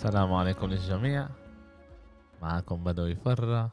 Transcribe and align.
السلام 0.00 0.32
عليكم 0.32 0.66
للجميع. 0.66 1.28
معكم 2.42 2.84
بدوي 2.84 3.14
فرة 3.14 3.70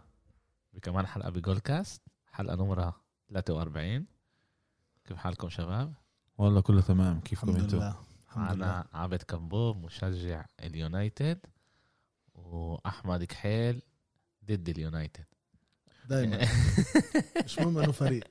بكمان 0.74 1.08
حلقة 1.08 1.30
بجول 1.30 1.60
كاست 1.60 2.02
حلقة 2.32 2.56
نمرة 2.56 3.02
43 3.34 4.06
كيف 5.06 5.18
حالكم 5.18 5.50
شباب؟ 5.50 5.94
والله 6.38 6.62
كله 6.62 6.82
تمام. 6.82 7.20
كيفكم 7.20 7.56
أنتم؟ 7.56 7.78
لله. 7.78 7.96
الحمد 8.28 8.56
لله. 8.56 8.66
معنا 8.66 8.88
عابد 8.94 9.24
كمبوب 9.24 9.86
مشجع 9.86 10.46
اليونايتد 10.64 11.40
وأحمد 12.36 13.24
كحيل 13.24 13.82
ضد 14.46 14.70
اليونايتد. 14.70 15.26
دايما. 16.10 16.40
مش 17.46 17.60
مهم 17.60 17.78
إنه 17.78 17.92
فريق. 17.92 18.24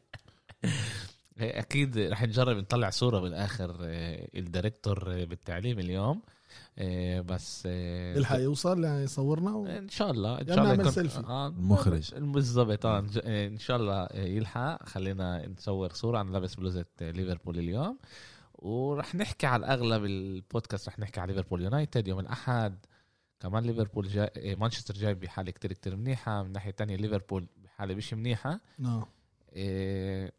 إيه، 1.41 1.61
أكيد 1.61 1.98
رح 1.98 2.23
نجرب 2.23 2.56
نطلع 2.56 2.91
صورة 2.91 3.20
بالآخر 3.20 3.77
آه، 3.81 4.28
ال 4.34 4.43
director 4.43 5.12
آه، 5.12 5.25
بالتعليم 5.25 5.78
اليوم. 5.78 6.23
بس 7.23 7.62
آه، 7.66 8.16
يلحق 8.16 8.38
يوصل 8.38 8.84
يعني 8.84 9.02
يصورنا 9.02 9.51
و... 9.55 9.66
إن 9.66 9.88
شاء 9.88 10.10
الله 10.10 10.41
إن 10.41 10.47
يلا 10.47 10.55
شاء 10.55 10.59
الله 10.59 10.69
نعمل 10.69 10.80
يكون 10.80 10.92
سيلفي. 10.92 11.19
آه 11.19 11.47
المخرج. 11.48 12.14
بالضبط 12.14 12.87
آه 12.87 12.98
إن 12.98 13.06
ج- 13.06 13.20
آه، 13.24 13.47
إن 13.47 13.59
شاء 13.59 13.77
الله 13.77 14.02
آه، 14.02 14.24
يلحق. 14.24 14.88
خلينا 14.88 15.48
نصور 15.48 15.92
صورة 15.92 16.20
أنا 16.20 16.30
لابس 16.30 16.55
بلوزة 16.55 16.84
آه، 17.02 17.11
ليفربول 17.11 17.59
اليوم. 17.59 17.98
ورح 18.55 19.14
نحكي 19.14 19.47
على 19.47 19.61
الاغلب 19.66 20.05
البودكاست 20.05 20.88
رح 20.88 20.98
نحكي 20.98 21.20
على 21.20 21.33
ليفربول 21.33 21.62
يونايتد. 21.62 22.09
يوم 22.09 22.19
الأحد 22.20 22.78
كمان 23.41 23.62
ليفربول 23.64 24.09
جاي 24.09 24.30
آه، 24.36 24.55
مانشستر 24.55 24.95
جاي 24.95 25.14
بحالة 25.14 25.50
كتير 25.50 25.73
كتير 25.73 25.97
منيحة. 25.97 26.42
من 26.42 26.52
ناحية 26.52 26.70
تانية 26.70 26.97
ليفربول 26.97 27.47
بحالة 27.64 27.95
مش 27.95 28.14
منيحة. 28.14 28.61
نعم. 28.78 29.05
إيه 29.52 30.33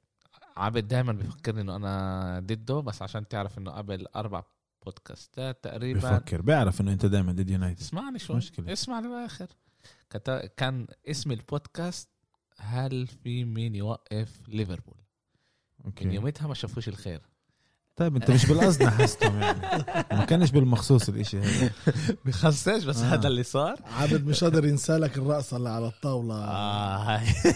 عابد 0.58 0.88
دائما 0.88 1.14
بفكرني 1.14 1.62
إنه 1.62 1.76
أنا 1.76 2.40
ضده 2.40 2.80
بس 2.80 3.02
عشان 3.02 3.28
تعرف 3.28 3.58
إنه 3.58 3.72
قبل 3.72 4.06
أربع 4.16 4.44
بودكاستات 4.92 5.64
تقريبا 5.64 6.00
بفكر 6.00 6.42
بيعرف 6.42 6.82
إنه 6.82 6.92
أنت 6.94 7.06
دائما 7.06 7.32
ضد 7.32 7.50
يونايتد 7.50 7.80
اسمعني 7.82 8.20
شوي. 8.20 8.36
مشكلة. 8.36 8.74
اسمع 8.74 9.00
للآخر. 9.00 9.48
كت- 10.10 10.52
كان 10.58 10.88
اسم 11.08 11.32
البودكاست 11.32 12.10
هل 12.58 13.08
في 13.08 13.46
مين 13.46 13.76
يوقف 13.76 14.30
ليفربول؟ 14.48 14.96
من 15.80 15.86
okay 15.86 16.06
يومتها 16.06 16.48
ما 16.48 16.54
شافوش 16.54 16.88
الخير. 16.88 17.22
طيب 17.96 18.16
أنت 18.16 18.32
مش 18.32 18.46
بالقصد 18.46 18.84
حستهم 18.84 19.42
يعني. 19.42 19.86
ما 20.12 20.26
كانش 20.26 20.52
بالمخصوص 20.52 21.10
الإشي 21.10 21.40
هذا. 21.40 21.72
بخصش 22.26 22.84
بس 22.84 22.98
آه. 22.98 23.14
هذا 23.14 23.28
اللي 23.28 23.44
صار. 23.44 23.80
عابد 23.86 24.26
مش 24.28 24.44
قادر 24.44 24.66
ينسى 24.66 24.94
لك 24.98 25.18
الرقصه 25.18 25.58
اللي 25.58 25.70
على 25.70 25.88
الطاولة. 25.88 26.36
آه 26.36 26.98
هاي. 26.98 27.54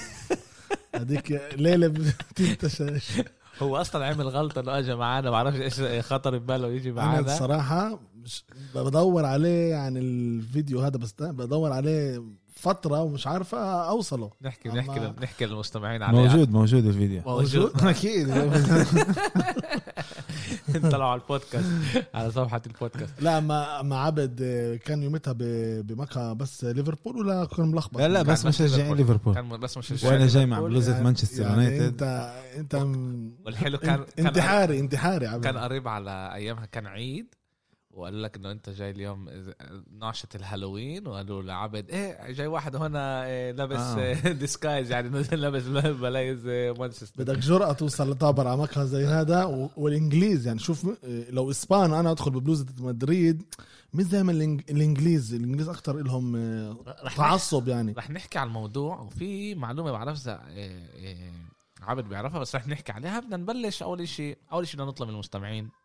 هذيك 0.96 1.32
ليلة 1.56 1.88
بتنتسش 1.88 3.12
هو 3.62 3.78
أصلا 3.78 4.06
عمل 4.06 4.28
غلطة 4.28 4.60
إنه 4.62 4.80
اجى 4.80 4.96
معانا 4.96 5.26
ما 5.26 5.32
بعرفش 5.32 5.60
إيش 5.82 6.06
خطر 6.06 6.38
بباله 6.38 6.68
يجي 6.68 6.90
أنا 6.90 6.96
معانا. 7.06 7.34
الصراحه 7.34 8.00
مش 8.24 8.44
بدور 8.76 9.26
عليه 9.26 9.70
يعني 9.70 10.00
الفيديو 10.00 10.80
هذا 10.82 10.98
بس 10.98 11.14
بدور 11.20 11.72
عليه 11.72 12.24
فترة 12.62 13.02
ومش 13.02 13.28
عارفة 13.28 13.58
اوصله 13.90 14.32
نحكي 14.42 14.72
أما- 14.72 14.76
نحكي 14.76 15.14
نحكي 15.22 15.46
للمستمعين 15.46 16.04
عليه 16.04 16.18
موجود 16.20 16.52
موجود 16.52 16.86
الفيديو. 16.86 17.22
موجود. 17.26 17.72
أكيد. 17.94 18.32
طلعوا 20.92 21.12
على 21.12 21.22
البودكاست. 21.22 21.68
على 22.14 22.32
صفحه 22.32 22.62
البودكاست. 22.68 23.14
لا 23.22 23.40
ما 23.40 23.82
ما 23.82 23.98
عبد 24.00 24.42
آه، 24.42 24.76
كان 24.76 25.04
يومتها 25.04 25.34
ب- 25.34 25.88
بمكة 25.88 26.34
بس 26.34 26.64
ليفربول 26.64 27.18
ولا 27.18 27.46
كان 27.46 27.72
ملخبط؟ 27.72 27.98
لا 28.02 28.08
لا 28.08 28.22
بس 28.22 28.46
مشجعين 28.46 28.96
ليفربول. 28.96 29.34
كان 29.36 29.50
بس 29.50 29.78
مش 29.78 30.04
وأنا 30.04 30.28
جاي 30.28 30.46
مع 30.46 30.56
ليفربول. 30.58 30.72
بلوزة 30.72 31.04
مانشستر 31.04 31.42
يعني 31.42 31.54
يونايتد. 31.64 31.84
انت 32.04 32.34
أنت 32.58 32.76
والحلو 33.46 33.78
كان 33.78 34.04
كان 34.18 34.28
انتحاري 34.28 34.80
انتحاري 34.80 35.28
عبد. 35.28 35.44
كان 35.44 35.58
قريب 35.58 35.88
على 35.88 36.34
أيامها 36.34 36.66
كان 36.66 36.88
عيد. 36.88 37.36
وقال 37.94 38.22
لك 38.22 38.36
إنه 38.36 38.52
أنت 38.52 38.70
جاي 38.70 38.90
اليوم 38.92 39.30
نعشة 40.00 40.28
الهالوين 40.36 41.08
وقالوا 41.08 41.42
لعبد 41.42 41.90
إيه 41.90 42.32
جاي 42.32 42.48
واحد 42.48 42.76
هنا 42.76 43.26
إيه، 43.26 43.52
لابس 43.52 43.80
آه. 43.80 44.32
ديسكايز 44.32 44.92
يعني 44.92 45.24
لابس 45.32 45.64
بلايز 45.88 46.46
مانشستر 46.80 47.24
بدك 47.24 47.38
جرأة 47.38 47.74
توصل 47.74 48.12
لطابر 48.12 48.48
على 48.48 48.58
مقهى 48.58 48.88
زي 48.88 49.06
هذا 49.06 49.46
والإنجليز 49.78 50.48
يعني 50.48 50.60
شوف 50.60 50.88
لو 51.30 51.52
إسبان 51.52 51.94
أنا 51.94 52.12
أدخل 52.12 52.32
ببلوزة 52.32 52.66
مدريد 52.80 53.44
مش 53.94 54.04
دائما 54.04 54.32
الإنجليز 54.32 55.34
الإنجليز 55.34 55.70
أكثر 55.70 55.98
لهم 55.98 56.36
رح 57.04 57.18
تعصب 57.18 57.68
يعني. 57.68 57.94
رح 57.98 58.10
نحكي 58.10 58.40
على 58.40 58.48
الموضوع 58.48 59.00
وفي 59.00 59.56
معلومة 59.56 59.92
بعرفها 59.92 60.48
إيه، 60.50 60.86
إيه، 60.96 61.32
عبد 61.82 62.04
بيعرفها 62.04 62.40
بس 62.40 62.56
رح 62.56 62.68
نحكي 62.68 62.92
عليها. 62.92 63.20
بدنا 63.20 63.38
نبلش 63.38 63.84
أول 63.84 64.08
شيء 64.08 64.38
أول 64.52 64.68
شيء 64.68 64.76
بدنا 64.76 64.90
نطلب 64.90 65.08
من 65.08 65.14
المستمعين 65.14 65.64
إيه، 65.64 65.81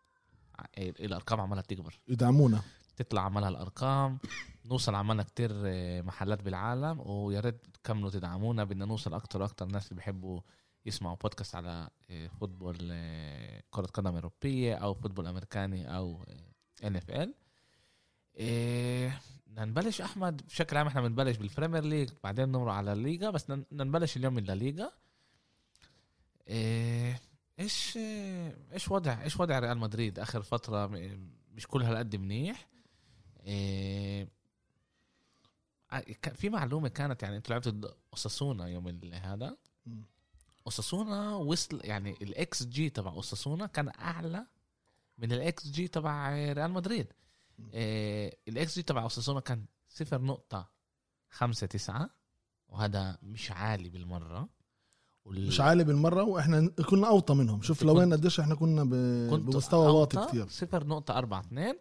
الأرقام 0.77 1.41
عمالها 1.41 1.63
تكبر 1.63 1.99
يدعمونا. 2.07 2.61
تطلع 2.97 3.21
عمالها 3.21 3.49
الأرقام 3.49 4.19
نوصل 4.65 4.95
عمالنا 4.95 5.23
كتير 5.23 5.51
آه، 5.53 6.01
محلات 6.01 6.41
بالعالم 6.43 6.99
ويا 6.99 7.39
ريت 7.39 7.67
تكملوا 7.73 8.09
تدعمونا 8.09 8.63
بدنا 8.63 8.85
نوصل 8.85 9.13
أكتر 9.13 9.41
وأكتر 9.41 9.65
ناس 9.65 9.83
اللي 9.85 9.95
بيحبوا 9.95 10.41
يسمعوا 10.85 11.15
بودكاست 11.15 11.55
على 11.55 11.89
آه، 12.09 12.27
football 12.27 12.77
آه، 12.91 13.63
كرة 13.69 13.85
قدم 13.85 14.15
أوروبية 14.15 14.75
أو 14.75 14.93
football 14.93 15.27
أمريكاني 15.27 15.97
أو 15.97 16.25
NFL 16.83 17.33
بدنا 19.47 19.65
نبلش 19.65 20.01
أحمد 20.01 20.41
بشكل 20.47 20.77
عام 20.77 20.87
إحنا 20.87 21.01
بنبلش 21.01 21.37
بال 21.37 21.47
Premier 21.47 21.83
League 21.83 22.09
بعدين 22.23 22.49
نمر 22.49 22.69
على 22.69 22.93
الليغا 22.93 23.29
بس 23.29 23.43
بدنا 23.43 23.63
بدنا 23.71 23.83
نبلش 23.83 24.17
اليوم 24.17 24.33
من 24.33 24.49
الليغا 24.49 24.91
إيه، 26.47 27.19
إيش 27.59 27.97
إيش 28.73 28.91
وضع 28.91 29.23
إيش 29.23 29.39
وضع 29.39 29.59
ريال 29.59 29.77
مدريد 29.77 30.19
آخر 30.19 30.41
فترة؟ 30.41 30.87
مش 31.53 31.67
كل 31.67 31.83
هالقد 31.83 32.15
منيح. 32.15 32.67
إيه 33.45 34.27
ك- 36.21 36.33
في 36.33 36.49
معلومة 36.49 36.87
كانت 36.87 37.23
يعني 37.23 37.37
أنتوا 37.37 37.51
لعبتوا 37.53 37.71
ضد 37.71 37.93
أوساسونا 38.13 38.67
يوم 38.67 38.87
هذا. 39.13 39.57
أوساسونا 40.65 41.35
وصل 41.35 41.81
يعني 41.83 42.11
الاكس 42.21 42.63
جي 42.63 42.89
تبع 42.89 43.11
أوساسونا 43.11 43.65
كان 43.67 43.89
أعلى 43.89 44.45
من 45.17 45.31
الاكس 45.31 45.67
جي 45.67 45.87
تبع 45.87 46.29
ريال 46.53 46.71
مدريد. 46.71 47.13
إيه 47.73 48.37
الاكس 48.47 48.75
جي 48.75 48.83
تبع 48.83 49.01
أوساسونا 49.03 49.39
كان 49.39 49.65
صفر 49.89 50.21
نقطة 50.21 50.69
خمسة 51.29 51.67
تسعة 51.67 52.09
وهذا 52.69 53.17
مش 53.23 53.51
عالي 53.51 53.89
بالمرة. 53.89 54.49
وال- 55.27 55.47
مش 55.47 55.61
عالي 55.61 55.83
بالمرة 55.83 56.23
وإحنا 56.23 56.67
كنا 56.89 57.07
أوطى 57.07 57.33
منهم. 57.33 57.61
شوف 57.61 57.79
كنت- 57.79 57.87
لوين 57.89 58.13
قديش 58.13 58.39
إحنا 58.39 58.55
كنا 58.55 58.83
ب... 58.83 58.89
كنت 59.29 59.53
بمستوى 59.53 59.87
واطي 59.91 61.13
أربعة 61.17 61.39
اثنين 61.39 61.75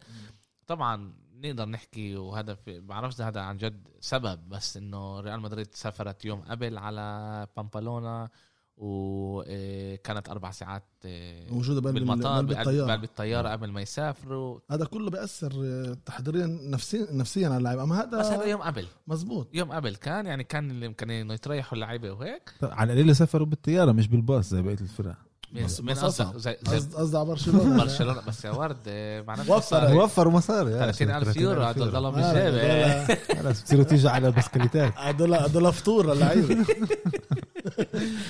طبعا 0.67 1.13
نقدر 1.35 1.69
نحكي 1.69 2.17
وهذا 2.17 2.55
في 2.55 2.81
بعرفش 2.81 3.21
هذا 3.21 3.41
عن 3.41 3.57
جد 3.57 3.89
سبب 4.01 4.49
بس 4.49 4.77
إنه 4.77 5.21
ريال 5.21 5.41
مدريد 5.41 5.75
سافرت 5.75 6.25
يوم 6.25 6.41
قبل 6.41 6.79
على 6.79 7.47
بامبالونا. 7.57 8.29
وكانت 8.77 10.29
أربع 10.29 10.51
ساعات 10.51 10.85
آه، 11.07 11.51
موجودة 11.51 11.81
بقلب 11.81 11.95
بالمطار 11.95 12.45
بقلب 12.45 12.59
الطيارة. 12.59 12.87
بقلب 12.87 13.05
الطيارة 13.05 13.49
قبل 13.49 13.71
ما 13.71 13.81
يسافروا. 13.81 14.61
هذا 14.71 14.85
كله 14.85 15.11
بيأثر 15.11 15.53
آه، 15.65 15.97
تحضيريا 16.07 16.47
نفسيا 16.47 17.07
نفسيا 17.13 17.49
على 17.49 17.57
اللاعب 17.57 17.79
أما 17.79 18.05
بس 18.05 18.27
هذا 18.27 18.37
هذا 18.37 18.45
يوم 18.45 18.61
قبل. 18.61 18.87
مزبوط. 19.07 19.49
يوم 19.55 19.73
قبل 19.73 19.97
كان 19.97 20.27
يعني 20.27 20.45
كان 20.45 20.71
اللي 20.71 20.93
كان 20.95 21.11
انه 21.11 21.35
يتريحوا 21.35 21.75
اللعيبة 21.75 22.11
وهيك. 22.13 22.55
طيب، 22.61 22.71
على 22.71 22.93
القليله 22.93 23.13
سافروا 23.13 23.47
بالطيارة 23.47 23.93
مش 23.93 24.09
بالباص 24.09 24.51
زي 24.51 24.63
بقية 24.63 24.81
الفرق. 24.81 25.17
من 25.53 25.65
بس- 25.65 25.81
بس 25.81 25.99
قصدك. 25.99 26.37
زي, 26.37 26.53
قصدي 26.95 27.17
على 27.19 27.27
برشلونة. 27.27 27.77
برشلونة. 27.85 28.21
بس 28.29 28.45
يا 28.45 28.51
ورد 28.51 28.77
آه، 28.89 29.23
معناته 29.23 29.51
وفر. 29.53 29.59
مصاري. 29.59 29.97
وفروا 29.99 30.33
مصاري 30.33 30.71
يا 30.73 30.79
30000 30.93 31.37
يورو 31.37 31.63
هذا 31.63 31.73
30,000 31.73 31.95
ضلهم 31.95 32.15
آه، 32.15 32.33
بالجيب 32.33 32.55
هذول- 32.55 33.39
خلاص 33.43 33.61
بتصيروا 33.63 33.85
تيجوا 33.85 34.11
على 34.11 34.31
بسكليتات. 34.31 34.93
هذول 35.09 35.35
هذول 35.35 35.73
فطور 35.73 36.13
اللعيبه 36.13 36.55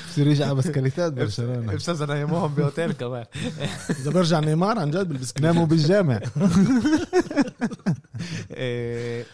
بتصيروا 0.08 0.32
يجوا 0.32 0.46
على 0.46 0.54
بسكليتات 0.54 1.12
برشلونة. 1.12 1.76
أستاذ 1.76 2.04
نايموهم 2.06 2.54
بأوتيل 2.54 2.92
كمان. 2.92 3.24
إذا 3.90 4.10
برجع 4.10 4.40
نيمار 4.40 4.78
عن 4.78 4.90
جد 4.90 5.08
بالبسكليت 5.08 5.46
ناموا 5.46 5.66
بالجامع. 5.66 6.20
إيه، 8.50 9.26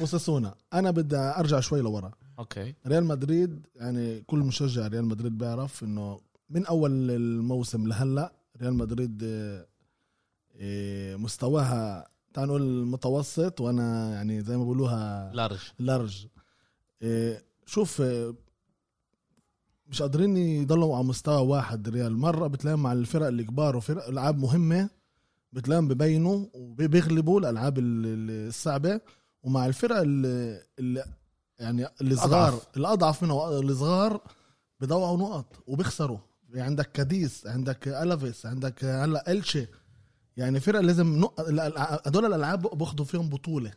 وساسونا 0.00 0.54
أنا 0.74 0.90
بدي 0.90 1.16
أرجع 1.16 1.60
شوي 1.60 1.80
لورا. 1.80 2.10
أوكي. 2.38 2.74
ريال 2.86 3.04
مدريد 3.04 3.66
يعني 3.76 4.22
كل 4.26 4.38
مشجع 4.38 4.86
ريال 4.86 5.04
مدريد 5.04 5.38
بيعرف 5.38 5.82
إنه 5.82 6.20
من 6.50 6.66
أول 6.66 7.10
الموسم 7.10 7.86
لهلأ 7.86 8.32
ريال 8.62 8.74
مدريد 8.74 9.20
آه، 10.60 11.16
مستواها 11.16 12.08
تعال 12.34 12.48
نقول 12.48 12.86
متوسط 12.86 13.60
وأنا 13.60 14.12
يعني 14.14 14.40
زي 14.42 14.56
ما 14.56 14.64
بقولوها 14.64 15.32
large. 15.34 15.58
large. 15.78 16.26
آه، 17.02 17.42
شوف 17.66 18.00
آه، 18.00 18.34
مش 19.86 20.02
قادرين 20.02 20.36
يضلوا 20.36 20.96
على 20.96 21.04
مستوى 21.04 21.46
واحد 21.46 21.88
ريال. 21.88 22.16
مرة 22.16 22.46
بتلاقيهم 22.46 22.82
مع 22.82 22.92
الفرق 22.92 23.26
الكبار 23.26 23.76
وفرق 23.76 24.08
ألعاب 24.08 24.38
مهمة 24.38 24.90
بتلاقيهم 25.52 25.88
ببينوا 25.88 26.46
وبيغلبوا 26.54 27.40
الألعاب 27.40 27.78
ال- 27.78 28.06
ال- 28.06 28.48
الصعبة. 28.48 29.00
ومع 29.42 29.66
الفرق 29.66 29.96
اللي, 29.96 30.62
اللي 30.78 31.04
يعني 31.58 31.86
الصغار. 32.02 32.60
الأضعف. 32.76 33.22
منهم 33.24 33.38
الصغار 33.70 34.20
بضوعوا 34.80 35.16
نقط 35.18 35.46
وبيخسروا. 35.66 36.18
يعني 36.48 36.60
عندك 36.66 36.92
كاديس 36.92 37.46
عندك 37.46 37.88
ألافيس 37.88 38.46
عندك 38.46 38.84
هلا 38.84 39.32
إلشي. 39.32 39.66
يعني 40.36 40.60
فرق 40.60 40.80
لازم 40.80 41.18
نق... 41.20 41.40
هدول 42.08 42.24
الألعاب 42.24 42.62
بأخذوا 42.62 43.04
فيهم 43.04 43.28
بطولة. 43.28 43.72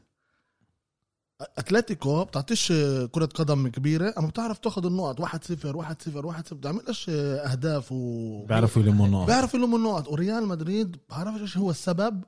أتلتيكو 1.58 2.24
بتعطيش 2.24 2.68
كرة 3.12 3.26
قدم 3.26 3.68
كبيرة 3.68 4.14
أما 4.18 4.28
بتعرف 4.28 4.58
تأخذ 4.60 4.86
النقط 4.86 5.20
1 5.20 5.44
0 5.44 5.78
1 5.78 6.02
0 6.02 6.26
1 6.26 6.48
0 6.48 6.56
بتعملش 6.56 7.10
أهداف 7.10 7.92
و 7.92 8.46
بيعرفوا 8.46 8.82
يلموا 8.82 9.06
النقط. 9.06 9.28
بيعرف 9.28 9.54
يلوم 9.54 9.76
النقط. 9.76 10.08
وريال 10.08 10.48
مدريد 10.48 10.98
بعرفش 11.10 11.42
إيش 11.42 11.58
هو 11.58 11.70
السبب. 11.72 12.24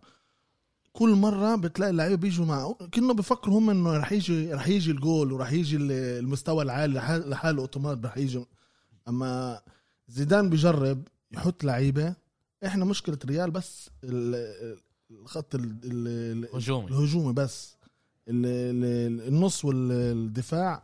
كل 0.94 1.10
مرة 1.10 1.56
بتلاقي 1.56 1.90
اللعيبة 1.90 2.16
بيجوا 2.16 2.46
مع 2.46 2.74
كأنه 2.92 3.14
بفكروا 3.14 3.60
هم 3.60 3.70
إنه 3.70 3.98
رح 3.98 4.12
يجي 4.12 4.54
رح 4.54 4.68
يجي 4.68 4.92
الجول 4.92 5.32
ورح 5.32 5.52
يجي 5.52 5.76
ال- 5.76 5.92
المستوى 5.92 6.64
العالي 6.64 7.00
لح- 7.02 7.28
لحاله 7.28 7.62
أوتومات 7.62 8.06
رح 8.06 8.18
يجي. 8.18 8.46
أما 9.08 9.62
زيدان 10.14 10.50
بيجرب 10.50 11.08
يحط 11.32 11.64
لعيبة. 11.64 12.16
إحنا 12.66 12.86
مشكلة 12.86 13.18
ريال 13.26 13.52
بس 13.52 13.90
ال- 14.04 14.78
الخط 15.12 15.56
ال- 15.56 15.62
ال- 15.84 16.08
ال- 16.46 16.56
هجومي 16.56 16.88
الهجومي 16.88 17.34
بس. 17.34 17.76
ال- 18.28 18.46
ال- 18.46 19.28
النص 19.28 19.66
والدفاع 19.66 20.84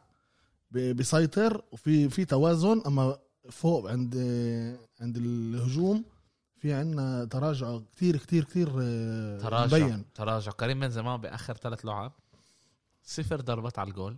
بيسيطر 0.72 1.64
وفي 1.72 2.10
في 2.10 2.26
توازن. 2.26 2.82
أما 2.88 3.18
فوق 3.52 3.92
عند 3.92 4.16
عند 5.02 5.18
الهجوم 5.18 6.06
في 6.58 6.74
عندنا 6.74 7.26
تراجع 7.26 7.80
كتير 7.96 8.18
كتير 8.18 8.44
كتير 8.44 8.70
آه، 8.82 9.38
تراجع. 9.40 9.78
مبين. 9.78 10.06
تراجع. 10.16 10.52
كريم 10.52 10.80
بنزيما 10.80 11.16
بآخر 11.18 11.54
ثلاث 11.58 11.86
لعب 11.86 12.12
صفر 13.04 13.42
ضربات 13.42 13.80
على 13.80 13.90
الجول. 13.90 14.18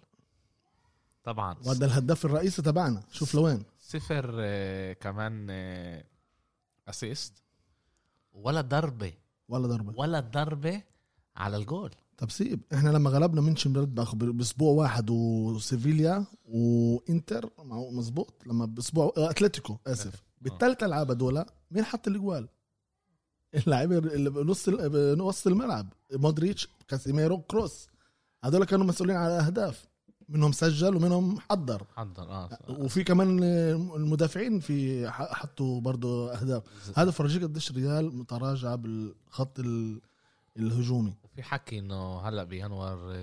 طبعا. 1.23 1.55
وهذا 1.65 1.85
الهداف 1.85 2.25
الرئيسي 2.25 2.61
تبعنا. 2.61 3.03
شوف 3.11 3.35
لوين. 3.35 3.63
صفر 3.91 4.35
آه، 4.39 4.93
كمان 4.93 5.47
آه، 5.49 6.03
assist 6.87 7.33
ولا 8.33 8.61
ضربة. 8.61 9.13
ولا 9.49 9.67
ضربة. 9.67 9.93
ولا 9.99 10.19
ضربة 10.19 10.81
على 11.35 11.57
الجول. 11.57 11.91
طب 12.17 12.31
سيب 12.31 12.61
إحنا 12.73 12.89
لما 12.89 13.09
غلبنا 13.09 13.41
منشن 13.41 13.73
جلدباخ 13.73 14.15
بأسبوع 14.15 14.71
واحد 14.73 15.09
وسيفيليا 15.09 16.25
وإنتر 16.45 17.49
مع- 17.59 17.89
مزبوط 17.91 18.33
لما 18.47 18.65
بأسبوع 18.65 19.13
آه، 19.17 19.29
أتلتيكو 19.31 19.77
آسف. 19.87 20.23
بالثلاث 20.41 20.83
العاب 20.83 21.11
هدول 21.11 21.45
مين 21.71 21.83
حط 21.85 22.07
الأجوال؟ 22.07 22.49
اللاعب 23.55 23.91
اللي 23.91 24.29
بنص 24.29 24.69
بنص 24.69 25.47
الملعب. 25.47 25.93
مودريتش 26.13 26.67
كاسيميرو 26.87 27.41
كروس. 27.41 27.87
هدول 28.43 28.65
كانوا 28.65 28.85
مسؤولين 28.85 29.15
على 29.15 29.35
الاهداف 29.35 29.85
منهم 30.31 30.51
سجل 30.51 30.95
ومنهم 30.95 31.39
حضر. 31.49 31.83
حضر 31.95 32.23
آه 32.29 32.49
وفي 32.69 33.03
كمان 33.03 33.43
المدافعين 33.95 34.59
في 34.59 35.09
حطوا 35.11 35.81
برضه 35.81 36.33
أهداف. 36.33 36.63
هذا 36.95 37.11
فرجيك 37.11 37.43
قديش 37.43 37.71
ريال 37.71 38.15
متراجع 38.17 38.75
بالخط 38.75 39.59
ال- 39.59 40.01
الهجومي. 40.57 41.13
في 41.35 41.43
حكي 41.43 41.79
إنه 41.79 42.19
هلأ 42.19 42.43
بينور 42.43 43.15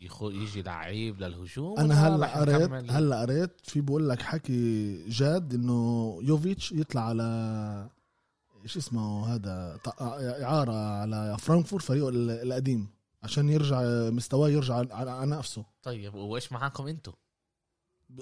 يخو 0.00 0.30
يجي 0.30 0.62
لعيب 0.62 1.20
للهجوم 1.20 1.78
أنا 1.78 1.94
هلأ 2.16 2.40
قريت؟ 2.40 2.90
هلأ 2.90 3.20
قريت 3.20 3.50
في 3.62 3.80
بقول 3.80 4.08
لك 4.08 4.22
حكي 4.22 4.94
جاد 5.08 5.54
إنه 5.54 6.18
يوفيتش 6.22 6.72
يطلع 6.72 7.00
على 7.08 7.88
إيش 8.62 8.76
اسمه 8.76 9.26
هذا 9.34 9.78
إعارة 10.42 10.72
على 11.00 11.36
فرانكفورت 11.38 11.84
فريقه 11.84 12.08
ال- 12.08 12.30
القديم. 12.30 12.88
عشان 13.26 13.48
يرجع 13.48 13.80
مستواه 14.10 14.48
يرجع 14.48 14.82
على- 14.84 15.28
نفسه. 15.28 15.64
طيب 15.82 16.14
وإيش 16.14 16.52
معاكم 16.52 16.86
أنتم؟ 16.86 17.12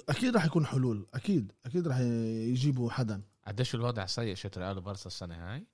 أكيد 0.09 0.35
راح 0.35 0.45
يكون 0.45 0.67
حلول 0.67 1.07
أكيد 1.15 1.53
أكيد 1.67 1.89
راح 1.89 1.99
يجيبوا 1.99 2.91
حدا. 2.91 3.23
قديش 3.47 3.75
الوضع 3.75 4.07
سيء 4.07 4.35
شت 4.35 4.59
ريال 4.59 4.79
وبارسا 4.79 5.07
السنة 5.07 5.35
هاي؟ 5.35 5.67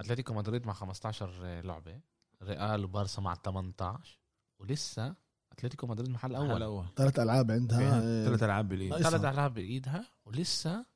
أتلتيكو 0.00 0.34
مدريد 0.34 0.66
مع 0.66 0.72
15 0.72 1.60
لعبة 1.60 2.00
ريال 2.42 2.84
وبارسا 2.84 3.20
مع 3.22 3.34
18 3.34 4.18
ولسه 4.58 5.14
أتلتيكو 5.52 5.86
مدريد 5.86 6.10
محل 6.10 6.34
أول. 6.34 6.62
أول. 6.62 6.84
ثلاث 6.96 7.18
ألعاب 7.18 7.50
عندها. 7.50 8.24
ثلاث 8.24 8.42
ألعاب 8.42 8.68
بالايد. 8.68 8.96
ثلاث 8.96 9.24
ألعاب 9.24 9.54
بإيدها 9.54 10.04
ولسه 10.26 10.86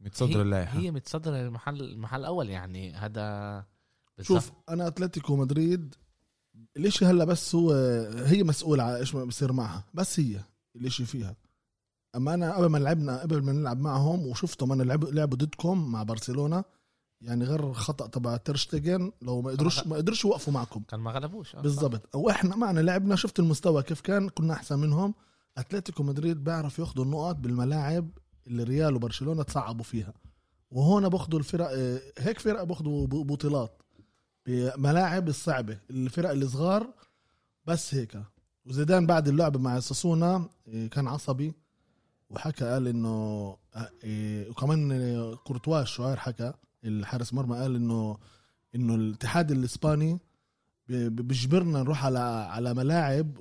متصدر 0.00 0.36
هي- 0.38 0.42
اللائحة. 0.42 0.78
هي 0.78 0.90
متصدرة 0.90 1.36
المحل 1.40 1.80
المحل 1.82 2.20
الأول 2.20 2.50
يعني 2.50 2.92
هذا 2.94 3.64
شوف 4.20 4.52
أنا 4.68 4.86
أتلتيكو 4.86 5.36
مدريد 5.36 5.94
الاشي 6.76 7.04
هلا 7.04 7.24
بس 7.24 7.54
هو 7.54 7.72
هي 8.24 8.42
مسؤولة 8.42 8.82
على 8.82 8.96
إيش 8.96 9.16
بصير 9.16 9.52
معها 9.52 9.84
بس 9.94 10.20
هي 10.20 10.40
الاشي 10.76 11.04
فيها. 11.04 11.36
أما 12.16 12.34
أنا 12.34 12.56
قبل 12.56 12.66
ما 12.66 12.78
لعبنا 12.78 13.20
قبل 13.20 13.42
ما 13.42 13.52
نلعب 13.52 13.80
معهم 13.80 14.26
وشفتهم 14.26 14.72
أنا 14.72 14.82
لعبوا 14.82 15.10
لعبوا 15.10 15.38
ضدكم 15.38 15.92
مع 15.92 16.02
برشلونة 16.02 16.64
يعني 17.20 17.44
غير 17.44 17.72
خطا 17.72 18.06
تبع 18.06 18.36
ترشتجن 18.36 19.12
لو 19.22 19.42
ما 19.42 19.50
قدروش 19.50 19.86
ما 19.86 19.96
قدروش 19.96 20.24
يوقفوا 20.24 20.52
معكم. 20.52 20.82
كان 20.88 21.00
ما 21.00 21.10
غلبوش 21.10 21.56
آه،. 21.56 21.60
بالضبط. 21.60 22.16
وإحنا 22.16 22.56
معنا 22.56 22.80
لعبنا 22.80 23.16
شفت 23.16 23.38
المستوى 23.38 23.82
كيف 23.82 24.00
كان 24.00 24.28
كنا 24.28 24.54
أحسن 24.54 24.78
منهم. 24.78 25.14
أتلتيكو 25.58 26.02
مدريد 26.02 26.44
بيعرف 26.44 26.78
ياخذوا 26.78 27.04
النقط 27.04 27.36
بالملاعب 27.36 28.10
اللي 28.46 28.62
ريال 28.62 28.94
وبرشلونة 28.94 29.42
تصعبوا 29.42 29.84
فيها. 29.84 30.14
وهون 30.70 31.08
باخذوا 31.08 31.38
الفرق 31.38 31.68
آه، 31.70 32.00
هيك 32.18 32.38
فرق 32.38 32.62
باخذوا 32.62 33.06
بطولات. 33.06 33.82
بملاعب 34.46 35.28
الصعبة 35.28 35.78
الفرق 35.90 36.30
الصغار 36.30 36.94
بس 37.66 37.94
هيك. 37.94 38.22
وزيدان 38.66 39.06
بعد 39.06 39.28
اللعبه 39.28 39.58
مع 39.58 39.80
ساسونا 39.80 40.48
آه، 40.68 40.86
كان 40.86 41.08
عصبي 41.08 41.54
وحكى 42.30 42.64
قال 42.64 42.88
إنه 42.88 43.56
آه، 43.74 44.48
وكمان 44.50 45.34
كورتوا 45.34 45.82
الشعير 45.82 46.16
حكى 46.16 46.52
الحارس 46.84 47.34
مرمى 47.34 47.56
قال 47.56 47.76
إنه 47.76 48.18
إنه 48.74 48.94
الاتحاد 48.94 49.50
الإسباني 49.50 50.18
بيجبرنا 50.88 51.82
نروح 51.82 52.04
على 52.04 52.18
على 52.50 52.74
ملاعب 52.74 53.34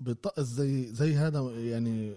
بطقس 0.00 0.44
زي 0.44 0.86
زي 0.86 1.14
هذا 1.14 1.40
يعني 1.40 2.14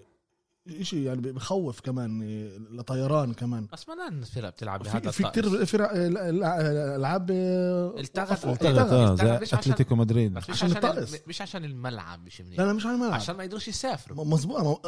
شيء 0.82 0.98
يعني 0.98 1.20
بخوف 1.20 1.80
كمان 1.80 2.22
إيه، 2.22 2.58
لطيران 2.58 3.34
كمان 3.34 3.66
بس 3.72 3.88
ما 3.88 3.94
لأن 3.94 4.18
الفرق 4.22 4.48
بتلعب 4.48 4.82
في, 4.84 4.90
بهذا 4.90 5.10
في. 5.10 5.22
كتير 5.24 5.66
فرق 5.66 5.90
العاب 5.94 7.30
التغت-. 7.30 8.46
التغت. 8.46 8.92
آه 8.92 9.38
عشان- 9.42 9.58
أتلتيكو 9.58 9.94
مدريد 9.94 10.32
مش 10.32 10.50
عشان 10.50 10.70
عشان 10.70 10.76
الطقس. 10.90 11.14
مش 11.26 11.42
عشان 11.42 11.64
الملعب 11.64 12.24
مش 12.26 12.40
منيح 12.40 12.58
لا 12.60 12.64
لا 12.66 12.72
مش 12.72 12.86
على 12.86 12.94
الملعب 12.94 13.12
عشان 13.12 13.36
ما 13.36 13.44
يقدروش 13.44 13.68
يسافروا 13.68 14.24
م- 14.24 14.30
مظبوط 14.30 14.80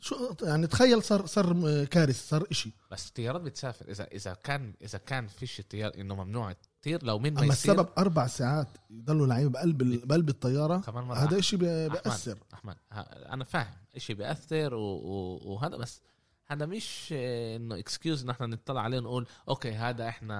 شو 0.00 0.34
يعني 0.42 0.66
تخيل 0.66 1.02
صار 1.02 1.26
صار 1.26 1.84
كارثة 1.84 2.18
صار 2.28 2.46
إشي 2.50 2.72
بس 2.90 3.08
الطيارات 3.08 3.40
بتسافر 3.40 3.88
اذا 3.90 4.04
إذا 4.12 4.34
كان 4.44 4.74
إذا 4.82 4.98
كان 4.98 5.26
فيش 5.26 5.60
الطيار 5.60 5.92
إنه 5.98 6.14
ممنوع 6.24 6.54
تطير 6.80 7.04
لو 7.04 7.18
من 7.18 7.34
ما 7.34 7.40
أما 7.40 7.52
يصير 7.52 7.72
السبب 7.72 7.88
أربع 7.98 8.26
ساعات 8.26 8.68
يضلوا 9.04 9.26
لعيبة 9.26 9.50
بقلب 9.50 10.06
بقلب 10.08 10.28
الطيارة 10.28 10.78
كمان 10.78 11.04
مرة 11.04 11.16
هذا 11.16 11.40
أحمد. 11.40 11.58
بيأثر 11.58 12.38
أحمد 12.54 12.76
أنا 13.30 13.44
فاهم 13.44 13.74
إشي 13.96 14.14
بيأثر 14.14 14.74
و... 14.74 14.80
و... 14.80 15.40
وهذا 15.44 15.76
بس 15.76 16.02
هذا 16.46 16.66
مش 16.66 17.08
آه، 17.12 17.56
إنه 17.56 17.78
excuse 17.78 18.22
إن 18.22 18.30
إحنا 18.30 18.46
نطلع 18.46 18.80
عليه 18.80 18.98
ونقول 18.98 19.26
okay 19.48 19.72
هذا 19.72 20.08
إحنا 20.08 20.36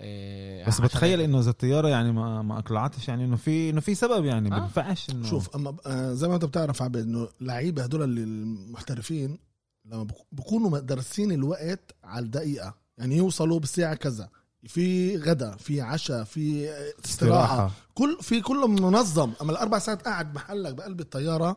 آه، 0.00 0.66
بس 0.66 0.80
بتخيل. 0.80 1.20
إنه 1.20 1.40
إذا 1.40 1.50
الطيارة 1.50 1.88
يعني 1.88 2.12
ما 2.12 2.42
ما 2.42 2.58
أقلعتش 2.58 3.08
يعني 3.08 3.24
إنه 3.24 3.36
في 3.36 3.70
إنه 3.70 3.80
في 3.80 3.94
سبب 3.94 4.24
يعني 4.24 4.50
ما 4.50 4.56
آه. 4.56 4.60
بينفعش 4.60 5.10
إنه 5.10 5.26
شوف 5.26 5.56
أما 5.56 5.76
آه، 5.86 6.12
زي 6.12 6.28
ما 6.28 6.34
أنت 6.34 6.44
بتعرف 6.44 6.82
عبد 6.82 6.96
إنه 6.96 7.28
لعيبة 7.40 7.82
هدول 7.82 8.02
اللي 8.02 8.22
المحترفين 8.22 9.38
لما 9.84 10.06
بكونوا 10.32 10.78
دارسين 10.78 11.32
الوقت 11.32 11.94
على 12.04 12.24
الدقيقة 12.24 12.74
يعني 12.98 13.16
يوصلوا 13.16 13.60
بالساعة 13.60 13.94
كذا 13.94 14.28
في 14.68 15.16
غدا 15.16 15.56
في 15.56 15.80
عشاء 15.80 16.24
في 16.24 16.70
آه، 16.70 16.92
استراحة. 17.04 17.70
كل 17.94 18.18
في 18.20 18.40
كله 18.40 18.68
منظم. 18.68 19.32
أما 19.42 19.52
الأربع 19.52 19.78
ساعات 19.78 20.02
قاعد 20.02 20.34
محلك 20.34 20.74
بقلب 20.74 21.00
الطيارة 21.00 21.56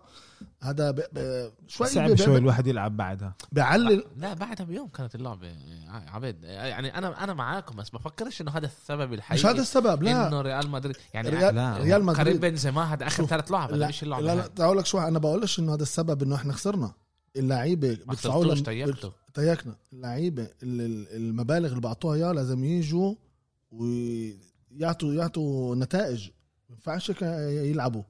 هذا 0.62 0.92
ب... 0.92 1.02
ب... 1.14 1.50
شوي 1.68 1.88
صعب. 1.88 2.16
شوي. 2.16 2.38
الواحد 2.38 2.68
يلعب 2.68 2.98
بعدها. 2.98 3.34
بيعلل 3.52 4.04
لا 4.18 4.34
بعدها 4.34 4.66
بيوم 4.66 4.88
كانت 4.88 5.16
اللعبة 5.16 5.48
آه، 5.48 6.10
عبيد. 6.10 6.44
يعني 6.44 6.98
أنا 6.98 7.24
أنا 7.24 7.34
معاكم 7.34 7.76
بس 7.76 7.90
بفكرش 7.90 8.42
إنه 8.42 8.52
هذا 8.52 8.66
السبب 8.66 9.14
الحقيقي. 9.14 9.40
مش 9.40 9.46
هذا 9.46 9.62
السبب 9.62 10.04
لا. 10.04 10.28
إنه 10.28 10.42
ريال 10.42 10.70
مدريد 10.70 10.98
يعني 11.14 11.30
ريال, 11.30 11.56
لا. 11.56 11.78
ريال 11.78 11.88
كريم 11.88 12.06
مدريد 12.06 12.42
بنزيما 12.42 12.94
هذا 12.94 13.08
آخر 13.08 13.26
ثلاث 13.26 13.52
لعب 13.52 13.72
لا 13.72 13.88
مش 13.88 14.04
اللعبة. 14.04 14.26
لا 14.26 14.36
لا. 14.36 14.44
هاي. 14.44 14.50
تعال 14.50 14.78
لك 14.78 14.86
شو 14.86 15.00
أنا 15.00 15.20
بقولش 15.20 15.60
إنه 15.60 15.74
هذا 15.74 15.84
السبب 15.84 16.24
إنه 16.24 16.36
إحنا 16.36 16.54
خسرنا. 16.54 16.92
اللعيبة 17.38 17.98
خسرتوش 18.10 18.46
لنا 18.46 18.64
تيكتوا 18.66 19.12
تيكنا 19.34 19.76
اللعيبة 19.94 20.44
ال- 20.44 20.82
ال- 20.82 21.08
المبالغ 21.16 21.70
اللي 21.70 21.82
بعطوها 21.82 22.16
اياها 22.16 22.34
لازم 22.34 22.64
يجوا 22.64 23.16
ويعطوا 23.72 25.14
يعطوا 25.14 25.76
نتائج. 25.76 26.30
ما 26.70 26.76
ينفعش 26.76 27.10
يلعبوا. 27.22 28.04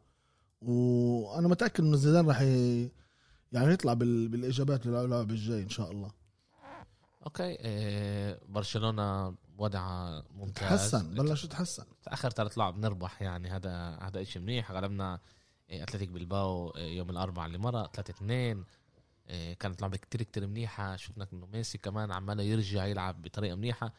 وأنا 0.62 1.48
متأكد 1.48 1.84
انه 1.84 1.96
زيدان 1.98 2.27
راح 2.27 2.41
ي... 2.41 2.89
يعني 3.51 3.74
يطلع 3.74 3.93
بال... 3.93 4.27
بالإجابات 4.27 4.86
للعب 4.86 5.31
الجاي 5.31 5.62
إن 5.62 5.69
شاء 5.69 5.91
الله. 5.91 6.12
أوكي 7.25 7.57
آه، 7.62 8.39
برشلونة 8.50 9.36
وضعها 9.57 10.24
ممتاز. 10.36 10.69
تحسن 10.91 11.13
بلش 11.13 11.43
يتحسن 11.43 11.84
آخر 12.07 12.29
ثلاث 12.29 12.57
لعب 12.57 12.77
نربح 12.79 13.22
يعني 13.22 13.50
هذا 13.50 13.98
هذا 14.01 14.24
شيء 14.24 14.41
منيح. 14.41 14.72
غلبنا 14.72 15.19
آه، 15.69 15.84
أتلتيك 15.84 16.10
بالباو 16.10 16.69
آه، 16.69 16.79
يوم 16.79 17.10
الأربعاء 17.10 17.48
اللي 17.48 17.57
مر 17.57 17.72
3 17.93 18.12
2 18.12 18.63
كانت 19.60 19.81
لعبه 19.81 19.98
كتير 19.98 20.24
كتير 20.24 20.48
منيحة. 20.48 20.96
شفنا 20.96 21.27
إنه 21.34 21.46
ميسي 21.46 21.77
كمان 21.77 22.12
عماله 22.12 22.43
يرجع 22.43 22.86
يلعب 22.86 23.22
بطريقة 23.22 23.55
منيحة. 23.55 23.93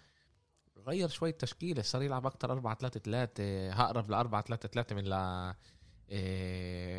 غير 0.87 1.09
شوي 1.09 1.31
التشكيله 1.31 1.83
صار 1.83 2.03
يلعب 2.03 2.27
أكثر 2.27 2.53
4 2.53 2.75
3 2.75 3.01
3 3.01 3.73
اقرب 3.73 4.11
ل 4.11 4.15
4 4.15 4.43
3 4.43 4.69
3 4.69 4.95
من 4.95 5.05
ل 5.05 5.15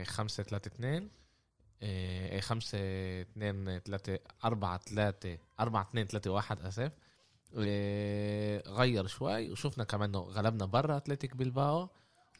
5 0.05 0.43
3 0.43 0.67
2 0.67 1.09
5 2.39 2.77
2 3.21 3.79
3 3.79 4.19
4 4.45 4.77
3 4.77 5.38
4 5.59 5.81
2 5.81 6.07
3 6.07 6.31
1 6.31 6.62
آسف. 6.62 6.91
إيه، 7.57 8.63
غير 8.67 9.07
شوي 9.07 9.51
وشفنا 9.51 9.83
كمان 9.83 10.09
إنه 10.09 10.19
غلبنا 10.19 10.65
برا 10.65 10.98
أتلتيك 10.98 11.36
بلباو. 11.36 11.89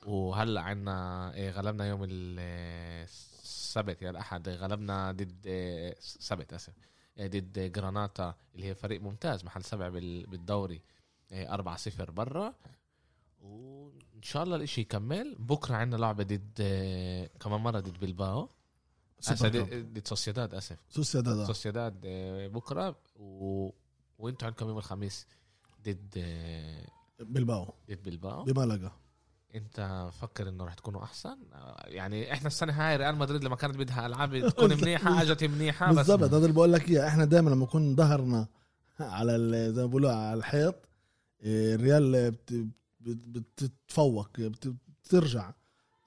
وهلأ 0.05 0.62
عنا 0.62 1.34
إيه، 1.34 1.50
غلبنا 1.50 1.88
يوم 1.88 2.03
السبت 3.69 4.01
يا 4.01 4.09
الأحد 4.09 4.49
غلبنا 4.49 5.11
ضد 5.11 5.45
سبت 5.99 6.53
آسف 6.53 6.73
ضد 7.19 7.71
جراناتا 7.71 8.35
اللي 8.55 8.65
هي 8.65 8.75
فريق 8.75 9.01
ممتاز 9.01 9.45
محل 9.45 9.63
سبع 9.63 9.89
بالدوري 9.89 10.81
4 11.31 11.77
0 11.77 12.11
برا. 12.11 12.53
وإن 13.41 14.21
شاء 14.21 14.43
الله 14.43 14.55
الإشي 14.55 14.81
يكمل. 14.81 15.35
بكرة 15.39 15.75
عندنا 15.75 16.01
لعبة 16.01 16.23
ضد 16.23 16.61
كمان 17.39 17.61
مرة 17.61 17.79
ضد 17.79 17.99
بلباو. 17.99 18.49
ضد 19.31 20.01
سوسيداد 20.07 20.53
آسف. 20.53 20.77
سوسيداد 20.89 21.38
آه. 21.38 21.45
سوسيداد 21.45 22.01
بكرة. 22.53 22.95
و... 23.15 23.69
وإنتوا 24.17 24.47
عندكم 24.47 24.67
يوم 24.67 24.77
الخميس 24.77 25.27
ضد 25.83 26.25
بلباو. 27.19 27.73
ضد 27.89 28.03
بلباو. 28.03 28.43
بملقا 28.43 28.91
انت 29.56 30.10
فكر 30.22 30.50
انه 30.50 30.63
راح 30.63 30.74
تكونوا 30.74 31.03
احسن؟ 31.03 31.38
يعني 31.86 32.34
إحنا 32.34 32.48
السنة 32.48 32.74
هاي 32.74 32.98
ريال 32.98 33.15
مدريد 33.15 33.44
لما 33.44 33.56
كانت 33.56 33.77
بدها 33.77 34.06
ألعاب 34.06 34.39
تكون 34.50 34.70
منيحة 34.70 35.22
أجت 35.22 35.44
منيحة 35.44 35.91
بس 35.91 35.96
بالضبط. 35.96 36.24
هذا 36.24 36.38
اللي 36.38 36.53
بقول 36.53 36.74
لك 36.74 36.89
إياه. 36.89 37.08
إحنا 37.08 37.25
دائما 37.25 37.50
لما 37.50 37.63
نكون 37.63 37.96
ظهرنا 37.96 38.48
على 39.00 39.38
زي 39.74 39.82
ما 39.82 39.88
بيقولوا 39.88 40.12
على 40.12 40.38
الحيط 40.39 40.75
إيه، 41.44 41.75
الريال 41.75 42.36
بتتفوق 43.01 44.29
بترجع. 45.03 45.53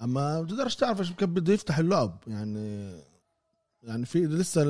أما 0.02 0.34
ما 0.34 0.42
بتقدرش 0.42 0.76
تعرف 0.76 1.00
إيش 1.00 1.12
بده 1.12 1.52
يفتح 1.52 1.78
اللعب. 1.78 2.18
يعني 2.26 2.92
يعني 3.82 4.06
في 4.06 4.26
لسه 4.26 4.62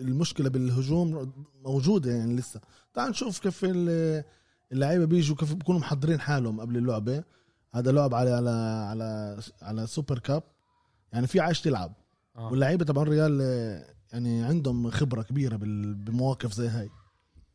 المشكلة 0.00 0.50
بالهجوم 0.50 1.32
موجودة 1.64 2.10
يعني 2.12 2.36
لسه. 2.36 2.60
تعال 2.94 3.10
نشوف 3.10 3.38
كيف 3.38 3.66
اللعيبة 4.72 5.04
بيجوا 5.04 5.36
كيف 5.36 5.54
بيكونوا 5.54 5.80
محضرين 5.80 6.20
حالهم 6.20 6.60
قبل 6.60 6.76
اللعبة. 6.76 7.24
هذا 7.74 7.92
لعب 7.92 8.14
على 8.14 8.30
على 8.30 8.50
على 8.90 9.40
على 9.62 9.86
سوبر 9.86 10.18
كاب. 10.18 10.42
يعني 11.12 11.26
في 11.26 11.40
عايش 11.40 11.60
تلعب. 11.60 11.92
آه. 12.36 12.50
واللعيبة 12.50 12.84
تبع 12.84 13.02
الريال 13.02 13.40
يعني 14.12 14.42
عندهم 14.42 14.90
خبرة 14.90 15.22
كبيرة 15.22 15.56
بمواقف 15.56 16.52
زي 16.52 16.68
هاي. 16.68 16.90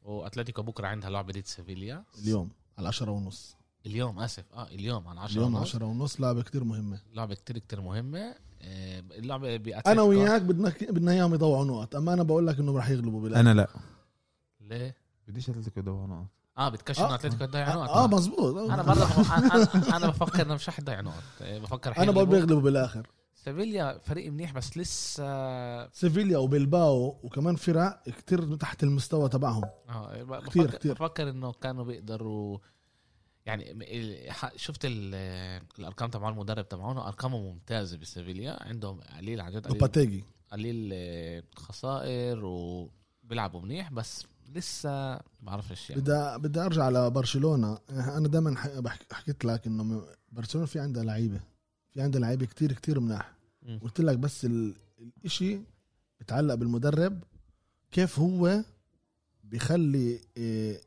واتلتيكو 0.03 0.61
بكرة 0.61 0.87
عندها 0.87 1.09
لعبة 1.09 1.33
ضد 1.33 1.45
سيفيليا. 1.45 2.03
اليوم 2.23 2.49
على 2.77 2.87
10 2.87 3.11
ونص. 3.11 3.55
اليوم 3.85 4.19
آسف. 4.19 4.43
آه 4.53 4.67
اليوم 4.67 5.07
على 5.07 5.19
10 5.19 5.37
اليوم 5.37 5.55
10 5.55 5.85
ونص 5.85 6.21
لعبة 6.21 6.41
كتير 6.43 6.63
مهمة. 6.63 6.99
لعبة 7.13 7.35
كتير 7.35 7.57
كتير 7.57 7.81
مهمة. 7.81 8.35
آه، 8.61 8.99
اللعبة 8.99 9.57
بأتلتيكو. 9.57 9.91
أنا 9.91 10.01
وياك 10.01 10.41
بدنا 10.41 10.73
بدنا 10.89 11.11
إياهم 11.11 11.33
يضوعوا 11.33 11.65
نقط. 11.65 11.95
أما 11.95 12.13
أنا 12.13 12.23
بقول 12.23 12.47
لك 12.47 12.59
إنه 12.59 12.75
راح 12.75 12.89
يغلبوا 12.89 13.21
بالآخر 13.21 13.41
أنا 13.41 13.53
لا. 13.53 13.67
ليه؟ 14.61 14.95
بديش 15.27 15.49
أتلتيكو 15.49 15.79
يضوعوا 15.79 16.07
نقط. 16.07 16.27
آه 16.57 16.69
بتكشف 16.69 17.01
آه. 17.01 17.15
أتلتيكو 17.15 17.45
تضيع 17.45 17.75
نقط 17.75 17.89
آه 17.89 18.07
مزبوط 18.07 18.71
أنا 18.71 18.83
برضه 18.83 19.05
أنا, 19.37 19.97
أنا 19.97 20.07
بفكر 20.07 20.41
إنه 20.45 20.53
مش 20.55 20.69
رح 20.69 20.79
يضيع 20.79 21.01
نقط 21.01 21.23
آه، 21.41 21.57
بفكر 21.59 21.97
أنا 21.97 22.11
بقول 22.11 22.25
بيغلبوا 22.25 22.61
بالآخر. 22.61 23.07
سيفيليا 23.35 23.97
فريق 24.03 24.31
منيح 24.31 24.53
بس 24.53 24.77
لسه 24.77 25.89
سيفيليا 25.89 26.37
وبلباو 26.37 27.19
وكمان 27.23 27.55
فرق 27.55 28.03
كتير 28.09 28.55
تحت 28.55 28.83
المستوى 28.83 29.29
تبعهم. 29.29 29.63
آه 29.89 30.39
كتير 30.47 30.71
كتير. 30.71 30.93
بفكر 30.93 31.29
إنه 31.29 31.51
كانوا 31.51 31.83
بيقدروا 31.83 32.57
يعني 33.45 33.89
شفت 34.55 34.79
الأرقام 34.85 36.09
تبع 36.09 36.29
المدرب 36.29 36.69
تبعونه 36.69 37.07
أرقامه 37.07 37.37
ممتازة 37.39 37.97
بسيفيليا. 37.97 38.63
عندهم 38.63 38.99
قليل 39.17 39.41
عن 39.41 39.51
جد 39.51 39.67
قليل, 39.67 40.23
قليل 40.51 40.93
خسائر 41.55 42.45
وبيلعبوا 42.45 43.61
منيح 43.61 43.91
بس 43.93 44.25
لسه 44.53 45.19
بعرفش 45.41 45.89
يعني. 45.89 46.01
بدي 46.01 46.37
بدي 46.37 46.59
أرجع 46.59 46.83
على 46.83 47.09
برشلونه 47.09 47.77
أنا 47.89 48.27
دائما 48.27 48.55
حكيت 49.11 49.45
لك 49.45 49.67
إنه 49.67 50.03
برشلونة 50.31 50.67
في 50.67 50.79
عندها 50.79 51.03
لعيبة. 51.03 51.39
في 51.89 52.01
عندها 52.01 52.21
لعيبة 52.21 52.45
كتير 52.45 52.71
كتير 52.71 52.99
مناح. 52.99 53.35
قلت 53.81 54.01
لك 54.01 54.17
بس 54.17 54.45
الإشي 54.45 55.59
بتعلق 56.19 56.53
بالمدرب. 56.53 57.23
كيف 57.91 58.19
هو 58.19 58.63
بيخلي 59.43 60.19
إيه 60.37 60.81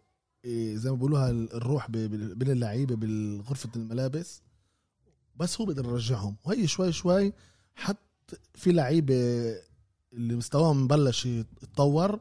إيه 0.44 0.76
زي 0.76 0.90
ما 0.90 0.96
بيقولوها 0.96 1.30
الروح 1.30 1.90
بين 1.90 2.50
اللعيبة 2.50 2.96
بالغرفة 2.96 3.70
الملابس. 3.76 4.42
بس 5.36 5.60
هو 5.60 5.66
بيقدر 5.66 5.84
يرجعهم. 5.84 6.36
وهي 6.44 6.66
شوي 6.66 6.92
شوي 6.92 7.32
حتى 7.74 8.36
في 8.54 8.72
لعيبة 8.72 9.14
اللي 10.12 10.36
مستواهم 10.36 10.86
بلش 10.86 11.26
يتطور. 11.26 12.20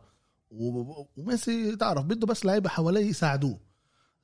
وميسي 0.52 1.76
تعرف 1.76 2.06
بده 2.06 2.28
بس 2.28 2.46
لعيبة 2.46 2.70
حواليه 2.70 3.06
يساعدوه. 3.06 3.60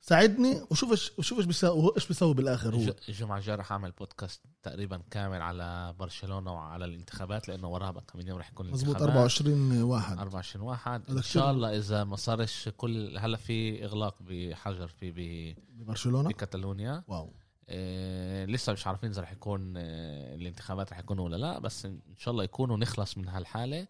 ساعدني 0.00 0.62
وشوف 0.70 0.90
إيش 0.90 1.12
وشوف 1.18 1.38
إيش 1.38 1.46
بيسوي 1.46 1.92
إيش 1.96 2.08
بيسوي 2.08 2.34
بالآخر 2.34 2.74
هو. 2.74 2.94
الجمعة 3.08 3.38
الجاية 3.38 3.56
رح 3.56 3.72
أعمل 3.72 3.90
بودكاست 3.90 4.42
تقريبا 4.62 5.02
كامل 5.10 5.42
على 5.42 5.94
برشلونة 5.98 6.52
وعلى 6.54 6.84
الانتخابات 6.84 7.48
لأنه 7.48 7.68
وراها 7.68 7.90
بقى 7.90 8.04
كم 8.12 8.20
يوم 8.20 8.38
رح 8.38 8.50
يكون 8.50 8.70
مزبوط 8.70 9.02
24 9.02 9.82
واحد. 9.82 10.18
24 10.18 10.66
واحد. 10.66 11.02
إن 11.10 11.22
شاء 11.22 11.50
الله 11.50 11.76
إذا 11.76 12.04
ما 12.04 12.16
صارش 12.16 12.68
كل 12.76 13.18
هلا 13.18 13.36
في 13.36 13.84
إغلاق 13.84 14.16
بحجر 14.20 14.88
في 14.88 15.54
ببرشلونة؟ 15.78 16.28
بكتالونيا 16.28 17.04
واو. 17.08 17.32
إيه 17.68 18.44
لسه 18.44 18.72
مش 18.72 18.86
عارفين 18.86 19.10
إذا 19.10 19.22
رح 19.22 19.32
يكون 19.32 19.76
إيه 19.76 20.34
الانتخابات 20.34 20.92
رح 20.92 20.98
يكونوا 20.98 21.24
ولا 21.24 21.36
لا 21.36 21.58
بس 21.58 21.86
إن 21.86 22.00
شاء 22.18 22.32
الله 22.32 22.44
يكونوا 22.44 22.76
نخلص 22.76 23.18
من 23.18 23.28
هالحالة 23.28 23.86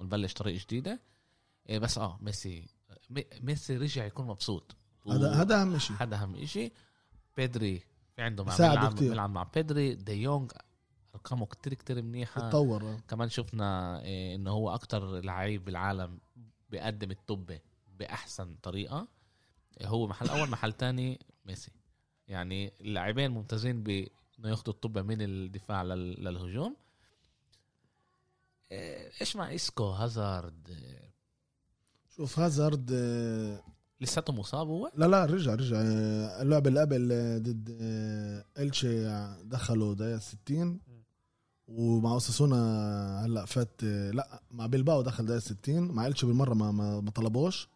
ونبلش 0.00 0.32
طريق 0.32 0.60
جديدة. 0.60 1.00
بس 1.70 1.98
آه 1.98 2.18
ميسي. 2.20 2.68
ميسي 3.40 3.76
رجع 3.76 4.04
يكون 4.04 4.26
مبسوط. 4.26 4.76
هذا 5.10 5.32
هذا 5.32 5.62
أهم 5.62 5.78
شيء 5.78 5.96
هذا 6.00 6.16
أهم 6.16 6.44
شيء 6.44 6.72
بيدري 7.36 7.82
في 8.16 8.22
عنده 8.22 8.44
مع 8.44 8.56
بيلعب, 8.56 8.94
بيلعب 8.94 9.30
مع 9.30 9.42
بيدري. 9.42 9.94
دي 9.94 10.12
يونغ 10.12 10.48
أرقامه 11.14 11.46
كتير 11.46 11.74
كتير 11.74 12.02
منيحة. 12.02 12.50
تطور 12.50 13.00
كمان 13.08 13.28
شفنا 13.28 14.00
إيه 14.02 14.34
إنه 14.34 14.50
هو 14.50 14.74
أكتر 14.74 15.20
لعيب 15.20 15.64
بالعالم 15.64 16.20
بيقدم 16.70 17.10
التوبه 17.10 17.60
بأحسن 17.98 18.56
طريقة. 18.62 19.08
هو 19.82 20.06
محل 20.06 20.28
أول 20.28 20.50
محل 20.50 20.72
تاني 20.72 21.20
ميسي. 21.44 21.72
يعني 22.28 22.72
اللاعبين 22.80 23.30
ممتازين 23.30 23.82
بإنه 23.82 24.10
ياخذوا 24.44 24.74
الطبه 24.74 25.02
من 25.02 25.22
الدفاع 25.22 25.82
للهجوم. 25.82 26.76
إيه، 28.72 29.12
إيش 29.20 29.36
مع 29.36 29.54
إسكو 29.54 29.84
هازارد 29.84 30.76
شوف 32.16 32.38
هازارد 32.38 32.90
لساته 34.00 34.32
مصاب 34.32 34.68
هو؟ 34.68 34.90
لا 34.94 35.06
لا 35.06 35.24
رجع 35.24 35.54
رجع. 35.54 35.76
اللعبه 36.42 36.68
اللي 36.68 36.80
قبل 36.80 37.08
ضد 37.42 37.68
الشي 38.58 39.04
دخلوا 39.44 39.94
دقيقة 39.94 40.18
60 40.18 40.80
ومع 41.68 42.12
أوساسونا 42.12 43.24
هلأ 43.24 43.44
فات 43.44 43.82
لا 43.84 44.40
مع 44.50 44.66
بلباو 44.66 45.02
دخل 45.02 45.26
دقيقة 45.26 45.40
60 45.40 45.82
مع 45.82 46.06
الشي 46.06 46.26
بالمرة 46.26 46.54
ما 46.54 47.00
ما 47.00 47.10
طلبوش. 47.10 47.68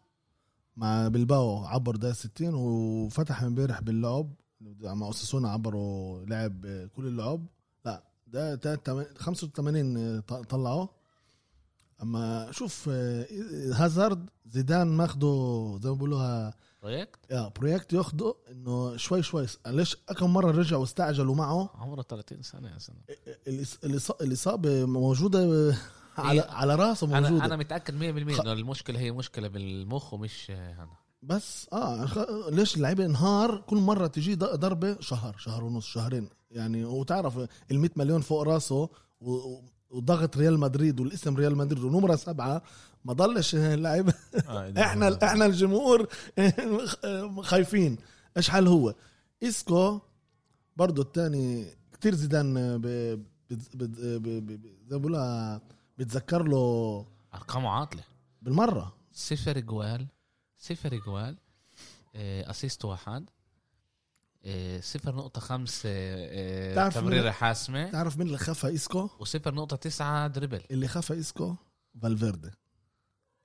مع 0.77 1.07
بلباو 1.07 1.65
عبر 1.65 1.95
دقيقة 1.95 2.13
60 2.13 2.53
وفتح 2.53 3.43
امبارح 3.43 3.81
باللعب. 3.81 4.33
مع 4.81 5.07
أوساسونا 5.07 5.49
عبروا 5.49 6.25
لعب 6.25 6.87
كل 6.95 7.07
اللعب. 7.07 7.45
لا 7.85 8.03
ده 8.55 8.79
85 9.17 10.21
طلعوا 10.21 10.87
أما 12.03 12.47
شوف 12.51 12.89
آه، 12.91 13.25
هازارد 13.73 14.29
زيدان 14.45 14.87
ماخده 14.87 15.27
زي 15.83 15.89
ما 15.89 15.95
بيقولوها 15.95 16.53
project؟ 16.83 17.19
آه 17.31 17.53
project 17.59 17.93
ياخده 17.93 18.35
إنه 18.51 18.97
شوي 18.97 19.23
شوي 19.23 19.45
ليش 19.67 19.95
كم 19.95 20.33
مرة 20.33 20.51
رجعوا 20.51 20.81
واستعجلوا 20.81 21.35
معه؟ 21.35 21.69
عمره 21.75 22.01
30 22.01 22.41
سنة 22.41 22.69
يا 22.69 22.79
سنه 22.79 22.95
الإصابة 24.21 24.85
موجودة 24.85 25.75
على 26.17 26.41
على 26.41 26.75
راسه 26.75 27.07
موجودة. 27.07 27.27
أنا 27.27 27.45
أنا 27.45 27.55
متاكد 27.55 27.99
100% 27.99 28.41
إنه 28.41 28.53
المشكلة 28.53 28.99
هي 28.99 29.11
مشكلة 29.11 29.47
بالمخ 29.47 30.13
ومش 30.13 30.51
هذا. 30.51 30.87
بس 31.23 31.67
آه 31.73 32.07
ليش 32.49 32.75
اللعيبة 32.77 33.05
انهار؟ 33.05 33.61
كل 33.67 33.77
مرة 33.77 34.07
تجي 34.07 34.35
ضربة 34.35 34.97
شهر 34.99 35.35
شهر 35.37 35.63
ونص 35.63 35.85
شهرين. 35.85 36.29
يعني 36.51 36.85
وتعرف 36.85 37.37
ال 37.71 37.79
100 37.79 37.89
مليون 37.95 38.21
فوق 38.21 38.41
راسه 38.41 38.89
وضغط 39.91 40.37
ريال 40.37 40.59
مدريد 40.59 40.99
والاسم 40.99 41.35
ريال 41.35 41.57
مدريد 41.57 41.83
ونمرة 41.83 42.15
سبعة 42.15 42.61
ما 43.05 43.13
ضلش 43.13 43.55
اللعيب 43.55 44.09
آه 44.47 44.73
إحنا 44.85 45.19
إحنا 45.23 45.45
الجمهور 45.45 46.07
خايفين. 47.41 47.97
إيش 48.37 48.49
حال 48.49 48.67
هو؟ 48.67 48.95
إسكو 49.43 49.99
برضه 50.77 51.01
الثاني 51.01 51.65
كتير 51.93 52.15
زيدان. 52.15 52.53
زي 54.87 54.97
بتذكر 55.97 56.43
له 56.43 57.05
أرقامه 57.33 57.69
عاطلة. 57.69 58.03
بالمرة. 58.41 58.95
صفر 59.13 59.59
جوال 59.59 60.07
صفر 60.57 60.95
جوال 60.95 61.37
assist 62.15 62.85
واحد. 62.85 63.29
آه، 63.29 63.40
صفر 64.81 65.15
نقطة 65.15 65.41
خمسة 65.41 65.89
آه، 65.93 66.75
تعرف 66.75 66.95
تمريرة 66.95 67.31
حاسمة. 67.31 67.91
تعرف 67.91 68.17
مين 68.17 68.27
اللي 68.27 68.37
خفى 68.37 68.67
إيسكو؟ 68.67 69.09
وصفر 69.19 69.53
نقطة 69.53 69.75
تسعة 69.75 70.27
dribble 70.27 70.61
اللي 70.71 70.87
خفى 70.87 71.13
إيسكو 71.13 71.55
فالفيردي. 72.01 72.51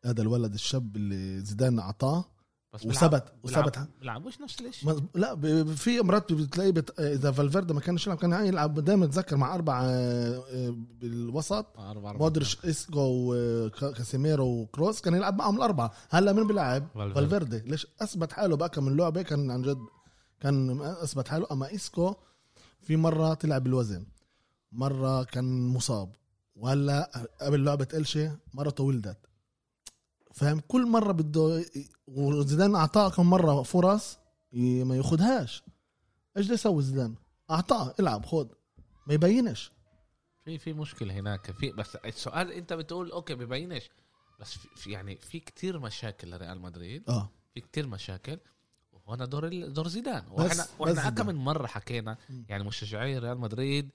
هذا 0.04 0.22
الولد 0.22 0.54
الشاب 0.54 0.96
اللي 0.96 1.40
زيدان 1.40 1.78
أعطاه 1.78 2.24
بس 2.72 2.86
وثبت 2.86 3.32
وثبت. 3.42 3.88
بيلعبوش 4.00 4.40
نفس 4.40 4.60
الشيء 4.60 5.00
لا 5.14 5.64
في 5.74 6.00
مرات 6.00 6.32
بتلاقي 6.32 6.72
بت... 6.72 7.00
إذا 7.00 7.32
فالفيردي 7.32 7.74
ما 7.74 7.80
كانش 7.80 8.06
يلعب 8.06 8.18
كان 8.18 8.46
يلعب 8.46 8.80
دائما 8.80 9.04
اتذكر 9.04 9.36
مع 9.36 9.54
اربعه 9.54 9.82
آه، 9.82 10.42
آه، 10.50 10.74
بالوسط. 11.00 11.78
أربعة 11.78 12.12
مودريتش 12.12 12.64
اسكو 12.64 13.00
وكاسيميرو 13.02 14.46
وكروس 14.46 15.00
كان 15.00 15.14
يلعب 15.14 15.38
معهم 15.38 15.56
الأربعة. 15.56 15.92
هلا 16.10 16.32
مين 16.32 16.46
بيلعب. 16.46 16.86
فالفيردي. 16.94 17.58
ليش 17.58 17.86
أثبت 18.00 18.32
حاله 18.32 18.56
بقى 18.56 18.82
من 18.82 18.96
لعبة؟ 18.96 19.22
كان 19.22 19.50
عن 19.50 19.62
جد 19.62 19.78
كان 20.40 20.80
أثبت 20.80 21.28
حاله 21.28 21.46
أما 21.52 21.74
اسكو 21.74 22.14
في 22.80 22.96
مرة 22.96 23.34
طلع 23.34 23.58
بالوزن. 23.58 24.06
مرة 24.72 25.24
كان 25.24 25.68
مصاب. 25.68 26.12
وهلا 26.56 27.28
قبل 27.40 27.64
لعبة 27.64 27.88
إلشي 27.94 28.30
مرته 28.54 28.84
ولدت 28.84 29.18
فاهم؟ 30.34 30.60
كل 30.68 30.86
مرة 30.86 31.12
بده 31.12 31.64
وزيدان 32.06 32.74
أعطاه 32.74 33.10
كم 33.10 33.30
مرة 33.30 33.62
فرص 33.62 34.18
ما 34.52 34.96
ياخدهاش. 34.96 35.62
إيش 36.36 36.46
بده 36.46 36.54
يسوي 36.54 36.82
زيدان؟ 36.82 37.14
أعطاه. 37.50 37.94
إلعب 38.00 38.26
خد. 38.26 38.48
ما 39.06 39.14
يبينش. 39.14 39.70
في 40.44 40.58
في 40.58 40.72
مشكلة 40.72 41.14
هناك. 41.14 41.50
في 41.50 41.72
بس 41.72 41.96
السؤال 41.96 42.52
أنت 42.52 42.72
بتقول 42.72 43.10
okay 43.10 43.34
ببينش. 43.34 43.90
بس 44.40 44.52
في- 44.76 44.90
يعني 44.92 45.16
في 45.16 45.40
كتير 45.40 45.78
مشاكل 45.78 46.30
لريال 46.30 46.60
مدريد. 46.60 47.10
آه. 47.10 47.30
في 47.54 47.60
كتير 47.60 47.86
مشاكل. 47.86 48.38
وهنا 49.06 49.24
دور 49.24 49.68
دور 49.68 49.88
زيدان. 49.88 50.24
وإحنا 50.30 50.66
وإحنا. 50.78 51.10
كم 51.10 51.26
من 51.26 51.34
مرة 51.34 51.66
حكينا. 51.66 52.16
يعني 52.48 52.64
مشجعي 52.64 53.18
ريال 53.18 53.38
مدريد 53.38 53.90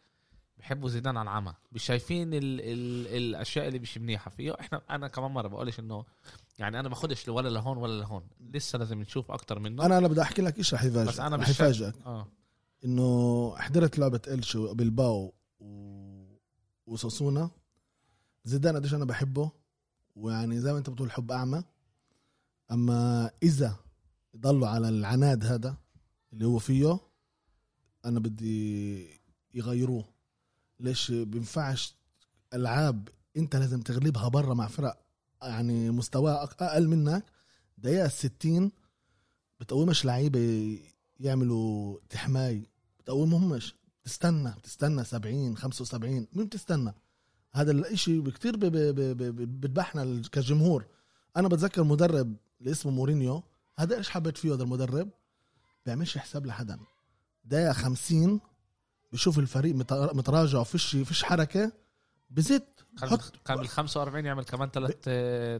بحبوا 0.57 0.89
زيدان 0.89 1.17
على 1.17 1.29
العمى. 1.29 1.53
مش 1.71 1.83
شايفين 1.83 2.33
ال 2.33 2.61
ال 2.61 3.07
الأشياء 3.07 3.67
اللي 3.67 3.79
مش 3.79 3.97
منيحة 3.97 4.31
فيه. 4.31 4.51
إحنا 4.59 4.81
أنا 4.89 5.07
كمان 5.07 5.31
مرة 5.31 5.47
بقولش 5.47 5.79
إنه 5.79 6.05
يعني 6.59 6.79
أنا 6.79 6.89
باخدش 6.89 7.27
ولا 7.27 7.49
لهون 7.49 7.77
ولا 7.77 7.99
لهون. 7.99 8.27
لسه 8.53 8.79
لازم 8.79 8.99
نشوف 8.99 9.31
أكتر 9.31 9.59
منه. 9.59 9.85
أنا 9.85 9.97
أنا 9.97 10.07
بدي 10.07 10.21
أحكي 10.21 10.41
لك 10.41 10.57
إيش 10.57 10.73
رح 10.73 10.83
يفاجئك 10.83 11.13
بس 11.13 11.19
أنا 11.19 11.35
رح 11.35 11.49
يفاجئك 11.49 11.95
آه. 12.05 12.27
إنه 12.85 13.55
حضرت 13.57 13.99
لعبة 13.99 14.21
الشو 14.27 14.73
بالباو 14.73 15.33
و... 15.59 15.65
وساسونا. 16.87 17.49
زيدان 18.43 18.75
قديش 18.75 18.93
أنا 18.93 19.05
بحبه. 19.05 19.51
ويعني 20.15 20.59
زي 20.59 20.71
ما 20.71 20.77
أنت 20.77 20.89
بتقول 20.89 21.11
حب 21.11 21.31
أعمى. 21.31 21.63
أما 22.71 23.31
إذا 23.43 23.75
ضلوا 24.37 24.67
على 24.67 24.89
العناد 24.89 25.45
هذا 25.45 25.75
اللي 26.33 26.45
هو 26.45 26.59
فيه 26.59 26.99
أنا 28.05 28.19
بدي 28.19 29.07
يغيروه. 29.53 30.05
ليش 30.79 31.11
بينفعش 31.11 31.95
ألعاب 32.53 33.09
أنت 33.37 33.55
لازم 33.55 33.81
تغلبها 33.81 34.27
برا 34.27 34.53
مع 34.53 34.67
فرق 34.67 35.01
يعني 35.43 35.91
مستواه 35.91 36.45
أق- 36.45 36.61
أقل 36.63 36.87
منك؟ 36.87 37.25
دقيقة 37.77 38.07
60 38.07 38.71
بتقومش 39.59 40.05
لعيبة 40.05 40.79
يعملوا 41.19 41.99
تحماي 42.09 42.69
بتقومهمش. 42.99 43.75
تستنى 44.03 44.51
بتستنى 44.57 45.03
70 45.03 45.57
75 45.57 46.27
مين 46.33 46.45
بتستنى؟ 46.45 46.93
هذا 47.53 47.71
الإشي 47.71 48.19
ب- 49.17 49.61
بذبحنا 49.61 50.21
كجمهور. 50.31 50.85
أنا 51.37 51.47
بتذكر 51.47 51.83
مدرب 51.83 52.35
اللي 52.59 52.71
اسمه 52.71 52.91
مورينيو 52.91 53.43
هذا 53.81 53.97
إيش 53.97 54.09
حبيت 54.09 54.37
فيه 54.37 54.53
هذا 54.53 54.63
المدرب؟ 54.63 55.09
بيعملش 55.85 56.17
حساب 56.17 56.45
لحدا. 56.45 56.79
دقيقة 57.45 57.73
50 57.73 58.39
بشوف 59.13 59.39
الفريق 59.39 59.75
مت- 59.75 59.93
متراجع 59.93 60.63
فيش 60.63 60.95
فيش 60.95 61.23
حركة 61.23 61.71
بزت 62.29 62.67
كان 63.45 63.57
بال 63.57 63.67
45 63.67 64.25
يعمل 64.25 64.43
كمان 64.43 64.69
ثلاث 64.69 64.91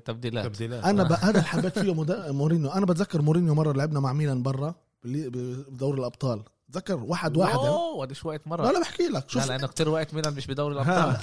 تبديلات. 0.06 0.46
تبديلات. 0.46 0.84
أنا 0.84 1.04
ب... 1.04 1.12
هذا 1.12 1.30
اللي 1.30 1.44
حبيت 1.54 1.80
فيه. 1.80 1.94
مورينيو. 2.34 2.70
أنا 2.70 2.86
بتذكر 2.86 3.22
مورينيو 3.22 3.54
مرة 3.56 3.74
لعبنا 3.74 4.00
مع 4.00 4.14
ميلان 4.14 4.44
برا 4.44 4.76
بدوري 5.04 6.00
الأبطال. 6.00 6.44
تذكر 6.72 7.04
واحد 7.04 7.38
واحد. 7.38 7.56
اوه 7.56 8.02
قديش 8.02 8.26
وقت 8.26 8.48
مره 8.48 8.64
لا 8.66 8.72
لا 8.72 8.80
بحكي 8.80 9.04
لك 9.04 9.14
لا 9.14 9.28
شوف 9.28 9.48
لأنه 9.48 9.68
كتير 9.68 9.90
وقت 9.90 10.14
ميلان 10.14 10.34
مش 10.34 10.48
بدوري 10.48 10.74
الأبطال. 10.74 11.18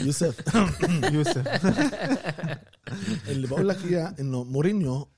يوسف. 0.06 0.56
يوسف. 1.14 1.48
اللي 3.28 3.46
بقول 3.46 3.68
لك 3.68 3.84
إياه 3.84 4.14
إنه 4.20 4.44
مورينيو 4.44 5.08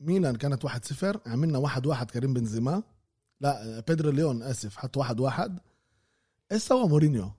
ميلان 0.00 0.36
كانت 0.36 0.66
1-0 0.66 0.70
عملنا 1.26 1.68
1-1 1.68 2.02
كريم 2.04 2.34
بنزيما. 2.34 2.82
لا 3.40 3.84
بيدرو 3.88 4.10
ليون 4.10 4.42
آسف 4.42 4.76
حط 4.76 4.98
1-1 4.98 5.50
إيش 6.52 6.62
سوى 6.62 6.88
مورينيو؟ 6.88 7.30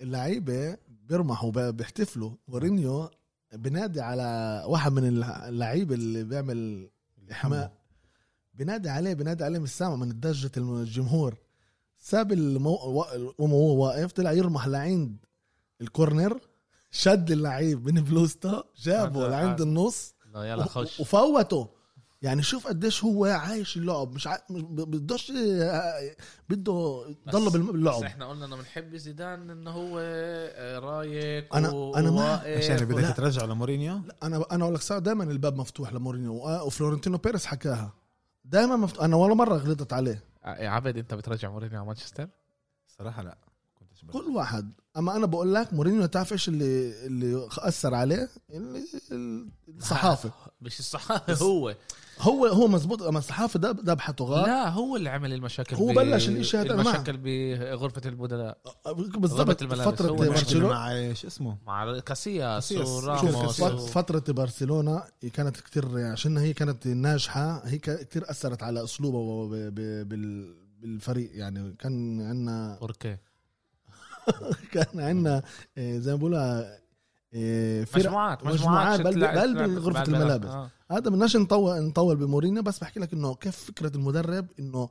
اللعيبة 0.00 0.76
بيرمحوا 0.88 1.70
بيحتفلوا. 1.70 2.30
مورينيو 2.48 3.10
بنادي 3.52 4.00
على 4.00 4.62
واحد 4.66 4.92
من 4.92 5.22
اللعيبة 5.22 5.94
اللي 5.94 6.24
بيعمل 6.24 6.90
إحماء. 7.32 7.72
بنادي 8.56 8.88
عليه 8.88 9.14
بنادي 9.14 9.44
عليه 9.44 9.58
من 9.58 9.64
السما 9.64 9.96
من 9.96 10.20
دجة 10.20 10.50
الجمهور. 10.56 11.34
ساب 11.98 12.32
المو... 12.32 12.70
وهو 13.38 13.84
واقف 13.84 14.12
طلع 14.12 14.32
يرمح 14.32 14.66
لعند 14.66 15.16
الكورنر 15.80 16.40
شد 16.90 17.30
اللعيب 17.30 17.86
من 17.86 18.00
بلوزته 18.02 18.64
جابه 18.82 19.28
لعند. 19.28 19.60
النص 19.60 20.14
لا 20.34 20.44
يلا 20.44 20.64
و- 20.64 20.68
خش. 20.68 21.00
وفوته. 21.00 21.68
يعني 22.22 22.42
شوف 22.42 22.66
قديش 22.66 23.04
هو 23.04 23.24
عايش 23.24 23.76
اللعب 23.76 24.12
مش 24.14 24.26
ع... 24.26 24.38
مش 24.50 24.62
بدوش 24.62 25.30
بده 26.48 27.04
يضل 27.28 27.46
بس 27.46 27.52
باللعب. 27.56 28.02
إحنا 28.02 28.28
قلنا 28.28 28.44
إنه 28.46 28.56
بنحب 28.56 28.96
زيدان 28.96 29.50
إنه 29.50 29.70
هو 29.70 29.98
آه، 30.02 30.78
رايق 30.78 31.54
أنا- 31.56 31.72
و- 31.72 31.94
أنا 31.96 32.10
ما- 32.10 32.42
عشان 32.58 32.76
بدك 32.76 32.98
لا. 33.02 33.10
ترجع 33.10 33.44
لمورينيو؟ 33.44 33.94
لا 34.06 34.16
أنا 34.22 34.44
أنا 34.52 34.62
أقول 34.64 34.74
لك 34.74 34.80
صار 34.80 34.98
دائما 34.98 35.24
الباب 35.24 35.56
مفتوح 35.56 35.92
لمورينيو 35.92 36.34
وفلورنتينو 36.66 37.18
بيريز 37.18 37.46
حكاها. 37.46 37.92
دائما 38.46 38.76
مفتوح 38.76 39.04
أنا 39.04 39.16
ولا 39.16 39.34
مرة 39.34 39.54
غلطت 39.56 39.92
عليه. 39.92 40.22
يا 40.46 40.68
عبد 40.68 40.98
أنت 40.98 41.14
بترجع 41.14 41.50
مورينيو 41.50 41.78
على 41.78 41.86
مانشستر؟ 41.86 42.28
صراحة 42.86 43.22
لا 43.22 43.38
كنتش 43.74 44.02
برجع. 44.04 44.20
كل 44.20 44.26
واحد. 44.30 44.72
أما 44.96 45.16
أنا 45.16 45.26
بقول 45.26 45.54
لك 45.54 45.72
مورينيو 45.74 46.06
تعرف 46.06 46.32
إيش 46.32 46.48
اللي 46.48 47.06
اللي 47.06 47.48
أثر 47.58 47.94
عليه؟ 47.94 48.28
اللي 48.50 48.84
الصحافة. 49.68 50.30
مش 50.60 50.78
الصحافة 50.80 51.34
هو. 51.44 51.74
هو 52.20 52.46
هو 52.46 52.68
مزبوط 52.68 53.02
أما 53.02 53.18
الصحافة 53.18 53.58
ده 53.60 53.70
ذبحته 53.70 54.24
غار. 54.24 54.46
لا 54.46 54.68
هو 54.68 54.96
اللي 54.96 55.10
عمل 55.10 55.32
المشاكل 55.32 55.76
هو 55.76 55.86
بلش 55.92 56.28
الإشي 56.28 56.56
هذا،. 56.56 56.74
المشاكل 56.74 57.16
بغرفة 57.16 58.00
البدلاء. 58.06 58.58
بالضبط. 59.16 59.64
فترة 59.64 60.10
برشلونة. 60.12 60.68
مع 60.68 61.12
شو 61.12 61.26
اسمه. 61.26 61.56
مع 61.66 61.98
كاسياس. 61.98 62.72
وراموس 62.72 63.56
شوف 63.56 63.60
و... 63.62 63.76
فت- 63.76 63.90
فترة 63.90 64.32
برشلونة 64.32 65.02
هي 65.22 65.30
كانت 65.30 65.56
كتير 65.56 65.98
يعني 65.98 66.12
عشان 66.12 66.38
هي 66.38 66.52
كانت 66.52 66.86
ناجحة 66.86 67.62
هي 67.66 67.78
ك- 67.78 68.00
كتير 68.08 68.30
أثرت 68.30 68.62
على 68.62 68.86
بال- 70.04 70.54
بالفريق. 70.80 71.30
يعني 71.34 71.74
كان 71.78 72.20
عندنا 72.20 72.78
أوركي. 72.82 73.16
كان 74.72 75.00
عندنا 75.00 75.42
آه، 75.78 75.98
زي 75.98 76.10
ما 76.12 76.16
بقولها 76.18 76.78
فرق 77.86 77.96
مجموعات 77.96 78.44
مجموعات 78.44 79.00
بقلب 79.00 79.58
بعد 79.92 80.08
الملابس. 80.08 80.48
آه. 80.48 80.70
هذا 80.90 81.10
بدناش 81.10 81.36
نطول 81.36 81.82
نطول 81.82 82.16
بمورينيو 82.16 82.62
بس 82.62 82.78
بحكي 82.78 83.00
لك 83.00 83.12
إنه 83.12 83.34
كيف 83.34 83.56
فكرة 83.56 83.96
المدرب 83.96 84.46
إنه 84.58 84.88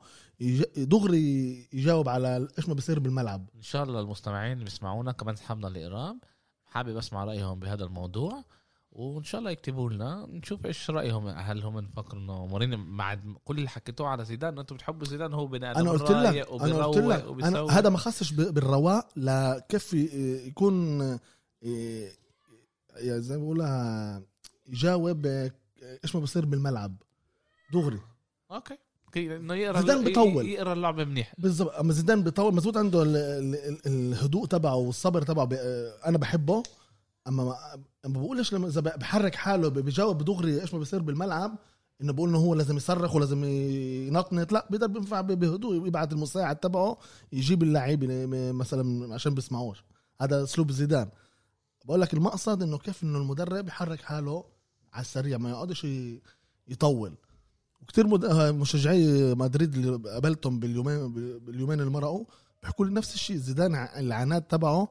دغري 0.76 1.68
يجاوب 1.72 2.08
على 2.08 2.48
إيش 2.58 2.68
ما 2.68 2.74
بيصير 2.74 2.98
بالملعب. 2.98 3.46
إن 3.56 3.62
شاء 3.62 3.82
الله 3.82 4.00
المستمعين 4.00 4.52
اللي 4.52 4.64
بيسمعونا. 4.64 5.12
كمان 5.12 5.36
سحبنا 5.36 5.68
الإيرام. 5.68 6.20
حابب 6.64 6.96
أسمع 6.96 7.24
رأيهم 7.24 7.60
بهذا 7.60 7.84
الموضوع 7.84 8.44
وإن 8.92 9.24
شاء 9.24 9.38
الله 9.38 9.50
يكتبوا 9.50 9.90
لنا. 9.90 10.26
نشوف 10.30 10.66
إيش 10.66 10.90
رأيهم 10.90 11.28
هل 11.28 11.62
هم 11.62 11.80
بفكروا 11.80 12.22
إنه 12.22 12.46
مورينيو 12.46 12.78
بعد 12.96 13.34
كل 13.44 13.58
اللي 13.58 13.68
حكيتوه 13.68 14.08
على 14.08 14.24
زيدان. 14.24 14.58
أنتم 14.58 14.74
بتحبوا 14.76 15.06
زيدان 15.06 15.34
هو 15.34 15.46
بني 15.46 15.70
آدم 15.70 15.80
أنا 15.80 15.90
قلت 15.90 16.10
لك 16.10 16.48
أنا 16.62 16.84
قلت 16.84 16.98
لك 16.98 17.44
أنا 17.44 17.78
هذا 17.78 17.88
ما 17.88 17.98
خصش 17.98 18.32
بالرواق 18.32 19.08
لكيف 19.16 19.94
يكون 19.94 21.02
ي- 21.62 22.25
يا 23.00 23.18
زي 23.18 23.36
ما 23.36 23.44
بقولها 23.44 24.22
يجاوب 24.68 25.26
إيش 26.04 26.14
ما 26.14 26.20
بصير 26.20 26.44
بالملعب. 26.46 26.96
دغري. 27.72 27.98
أوكي. 28.50 28.78
كي- 29.12 29.36
إنه 29.36 29.54
يقرأ 29.54 29.80
زيدان 29.80 30.04
بيطول. 30.04 30.46
يقرأ 30.46 30.72
اللعبة 30.72 31.04
منيح. 31.04 31.34
بالضبط. 31.38 31.74
أما 31.74 31.92
زيدان 31.92 32.22
بيطول 32.22 32.54
مزبوط 32.54 32.76
عنده 32.76 33.02
ال- 33.02 33.16
ال- 33.16 33.54
ال- 33.54 33.80
الهدوء 33.86 34.46
تبعه 34.46 34.74
والصبر 34.74 35.22
تبعه 35.22 35.48
أنا 36.06 36.18
بحبه. 36.18 36.62
أما 37.28 37.44
ما 37.44 37.56
أما 38.06 38.18
بقولش 38.20 38.52
لما 38.52 38.68
إذا 38.68 38.80
بحرك 38.80 39.34
حاله 39.34 39.68
بجاوب 39.68 40.22
دغري 40.24 40.60
إيش 40.60 40.74
ما 40.74 40.80
بصير 40.80 41.02
بالملعب 41.02 41.58
إنه 42.02 42.12
بقول 42.12 42.28
إنه 42.28 42.38
هو 42.38 42.54
لازم 42.54 42.76
يصرخ 42.76 43.14
ولازم 43.14 43.44
ينطنط. 43.44 44.52
لا 44.52 44.66
بيقدر 44.70 44.86
بينفع 44.86 45.20
بهدوء 45.20 45.86
يبعت 45.86 46.12
المساعد 46.12 46.56
تبعه 46.56 46.98
يجيب 47.32 47.62
اللعيب 47.62 48.04
مثلا 48.54 49.14
عشان 49.14 49.34
بيسمعوش. 49.34 49.84
هذا 50.20 50.42
أسلوب 50.42 50.70
زيدان. 50.72 51.08
بقول 51.86 52.00
لك 52.00 52.14
المقصد 52.14 52.62
إنه 52.62 52.78
كيف 52.78 53.02
إنه 53.02 53.18
المدرب 53.18 53.68
يحرك 53.68 54.00
حاله 54.02 54.44
على 54.92 55.00
السريع 55.02 55.38
ما 55.38 55.50
يقعدش 55.50 55.86
يطول. 56.68 57.14
آه، 58.24 58.50
مشجعي 58.50 59.34
مدريد 59.34 59.74
اللي 59.74 60.08
قابلتهم 60.10 60.60
باليومين 60.60 61.12
باليومين 61.38 61.80
اللي 61.80 61.90
مرقوا 61.90 62.24
بيحكوا 62.62 62.86
لي 62.86 62.92
نفس 62.94 63.14
الشيء 63.14 63.36
زيدان 63.36 63.74
العناد 63.74 64.42
تبعه 64.42 64.88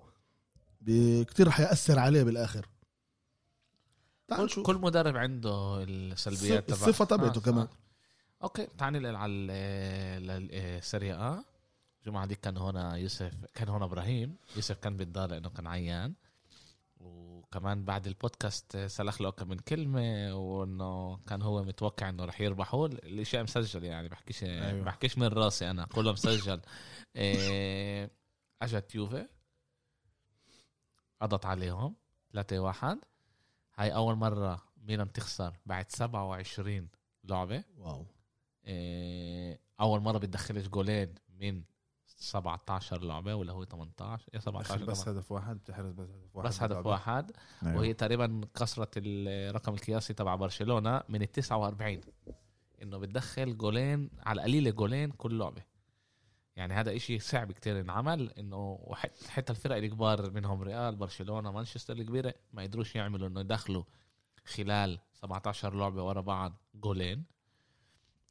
كتير 1.27 1.49
حيأثر 1.49 1.99
عليه 1.99 2.23
بالآخر. 2.23 2.67
تعال 4.27 4.39
كل, 4.39 4.45
نشوف. 4.45 4.65
كل 4.65 4.75
مدرب 4.75 5.17
عنده 5.17 5.83
السلبيات 5.83 6.69
الص- 6.71 6.73
الصفة 6.73 7.05
تبعته 7.05 7.41
كمان. 7.41 7.67
okay 8.43 8.67
تعال 8.77 8.93
ننقل 8.93 9.15
على 9.15 9.31
ال 9.31 9.62
Serie 9.62 11.15
A 11.15 11.43
الجمعة 12.01 12.25
دي 12.25 12.35
كان 12.35 12.57
هنا 12.57 12.95
يوسف 12.95 13.33
كان 13.55 13.69
هنا 13.69 13.85
إبراهيم. 13.85 14.35
يوسف 14.55 14.77
كان 14.77 14.97
بيتضايق 14.97 15.29
لأنه 15.29 15.49
كان 15.49 15.67
عيان. 15.67 16.13
وكمان 17.05 17.85
بعد 17.85 18.07
البودكاست 18.07 18.77
سلخ 18.77 19.21
له 19.21 19.29
كم 19.29 19.47
من 19.47 19.59
كلمة 19.59 20.35
وإنه 20.35 21.17
كان 21.17 21.41
هو 21.41 21.63
متوقع 21.63 22.09
إنه 22.09 22.25
رح 22.25 22.41
يربحوا 22.41 22.87
الاشياء 22.87 23.43
مسجل 23.43 23.83
يعني 23.83 24.09
بحكيش 24.09 24.43
أيوة. 24.43 24.83
بحكيش 24.83 25.17
من 25.17 25.27
راسي 25.27 25.69
أنا 25.69 25.85
كله 25.85 26.11
مسجل. 26.11 26.61
إيه، 27.15 28.11
أجت 28.61 28.95
يوفي 28.95 29.27
قضت 31.21 31.45
عليهم 31.45 31.95
3 32.33 32.59
1 32.59 32.99
هاي 33.75 33.95
أول 33.95 34.15
مرة 34.15 34.61
ميلان 34.77 35.11
تخسر 35.11 35.53
بعد 35.65 35.91
27 35.91 36.89
لعبة. 37.23 37.63
واو. 37.77 38.05
إيه، 38.65 39.59
أول 39.79 39.99
مرة 39.99 40.17
بتدخلش 40.17 40.67
جولين 40.67 41.15
من 41.29 41.63
17 42.25 43.03
لعبة 43.03 43.35
ولا 43.35 43.53
هو 43.53 43.65
18 43.65 44.29
يا 44.33 44.39
17 44.39 44.85
بس 44.85 45.07
هدف 45.07 45.31
واحد 45.31 45.57
بتحرز 45.57 45.93
بس 45.93 46.01
هدف 46.09 46.35
واحد 46.35 46.47
بس 46.47 46.63
هدف. 46.63 46.85
واحد. 46.85 47.31
أيوة. 47.63 47.77
وهي 47.77 47.93
تقريبا 47.93 48.41
كسرت 48.55 48.89
الرقم 48.97 49.73
القياسي 49.73 50.13
تبع 50.13 50.35
برشلونة 50.35 51.01
من 51.09 51.21
ال 51.21 51.31
49 51.31 52.01
إنه 52.81 52.97
بتدخل 52.97 53.57
جولين 53.57 54.09
على 54.19 54.39
القليله 54.41 54.71
جولين 54.71 55.11
كل 55.11 55.37
لعبة. 55.37 55.63
يعني 56.55 56.73
هذا 56.73 56.95
إشي 56.95 57.19
صعب 57.19 57.51
كتير 57.51 57.79
انعمل 57.81 58.31
إنه 58.31 58.79
حتى 59.27 59.51
الفرق 59.53 59.75
الكبار 59.75 60.31
منهم 60.31 60.61
ريال 60.61 60.95
برشلونة 60.95 61.51
مانشستر 61.51 61.93
الكبيرة 61.93 62.33
ما 62.53 62.63
يقدروش 62.63 62.95
يعملوا 62.95 63.27
إنه 63.27 63.39
يدخلوا 63.39 63.83
خلال 64.45 64.99
17 65.13 65.73
لعبة 65.75 66.03
ورا 66.03 66.21
بعض 66.21 66.53
جولين. 66.75 67.25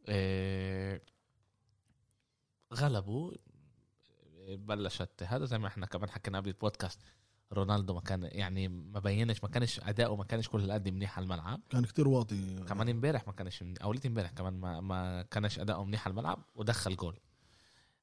إيه 0.08 1.02
غلبوا. 2.74 3.32
بلشت 4.48 5.22
هذا 5.22 5.44
زي 5.44 5.58
ما 5.58 5.66
إحنا 5.68 5.86
كمان 5.86 6.10
حكينا 6.10 6.38
قبل 6.38 6.48
البودكاست 6.48 7.00
رونالدو 7.52 7.94
ما 7.94 8.00
كان 8.00 8.22
يعني 8.32 8.68
ما 8.68 9.00
بينش 9.00 9.42
ما 9.42 9.48
كانش 9.48 9.80
أداؤه 9.80 10.16
ما 10.16 10.24
كانش 10.24 10.48
كل 10.48 10.60
هالقد 10.60 10.88
منيح 10.88 11.16
على 11.18 11.24
الملعب. 11.24 11.60
كان 11.70 11.84
كتير 11.84 12.08
واطي. 12.08 12.64
كمان 12.68 12.88
امبارح 12.88 13.26
ما 13.26 13.32
كانش 13.32 13.62
من- 13.62 13.78
أو 13.78 13.92
ليت 13.92 14.06
امبارح 14.06 14.30
كمان 14.30 14.52
ما 14.60 14.80
ما 14.80 15.22
كانش 15.22 15.58
أداؤه 15.58 15.84
منيح 15.84 16.04
على 16.06 16.10
الملعب 16.12 16.44
ودخل 16.54 16.96
جول. 16.96 17.18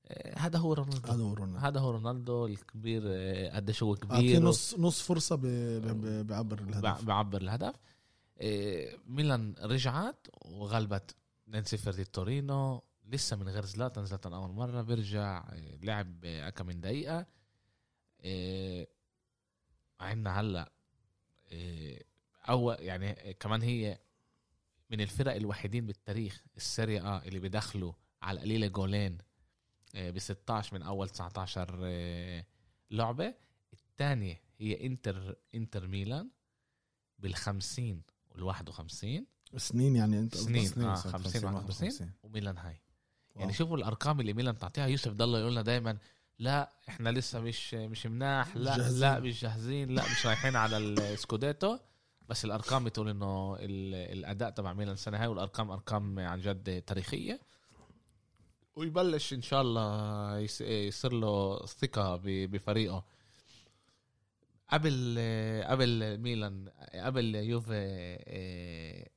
آه، 0.07 0.39
هذا 0.39 0.59
هو 0.59 0.73
رونالدو. 0.73 1.07
هذا 1.11 1.23
هو 1.23 1.33
رونالدو. 1.33 1.57
هذا 1.59 1.79
هو 1.79 1.91
رونالدو 1.91 2.45
الكبير 2.45 3.01
آه، 3.05 3.55
قديش 3.55 3.83
هو 3.83 3.95
كبير 3.95 4.41
نص 4.41 4.75
نص 4.79 5.01
فرصة 5.01 5.35
ب... 5.35 5.41
ب... 5.45 6.27
بيعبر 6.27 6.59
الهدف. 6.59 7.01
بع- 7.01 7.05
بعبر 7.05 7.41
الهدف. 7.41 7.75
آه، 8.41 8.93
ميلان 9.07 9.55
رجعت 9.61 10.27
وغلبت 10.45 11.15
2-0 11.49 11.89
ضد 11.89 12.05
تورينو. 12.05 12.83
لسه 13.11 13.35
من 13.35 13.49
غير 13.49 13.65
زلاتان 13.65 14.05
زلاتان 14.05 14.33
أول 14.33 14.51
مرة 14.51 14.81
بيرجع 14.81 15.37
آه، 15.49 15.75
لعب 15.81 16.25
آه، 16.25 16.49
كم 16.49 16.65
من 16.65 16.81
دقيقة 16.81 17.25
آه، 18.21 18.87
عندنا 19.99 20.39
هلأ 20.39 20.71
اول 22.49 22.75
يعني 22.79 23.33
كمان 23.33 23.61
هي 23.61 23.99
من 24.89 25.01
الفرق 25.01 25.35
الوحيدين 25.35 25.85
بالتاريخ 25.85 26.43
السيريا 26.57 27.01
آه 27.01 27.23
اللي 27.23 27.39
بيدخلوا 27.39 27.93
على 28.21 28.37
القليله 28.37 28.67
جولين 28.67 29.17
ب 29.95 30.19
16 30.19 30.75
من 30.75 30.83
أول 30.83 31.09
19 31.09 31.79
آه، 31.83 32.45
لعبة 32.91 33.33
الثانية 33.73 34.41
هي 34.59 34.85
إنتر 34.85 35.35
إنتر 35.55 35.87
ميلان 35.87 36.29
بال 37.19 37.35
50 37.35 38.01
وال 38.29 38.43
51 38.43 39.25
سنين 39.57 39.95
يعني 39.95 40.19
أنت 40.19 40.35
سنين. 40.37 40.65
سنين 40.65 40.95
سنة 40.95 40.95
50 40.95 41.45
51. 41.45 41.55
51. 41.55 42.11
وميلان 42.23 42.57
هاي 42.57 42.81
يعني 43.35 43.45
wow. 43.47 43.55
شوفوا 43.57 43.77
الأرقام 43.77 44.19
اللي 44.19 44.33
ميلان 44.33 44.57
تعطيها 44.57 44.87
يوسف 44.87 45.11
ضل 45.11 45.39
يقول 45.39 45.51
لنا 45.51 45.61
دائما 45.61 45.97
لا 46.39 46.69
إحنا 46.89 47.09
لسه 47.09 47.39
مش 47.39 47.73
مش 47.73 48.05
مناح 48.07 48.55
لا 48.57 48.77
جاهزين. 48.77 48.99
لا 48.99 49.19
مش 49.19 49.41
جاهزين 49.41 49.89
لا 49.89 50.03
مش 50.11 50.25
رايحين 50.25 50.55
على 50.55 50.77
السكوديتو. 50.77 51.77
بس 52.29 52.45
الأرقام 52.45 52.83
بتقول 52.83 53.09
إنه 53.09 53.55
ال- 53.59 53.95
الأداء 54.19 54.49
تبع 54.49 54.73
ميلان 54.73 54.93
السنة 54.93 55.17
هاي 55.21 55.27
والأرقام 55.27 55.71
أرقام 55.71 56.19
عن 56.19 56.41
جد 56.41 56.81
تاريخية. 56.81 57.39
ويبلش 58.75 59.33
إن 59.33 59.41
شاء 59.41 59.61
الله 59.61 60.37
يصير 60.61 61.13
له 61.13 61.65
ثقة 61.65 62.19
بفريقه. 62.23 63.03
قبل 64.69 65.17
قبل 65.67 66.17
ميلان 66.17 66.69
قبل 66.95 67.35
يوفي 67.35 67.71
آه، 68.27 69.07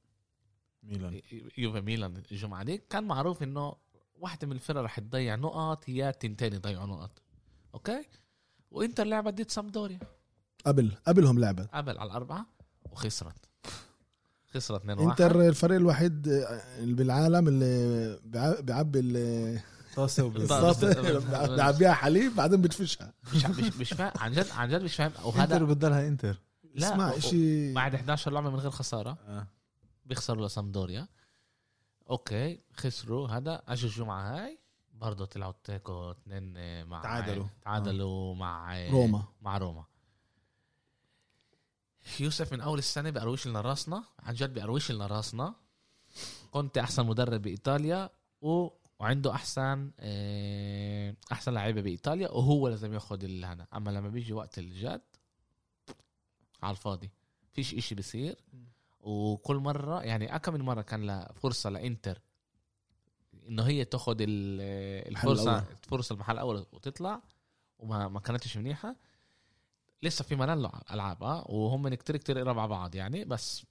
ميلان. 0.83 1.21
يوفي 1.59 1.81
ميلان 1.81 2.23
الجمعة 2.33 2.63
دي 2.63 2.79
كان 2.91 3.05
معروف 3.05 3.43
إنه 3.43 3.77
واحدة 4.15 4.47
من 4.47 4.53
الفرق 4.53 4.81
رح 4.81 5.01
تضيع 5.01 5.35
نقط 5.35 5.85
هي 5.87 6.13
تنتين 6.21 6.53
يضيعوا 6.53 6.87
نقط. 6.87 7.11
okay؟ 7.75 8.05
وإنتر 8.71 9.05
لعبت 9.05 9.35
ضد 9.35 9.51
سامبدوريا. 9.51 9.99
قبل 10.67 10.93
قبلهم 11.07 11.39
لعبت. 11.39 11.69
قبل 11.75 11.99
على 11.99 12.07
الأربعة 12.11 12.47
وخسرت. 12.91 13.37
خسرت 14.55 14.81
2 14.81 14.99
1 14.99 15.09
إنتر 15.23 15.41
الفريق 15.49 15.77
الوحيد 15.77 16.29
اللي 16.79 16.95
بالعالم 16.95 17.49
اللي 17.49 18.21
بيع- 18.25 18.61
بيعبي 18.61 18.99
ال- 19.01 19.61
طاسة 19.97 20.25
وبس 20.25 20.49
طاسة. 20.49 20.91
الصاصة 20.91 21.49
بيعبيها 21.57 21.93
حليب 21.93 22.37
بعدين 22.37 22.61
بتفشها. 22.63 23.13
مش 23.35 23.45
مش 23.81 23.93
فاهم 23.93 24.13
عن 24.19 24.33
جد 24.33 24.47
عن 24.51 24.69
جد 24.69 24.83
مش 24.83 24.97
فاهم. 24.97 25.11
إنتر 25.11 25.27
وهذا 25.27 25.59
بدلها 25.59 26.09
إنتر. 26.09 26.41
لا 26.75 26.89
اسمع 26.95 27.17
اشي 27.17 27.73
بعد 27.73 27.95
11 27.95 28.33
لعبة 28.33 28.51
من 28.51 28.57
غير 28.57 28.71
خسارة 28.71 29.19
آه. 29.29 29.47
بيخسروا 30.07 30.47
لسامدوريا. 30.47 31.09
أوكي 32.11 32.61
خسروا. 32.73 33.29
هذا 33.29 33.63
اجوا 33.69 33.91
الجمعه 33.91 34.37
هاي؟ 34.37 34.59
برضه 34.93 35.25
طلعوا 35.25 35.53
تيكو 35.65 36.11
اثنين 36.11 36.87
مع 36.87 37.03
تعادلوا. 37.03 37.47
تعادلوا 37.63 38.35
مع 38.35 38.87
روما. 38.89 39.25
مع 39.43 39.59
روما. 39.59 39.85
يوسف 42.21 42.53
من 42.53 42.61
أول 42.61 42.79
السنة 42.79 43.11
بقرويش 43.11 43.47
لنا 43.47 43.61
راسنا. 43.61 44.05
عن 44.19 44.35
جد 44.35 44.55
بقرويش 44.55 44.93
لنا 44.93 45.07
راسنا. 45.07 45.55
كنت 46.51 46.79
أحسن 46.79 47.07
مدرب 47.07 47.43
بإيطاليا 47.43 48.11
و... 48.43 48.69
وعنده 48.99 49.35
أحسن 49.35 49.91
آه، 50.01 51.17
أحسن 51.33 51.53
لعيبة 51.55 51.81
بإيطاليا 51.81 52.31
وهو 52.31 52.69
لازم 52.69 52.95
ياخذ 52.95 53.45
هذا. 53.45 53.67
أما 53.75 53.91
لما 53.91 54.09
بيجي 54.09 54.33
وقت 54.33 54.59
الجد 54.59 55.03
على 56.63 56.71
الفاضي. 56.71 57.11
فيش 57.53 57.75
إشي 57.75 57.95
بصير. 57.95 58.37
وكل 59.05 59.57
مرة 59.57 60.03
يعني 60.03 60.35
اكم 60.37 60.55
من 60.55 60.61
مرة 60.63 60.83
كان 60.83 61.07
لها 61.07 61.33
فرصة 61.33 61.71
لإنتر 61.71 62.21
إنه 63.49 63.63
هي 63.63 63.85
تاخذ 63.85 64.17
ال- 64.21 65.09
الفرصة. 65.09 65.65
فرصه 65.83 66.13
المحل 66.15 66.35
الأول 66.35 66.67
وتطلع 66.73 67.23
وما 67.79 68.09
ما 68.09 68.21
كانتش 68.21 68.57
منيحة. 68.57 68.97
لسه 70.03 70.25
في 70.25 70.37
ملان 70.37 70.63
لع- 70.63 70.83
ألعاب 70.91 71.23
آه 71.23 71.51
وهم 71.51 71.95
كتير 71.95 72.17
كتير 72.17 72.39
قراب 72.39 72.59
على 72.59 72.69
بعض 72.69 72.95
يعني 72.95 73.25
بس 73.25 73.67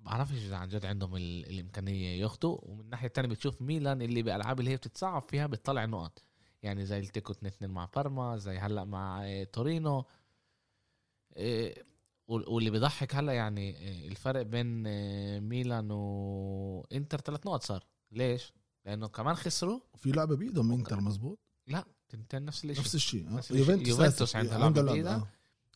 بعرفش 0.00 0.32
إذا 0.32 0.56
عن 0.56 0.68
جد 0.68 0.86
عندهم 0.86 1.16
ال- 1.16 1.46
الإمكانية 1.50 2.20
ياخدوا. 2.20 2.58
ومن 2.62 2.80
الناحية 2.80 3.06
الثانية 3.08 3.28
بتشوف 3.28 3.62
ميلان 3.62 4.02
اللي 4.02 4.22
بالالعاب 4.22 4.60
اللي 4.60 4.70
هي 4.70 4.76
بتتصعب 4.76 5.22
فيها 5.22 5.46
بتطلع 5.46 5.84
نقط. 5.84 6.22
يعني 6.62 6.86
زي 6.86 6.98
التيكو 6.98 7.32
2 7.32 7.46
2 7.52 7.70
مع 7.70 7.88
بارما 7.96 8.36
زي 8.36 8.58
هلأ 8.58 8.84
مع 8.84 9.24
آه، 9.24 9.44
تورينو. 9.44 10.04
وال- 11.36 11.84
واللي 12.26 12.70
بيضحك 12.70 13.14
هلا 13.14 13.32
يعني 13.32 13.76
آه، 13.76 14.08
الفرق 14.08 14.42
بين 14.42 14.84
آه، 14.86 15.38
ميلان 15.40 15.90
وانتر 15.90 17.20
ثلاث 17.20 17.46
نقط 17.46 17.62
صار 17.62 17.84
ليش؟ 18.12 18.52
لأنه 18.84 19.08
كمان 19.08 19.34
خسروا 19.34 19.80
في 19.96 20.12
لعبة 20.12 20.36
بإيدهم 20.36 20.72
انتر 20.72 21.00
مزبوط 21.00 21.38
لا 21.66 21.84
تنتين 22.08 22.44
نفس 22.44 22.64
الشيء 22.64 22.80
نفس 22.84 22.94
الشيء 22.94 23.28
آه. 23.28 23.56
يوفنتوس 23.58 23.88
يوفنتوس. 23.88 24.36
عندها 24.36 24.58
لعبة، 24.58 24.82
بإيدها. 24.82 25.16
آه. 25.16 25.28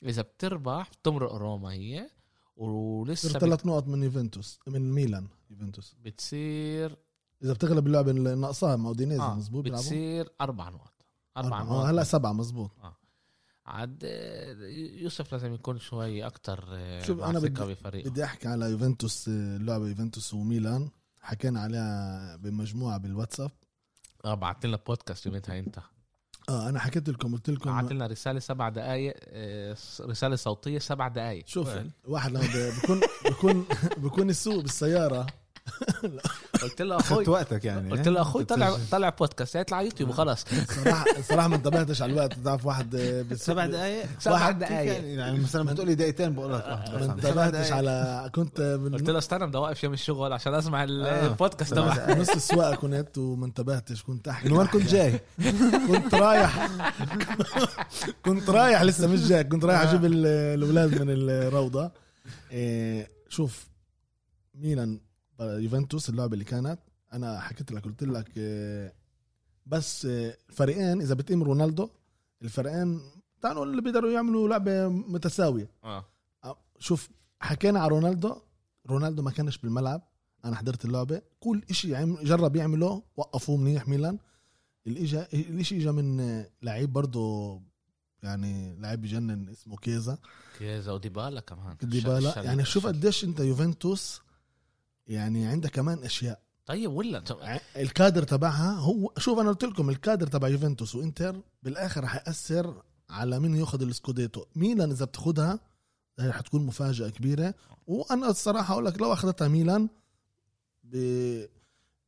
إذا 0.03 0.23
بتربح 0.23 0.91
بتمرق 0.91 1.35
روما 1.35 1.73
هي 1.73 2.11
ولسه 2.57 3.39
ثلاث 3.39 3.67
نقط 3.67 3.87
من 3.89 4.03
يوفنتوس 4.03 4.59
من 4.67 4.93
ميلان 4.93 5.29
يوفنتوس 5.51 5.95
بتصير 6.05 6.97
إذا 7.43 7.53
بتغلب 7.53 7.87
اللعبة 7.87 8.11
اللي 8.11 8.35
ناقصاها 8.35 8.77
مع 8.77 8.89
أودينيزي 8.89 9.23
آه 9.23 9.35
مزبوط 9.35 9.65
بتصير 9.65 10.29
أربع 10.41 10.69
نقط 10.69 10.93
أربع 11.37 11.47
أربعة. 11.61 11.63
نقط 11.65 11.73
آه 11.87 11.91
هلا 11.91 12.05
سبعة 12.05 12.33
مزبوط 12.33 12.71
عاد 13.69 13.99
آه، 14.05 14.53
يوسف 15.03 15.33
لازم 15.33 15.55
يكون 15.55 15.79
شوي 15.79 16.27
أكتر 16.27 16.61
شوف، 17.07 17.19
مع 17.21 17.31
أنا 17.31 17.41
ثقة 17.41 17.49
بدي- 17.49 17.73
بفريقه 17.75 18.11
بدي 18.11 18.25
أحكي 18.25 18.49
على 18.49 18.67
يوفنتوس 18.71 19.29
آه، 19.29 19.33
اللعبه 19.57 19.89
يوفنتوس 19.89 20.35
وميلان. 20.35 20.91
حكينا 21.21 21.61
عليها 21.61 22.37
بمجموعة 22.37 22.99
بالواتساب. 22.99 23.51
آه 24.25 24.35
بعت 24.35 24.67
لنا 24.67 24.79
بودكاست 24.87 25.27
يوميتها 25.27 25.59
أنت. 25.59 25.79
آه 26.49 26.69
أنا 26.69 26.79
حكيت 26.79 27.09
لكم 27.09 27.33
قلت 27.35 27.51
لكم 27.51 27.71
بعت 27.71 27.93
لنا 27.93 28.07
رسالة 28.07 28.41
سبع 28.41 28.69
دقائق 28.69 29.15
رسالة 30.01 30.37
صوتية 30.37 30.79
سبع 30.79 31.09
دقائق 31.09 31.47
شوف؟ 31.47 31.69
واحد 32.05 32.31
لما 32.31 32.71
بكون 32.83 33.01
بكون 33.31 33.67
بكون 34.05 34.31
السوق 34.31 34.63
بالسيارة. 34.63 35.27
قلت 36.63 36.83
له 36.83 36.97
أخوي 36.97 37.29
وقتك 37.29 37.65
يعني 37.65 37.91
قلت 37.91 38.09
له 38.09 38.21
أخوي 38.23 38.45
طلع 38.45 38.77
طلع 38.91 39.09
بودكاست 39.09 39.55
يطلع 39.57 39.83
يوتيوب 39.83 40.11
وخلاص 40.11 40.45
صراحة 40.85 41.05
صراحة 41.31 41.49
ما 41.49 41.57
انتبهتش 41.57 42.03
على 42.03 42.13
الوقت 42.13 42.33
تعرف 42.45 42.67
واحد 42.67 42.95
آه، 42.95 43.23
بت- 43.23 43.35
سبع 43.39 43.67
دقائق 43.67 44.07
سبع 44.19 44.33
واحد 44.33 44.59
دقايق. 44.59 44.93
يعني, 44.93 45.15
يعني 45.15 45.39
مثلا 45.39 45.67
بتقولي 45.73 45.95
دقيقتين 45.95 46.35
بقول 46.35 46.53
لك 46.55 46.65
واحد 46.69 46.91
ما 46.95 47.13
انتبهتش. 47.15 47.73
على 47.73 48.31
كنت 48.35 48.61
قلت 48.61 49.03
من 49.03 49.13
له 49.13 49.19
استنى 49.19 49.47
بدي 49.47 49.57
أوقف 49.59 49.85
يوم 49.85 49.93
الشغل 49.93 50.33
عشان 50.33 50.55
أسمع 50.55 50.85
ال- 50.85 51.07
آه. 51.07 51.27
البودكاست 51.27 51.75
تبعك. 51.75 52.11
نص 52.21 52.29
السواقة 52.31 52.75
كنت 52.77 53.19
وما 53.19 53.47
انتبهتش 53.47 54.03
كنت 54.03 54.29
أحكي 54.29 54.49
من 54.49 54.57
وين 54.57 54.67
كنت 54.67 54.87
جاي؟ 54.89 55.21
كنت 55.89 56.15
رايح 56.15 56.69
كنت 58.25 58.51
رايح 58.51 58.83
لسه 58.83 59.07
مش 59.07 59.21
جاي 59.29 59.45
كنت 59.45 59.65
رايح 59.65 59.81
أجيب 59.81 60.05
ال- 60.05 60.27
الأولاد 60.27 61.03
من 61.03 61.07
الروضة 61.11 61.91
شوف 63.29 63.69
ميلان 64.55 65.01
يوفنتوس 65.41 66.09
اللعبة 66.09 66.33
اللي 66.35 66.45
كانت 66.45 66.79
أنا 67.13 67.41
حكيت 67.41 67.73
لك 67.73 67.85
قلت 67.85 68.03
لك 68.03 68.37
إيه، 68.37 68.95
بس 69.67 70.07
الفريقين 70.07 71.01
إذا 71.01 71.15
بتقيم 71.15 71.43
رونالدو 71.43 71.89
الفريقين 72.43 73.01
تعالوا 73.43 73.65
اللي 73.65 73.83
بيقدروا 73.83 74.11
يعملوا 74.11 74.49
لعبة 74.49 74.89
متساوية. 74.89 75.71
آه. 75.85 76.05
شوف 76.79 77.09
حكينا 77.41 77.81
على 77.81 77.89
رونالدو 77.89 78.37
رونالدو 78.87 79.23
ما 79.23 79.31
كانش 79.31 79.59
بالملعب 79.59 80.03
أنا 80.45 80.57
حضرت 80.57 80.85
اللعبة 80.85 81.23
كل 81.41 81.63
إشي 81.71 81.97
عم 81.97 82.17
جرب 82.23 82.57
يعمله 82.57 83.03
وقفوه 83.17 83.57
منيح 83.57 83.89
ميلان. 83.89 84.19
الإجا 84.87 85.29
الإشي 85.35 85.77
اجى 85.77 85.93
من 85.93 86.45
لعيب 86.63 86.93
برضه 86.93 87.61
يعني 88.23 88.77
لعيب 88.81 89.01
بجنن 89.01 89.49
اسمه 89.49 89.77
كيزا. 89.77 90.19
كيزا 90.59 90.93
وديبالا 90.93 91.41
كمان. 91.41 91.77
ديبالا 91.83 92.43
يعني 92.43 92.65
شوف 92.65 92.87
قديش 92.87 93.25
أنت 93.25 93.41
يوفنتوس 93.41 94.21
يعني 95.09 95.47
عندك 95.47 95.71
كمان 95.71 96.05
أشياء. 96.05 96.41
طيب 96.67 96.93
ولا 96.93 97.23
الكادر 97.77 98.23
تبعها 98.23 98.73
هو 98.73 99.13
شوف 99.19 99.39
أنا 99.39 99.49
قلت 99.49 99.65
لكم 99.65 99.91
الكادر 99.91 100.27
تبع 100.27 100.49
يوفنتوس 100.49 100.95
وإنتر 100.95 101.41
بالآخر 101.63 102.05
رح 102.05 102.15
ياثر 102.27 102.83
على 103.11 103.41
مين 103.41 103.55
ياخذ 103.55 103.83
السكوديتو. 103.83 104.45
ميلان 104.57 104.91
إذا 104.91 105.05
بتاخدها 105.05 105.61
هي 106.19 106.33
حتكون 106.33 106.67
مفاجأة 106.67 107.09
كبيرة. 107.09 107.55
وأنا 107.87 108.31
الصراحة 108.31 108.73
أقول 108.75 108.87
لك 108.87 109.01
لو 109.01 109.13
أخذتها 109.13 109.49
ميلان. 109.49 109.89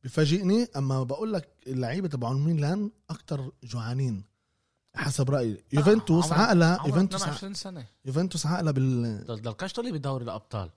بفاجئني 0.03 0.67
أما 0.75 1.03
بقول 1.03 1.33
لك 1.33 1.49
اللعيبة 1.67 2.07
تبعون 2.07 2.45
ميلان 2.45 2.91
أكتر 3.09 3.51
جوعانين 3.63 4.23
حسب 4.95 5.29
رأيي. 5.29 5.63
يوفنتوس 5.73 6.31
عقلها 6.31 6.77
عمر 6.77 6.87
يوفنتوس 6.89 7.21
ع- 7.21 7.25
22 7.25 7.53
سنة. 7.53 7.85
يوفنتوس 8.05 8.45
عقلها 8.45 8.71
بال 8.71 9.23
ضل 9.27 9.41
ضل 9.41 9.51
كاش 9.51 9.73
تقول 9.73 9.85
لي 9.85 9.91
بدوري 9.91 10.23
الأبطال. 10.23 10.69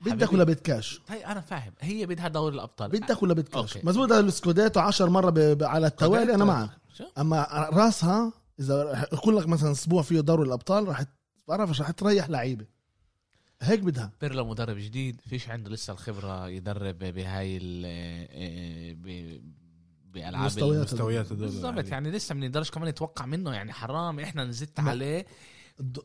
بدك 0.00 0.32
ولا 0.32 0.44
بدكاش 0.44 1.00
هي 1.08 1.26
أنا 1.26 1.40
فاهم. 1.40 1.72
هي 1.80 2.06
بدها 2.06 2.28
دوري 2.28 2.54
الأبطال. 2.54 2.90
بدك 2.90 3.22
ولا 3.22 3.44
أوكي. 3.54 3.80
مزبوط 3.84 4.12
السكوديتو 4.12 4.80
10 4.80 5.06
مرة 5.08 5.30
ب... 5.30 5.62
على 5.62 5.86
التوالي 5.86 6.34
أنا 6.34 6.44
معك. 6.44 6.70
شو؟ 6.94 7.04
أما 7.18 7.68
راسها 7.72 8.32
إذا 8.60 9.06
يكون 9.12 9.34
لك 9.34 9.46
مثلا 9.48 9.72
أسبوع 9.72 10.02
فيه 10.02 10.20
دوري 10.20 10.42
الأبطال 10.48 10.88
رح 10.88 11.04
بعرفش 11.48 11.80
رح 11.80 11.90
تريح 11.90 12.30
لعيبة. 12.30 12.66
هيك 13.62 13.80
بدها. 13.80 14.12
بيرلو 14.20 14.44
مدرب 14.44 14.76
جديد 14.76 15.20
فيش 15.20 15.48
عنده 15.48 15.70
لسه 15.70 15.92
الخبرة 15.92 16.48
يدرب 16.48 16.98
بهاي 16.98 17.58
ال 17.62 18.94
ب- 18.94 19.42
بألعاب 20.12 20.44
مستويات. 20.44 20.88
ال- 20.88 20.94
مستويات 20.94 21.26
هدول 21.26 21.38
بالضبط. 21.38 21.88
يعني 21.88 22.10
لسه 22.10 22.34
ما 22.34 22.46
نقدرش 22.46 22.70
كمان 22.70 22.88
نتوقع 22.88 23.26
منه 23.26 23.52
يعني 23.54 23.72
حرام 23.72 24.20
إحنا 24.20 24.44
نزدت 24.44 24.80
ما- 24.80 24.90
عليه. 24.90 25.26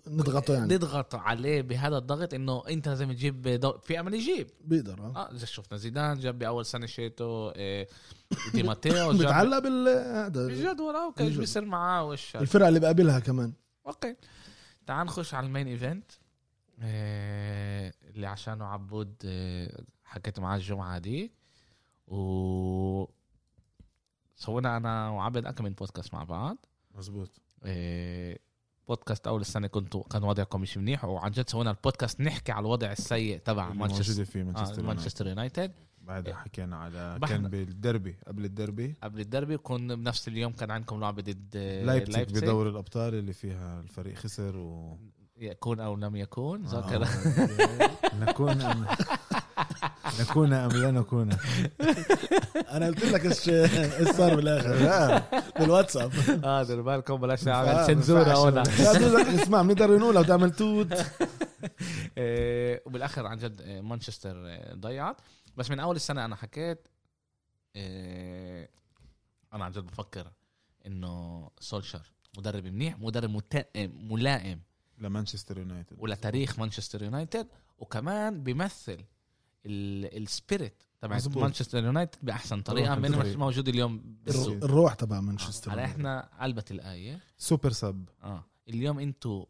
نضغطه 0.07 0.53
يعني. 0.53 0.75
نضغط 0.75 1.15
عليه 1.15 1.61
بهذا 1.61 1.97
الضغط 1.97 2.33
إنه 2.33 2.63
أنت 2.69 2.87
لازم 2.87 3.11
تجيب 3.11 3.47
دو... 3.47 3.77
في 3.77 3.99
أمل 3.99 4.13
يجيب. 4.13 4.49
بيقدر 4.61 4.99
آه. 4.99 5.15
آه 5.15 5.33
زي 5.33 5.45
شفنا 5.45 5.77
زيدان 5.77 6.19
جاب 6.19 6.39
بأول 6.39 6.65
سنة 6.65 6.85
شيتو 6.85 7.49
إيه 7.49 7.87
دي 8.53 8.63
ماتيو 8.63 8.93
جاب 9.13 9.17
بتعلق 9.17 9.59
بال 9.59 9.87
هذا 9.87 10.47
بالجدول 10.47 10.95
آه 10.95 11.11
بالجدول. 11.17 11.39
بيصير 11.39 11.65
معاه 11.65 12.05
وش. 12.07 12.35
الفرقة 12.35 12.67
اللي 12.67 12.79
بقابلها 12.79 13.19
كمان. 13.19 13.53
أوكي. 13.87 14.15
تعال 14.87 15.05
نخش 15.07 15.33
على 15.33 15.47
ال 15.47 15.51
main 15.51 15.67
event. 15.67 16.11
إيه 16.81 17.93
اللي 18.03 18.27
عشانه 18.27 18.65
عبود 18.65 19.15
إيه 19.25 19.77
حكيت 20.03 20.39
معاه 20.39 20.57
الجمعة 20.57 20.97
دي. 20.99 21.31
و 22.07 23.05
سوينا 24.35 24.77
أنا 24.77 25.09
وعبد 25.09 25.45
اكم 25.45 25.63
من 25.63 25.73
بودكاست 25.73 26.13
مع 26.13 26.23
بعض. 26.23 26.57
مزبوط 26.95 27.41
إيه 27.65 28.39
بودكاست 28.95 29.27
أول 29.27 29.41
السنة 29.41 29.67
كنتوا 29.67 30.03
كان 30.03 30.23
وضعكم 30.23 30.61
مش 30.61 30.77
منيح 30.77 31.05
وعن 31.05 31.31
جد 31.31 31.49
سوينا 31.49 31.71
البودكاست 31.71 32.21
نحكي 32.21 32.51
على 32.51 32.59
الوضع 32.61 32.91
السيء 32.91 33.37
تبع 33.37 33.73
مانشستر 33.73 34.25
في 34.25 34.41
آه 34.41 34.43
مانشستر 34.43 34.79
يونايتد. 34.79 34.85
مانشستر 34.85 35.27
يونايتد 35.27 35.71
بعدها 36.01 36.35
حكينا 36.35 36.77
على 36.77 37.19
كان 37.27 37.47
بالدربي 37.47 38.15
قبل 38.27 38.45
الدربي 38.45 38.95
قبل 39.03 39.19
الدربي 39.19 39.57
كنا 39.57 39.95
بنفس 39.95 40.27
اليوم 40.27 40.51
كان 40.51 40.71
عندكم 40.71 40.99
لعبة 40.99 41.21
ضد 41.21 41.53
آه، 41.55 41.83
لايبتيك 41.83 42.31
بدوري 42.33 42.69
الأبطال 42.69 43.15
اللي 43.15 43.33
فيها 43.33 43.81
الفريق 43.81 44.15
خسر 44.15 44.57
و 44.57 44.97
يكون 45.37 45.79
أو 45.79 45.95
لم 45.95 46.15
يكون 46.15 46.65
آه. 46.65 46.69
ذاكر 46.69 47.07
نكون 48.19 48.61
أم... 50.05 50.11
نكون 50.21 50.53
أم 50.53 50.71
لا 50.71 50.91
نكون 50.91 51.29
أنا 52.71 52.85
قلت 52.87 53.05
لك 53.05 53.25
إيش 53.25 53.49
إيش 53.49 54.07
صار 54.15 54.35
بالآخر. 54.35 54.75
لا. 54.75 55.23
بالواتساب. 55.59 56.11
آه 56.43 56.63
دير 56.63 56.81
بالكم 56.81 57.15
بلاش 57.17 57.41
آه، 57.47 57.51
نعمل 57.51 57.67
لا، 57.67 58.93
دول- 58.97 59.21
اسمع 59.21 59.61
بنقدر 59.61 59.97
نقول 59.97 60.15
لو 60.15 60.23
تعمل 60.23 60.51
توت. 60.51 60.93
إيه، 62.17 62.83
وبالآخر 62.85 63.25
عن 63.25 63.37
جد 63.37 63.61
إيه، 63.61 63.81
مانشستر 63.81 64.47
إيه، 64.47 64.73
ضيعت. 64.73 65.17
بس 65.57 65.71
من 65.71 65.79
أول 65.79 65.95
السنة 65.95 66.25
أنا 66.25 66.35
حكيت 66.35 66.87
أنا 69.53 69.65
عن 69.65 69.71
جد 69.71 69.83
بفكر 69.87 70.31
إنه 70.87 71.49
سولشر 71.59 72.11
مدرب 72.37 72.65
منيح 72.65 72.99
مدرب 72.99 73.29
مت- 73.29 73.67
ملائم. 74.09 74.61
لمانشستر 74.97 75.57
يونايتد. 75.57 75.95
ولتاريخ 75.99 76.59
مانشستر 76.59 77.03
يونايتد. 77.03 77.47
وكمان 77.79 78.43
بيمثل 78.43 78.97
ال 79.65 79.82
spirit 79.82 80.83
تبع. 81.01 81.19
مانشستر 81.35 81.83
يونايتد 81.83 82.19
بأحسن 82.23 82.61
طريقة 82.61 82.95
من 82.95 83.05
الفريق. 83.05 83.37
موجود 83.37 83.67
اليوم 83.67 84.01
بالسوق. 84.25 84.47
الر- 84.53 84.65
الروح 84.65 84.93
تبع 84.93 85.21
مانشستر 85.21 85.71
على 85.71 85.85
إحنا 85.85 86.29
قلبت 86.41 86.71
الآية. 86.71 87.19
super 87.37 87.71
sub 87.71 88.09
آه. 88.23 88.43
اليوم 88.69 88.99
أنتوا 88.99 89.45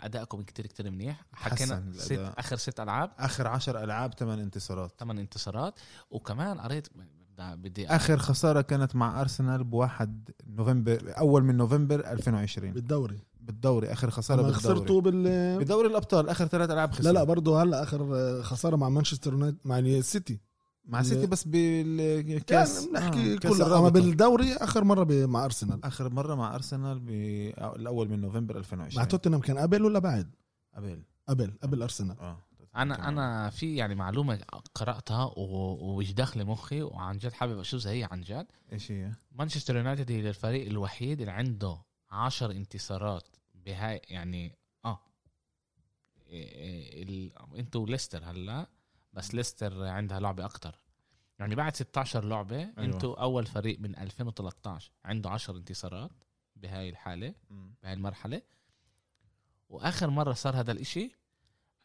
أدائكم 0.00 0.42
كتير 0.42 0.66
كتير 0.66 0.90
منيح. 0.90 1.24
حكينا 1.32 1.92
ست. 1.96 2.12
آخر 2.12 2.56
ست 2.56 2.80
ألعاب. 2.80 3.10
آخر 3.18 3.46
عشر 3.46 3.84
ألعاب 3.84 4.14
ثمان 4.14 4.38
انتصارات. 4.38 4.92
ثمان 4.98 5.18
انتصارات. 5.18 5.74
وكمان 6.10 6.60
قريت 6.60 6.88
بدي- 6.96 7.56
بدي 7.56 7.86
آخر 7.86 8.18
خسارة 8.18 8.60
كانت 8.60 8.96
مع 8.96 9.20
ارسنال 9.20 9.64
بواحد 9.64 10.30
نوفمبر 10.46 11.14
أول 11.18 11.44
من 11.44 11.56
نوفمبر 11.56 12.10
2020 12.12 12.72
بالدوري. 12.72 13.18
بالدوري 13.42 13.92
آخر 13.92 14.10
خسارة 14.10 14.36
بالدوري. 14.42 14.58
خسرتوا 14.60 15.00
بال 15.00 15.58
بدوري 15.64 15.88
الأبطال 15.88 16.28
آخر 16.28 16.46
ثلاث 16.46 16.70
ألعاب 16.70 16.92
خسر 16.92 17.04
لا 17.04 17.12
لا 17.12 17.24
برضه 17.24 17.62
هلأ 17.62 17.82
آخر 17.82 18.42
خسارة 18.42 18.76
مع 18.76 18.88
مانشستر 18.88 19.32
يونايتد 19.32 19.58
مع 19.64 19.78
السيتي. 19.78 20.40
مع 20.84 21.02
سيتي 21.02 21.26
بس 21.26 21.44
بالكاس. 21.44 22.44
كاس 22.46 22.86
بنحكي 22.86 23.34
آه، 23.34 23.38
كله 23.38 23.78
أما. 23.78 23.88
بالدوري 23.88 24.52
آخر 24.54 24.84
مرة 24.84 25.02
ب- 25.04 25.12
مع 25.12 25.44
أرسنال. 25.44 25.84
آخر 25.84 26.12
مرة 26.12 26.34
مع 26.34 26.54
أرسنال 26.54 26.98
بالاول 27.00 28.08
من 28.08 28.20
نوفمبر 28.20 28.56
2020 28.58 29.02
مع 29.02 29.04
توتنهام 29.10 29.40
كان 29.40 29.58
قبل 29.58 29.84
ولا 29.84 29.98
بعد؟ 29.98 30.34
قبل 30.76 31.02
قبل 31.28 31.52
قبل 31.62 31.82
أرسنال. 31.82 32.18
آه 32.20 32.38
أنا 32.76 33.08
أنا 33.08 33.50
في 33.50 33.76
يعني 33.76 33.94
معلومة 33.94 34.38
قرأتها 34.74 35.32
ومش 35.36 36.14
داخلة 36.14 36.44
مخي 36.44 36.82
وعن 36.82 37.18
جد 37.18 37.32
حابب 37.32 37.58
اشوفها 37.58 37.92
هي 37.92 38.08
عن 38.12 38.20
جد. 38.20 38.46
إيش 38.72 38.92
هي؟ 38.92 39.12
مانشستر 39.32 39.76
يونايتد 39.76 40.10
هي 40.10 40.28
الفريق 40.28 40.66
الوحيد 40.66 41.20
اللي 41.20 41.32
عنده 41.32 41.76
عشر 42.12 42.50
انتصارات 42.50 43.28
بهاي 43.54 44.00
يعني 44.08 44.56
آه. 44.84 45.00
إيه 46.26 46.48
إيه 46.52 47.02
ال... 47.02 47.32
أنتوا 47.58 47.86
ليستر 47.86 48.24
هلأ 48.24 48.66
بس 49.12 49.34
ليستر 49.34 49.84
عندها 49.86 50.20
لعبة 50.20 50.44
أكتر. 50.44 50.78
يعني 51.38 51.54
بعد 51.54 51.76
16 51.76 52.24
لعبة 52.24 52.56
أيوة. 52.60 52.72
أنتوا 52.78 53.22
أول 53.22 53.46
فريق 53.46 53.80
من 53.80 53.96
2013 53.98 54.92
عنده 55.04 55.30
10 55.30 55.56
انتصارات 55.56 56.10
بهاي 56.56 56.88
الحالة 56.88 57.34
بهاي 57.50 57.92
المرحلة. 57.94 58.42
وآخر 59.68 60.10
مرة 60.10 60.32
صار 60.32 60.56
هذا 60.60 60.72
الإشي 60.72 61.10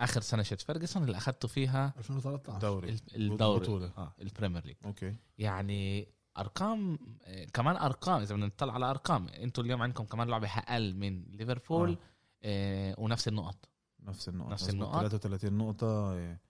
آخر 0.02 0.22
سنة 0.22 0.44
شت 0.44 0.62
فيرجسون 0.62 1.04
اللي 1.04 1.18
أخذتوا 1.18 1.50
فيها 1.50 1.94
2013 1.98 2.60
دوري 2.60 2.90
ال- 2.90 3.32
الدوري. 3.32 3.60
بطولة. 3.64 3.92
آه 3.98 4.14
ال 4.22 4.27
Premier 4.27 4.66
League. 4.66 4.76
أوكي. 4.86 5.16
يعني 5.38 6.08
أرقام 6.38 7.00
آه، 7.24 7.46
كمان 7.46 7.76
أرقام 7.76 8.22
إذا 8.22 8.36
بدنا 8.36 8.46
نطلع 8.46 8.74
على 8.74 8.90
أرقام 8.90 9.28
أنتوا 9.28 9.64
اليوم 9.64 9.82
عندكم 9.82 10.04
كمان 10.04 10.28
لعبة 10.28 10.48
أقل 10.48 10.96
من 10.96 11.24
ليفربول 11.24 11.90
آه. 11.90 11.98
آه. 12.44 12.96
ونفس 12.98 13.28
النقط 13.28 13.70
نفس 14.04 14.30
النقط 14.30 14.52
نفس. 14.52 14.70
النقط. 14.70 15.02
33 15.02 15.54
نقطة 15.58 16.14
إيه، 16.14 16.42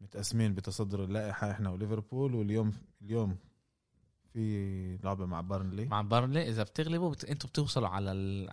متقسمين 0.00 0.54
بتصدر 0.54 1.04
اللائحة 1.04 1.50
إحنا 1.50 1.70
وليفربول 1.70 2.34
واليوم 2.34 2.72
اليوم 3.02 3.36
في 4.32 4.98
لعبة 5.04 5.26
مع 5.26 5.40
بارنلي 5.40 5.84
مع 5.84 6.02
بارنلي 6.02 6.48
إذا 6.48 6.62
بتغلبوا 6.62 7.10
بت... 7.10 7.24
أنتوا 7.24 7.48
بتوصلوا 7.48 7.88
على 7.88 8.12
ال... 8.12 8.50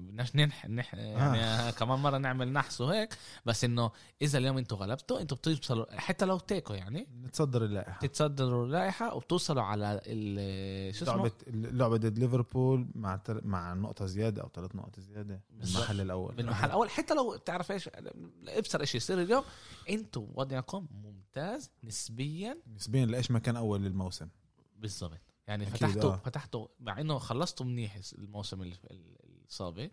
بدناش 0.00 0.36
ننح 0.36 0.68
نح... 0.68 0.94
يعني 0.94 1.44
آه. 1.44 1.70
كمان 1.78 1.98
مرة 1.98 2.18
نعمل 2.18 2.52
نحس 2.52 2.80
وهيك. 2.80 3.18
بس 3.46 3.64
إنه 3.64 3.90
إذا 4.22 4.38
اليوم 4.38 4.58
أنتوا 4.58 4.78
غلبتوا 4.78 5.20
أنتوا 5.20 5.36
بتوصلوا 5.36 6.00
حتى 6.00 6.24
لو 6.24 6.38
تيكو 6.38 6.74
يعني. 6.74 7.08
نتصدر 7.22 7.64
اللائحة. 7.64 7.98
تتصدروا 8.00 8.66
اللائحة 8.66 9.14
وبتوصلوا 9.14 9.62
على 9.62 10.00
ال... 10.06 10.94
شو 10.94 11.04
اسمه؟ 11.04 11.16
لعبه 11.16 11.32
اللعبة 11.46 11.96
ضد 11.96 12.18
ليفربول 12.18 12.88
مع 12.94 13.16
تل... 13.16 13.40
مع 13.44 13.74
نقطة 13.74 14.06
زيادة 14.06 14.42
أو 14.42 14.48
ثلاث 14.54 14.76
نقط 14.76 15.00
زيادة. 15.00 15.40
بالظبط. 15.50 15.76
المحل 15.76 16.00
الأول. 16.00 16.34
بالمحل 16.34 16.66
الأول. 16.66 16.90
حتى 16.90 17.14
لو 17.14 17.36
بتعرف 17.36 17.72
إيش 17.72 17.90
أبصر 18.48 18.80
إيش 18.80 18.94
يصير 18.94 19.22
اليوم 19.22 19.44
أنتوا 19.90 20.26
وضعكم 20.34 20.86
ممتاز 21.04 21.70
نسبيا. 21.84 22.58
نسبيا 22.74 23.06
لإيش 23.06 23.30
ما 23.30 23.38
كان 23.38 23.56
أول 23.56 23.86
الموسم. 23.86 24.28
بالضبط 24.82 25.20
يعني 25.46 25.66
فتحتوا 25.66 26.12
آه. 26.12 26.16
فتحتوا 26.16 26.68
مع 26.80 27.00
إنه 27.00 27.18
خلصتوا 27.18 27.66
منيح 27.66 27.98
الموسم 28.18 28.62
ال- 28.62 28.72
ال- 28.90 29.16
السابق. 29.44 29.90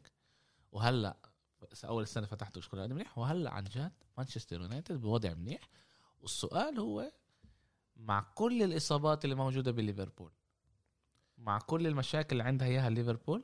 وهلأ 0.72 1.18
أول 1.84 2.04
السنة 2.04 2.26
فتحتوا 2.26 2.62
شكون 2.62 2.80
قد 2.80 2.90
منيح. 2.94 3.18
وهلأ 3.18 3.52
عن 3.52 3.64
جد 3.64 3.92
مانشستر 4.18 4.62
يونايتد 4.62 5.02
بوضع 5.02 5.34
منيح. 5.34 5.62
والسؤال 6.22 6.80
هو 6.80 7.12
مع 7.96 8.22
كل 8.36 8.64
الإصابات 8.64 9.24
اللي 9.26 9.36
موجودة 9.36 9.72
بليفربول 9.72 10.32
مع 11.38 11.60
كل 11.60 11.88
المشاكل 11.88 12.32
اللي 12.32 12.44
عندها 12.44 12.68
إياها 12.68 12.90
ليفربول 12.90 13.44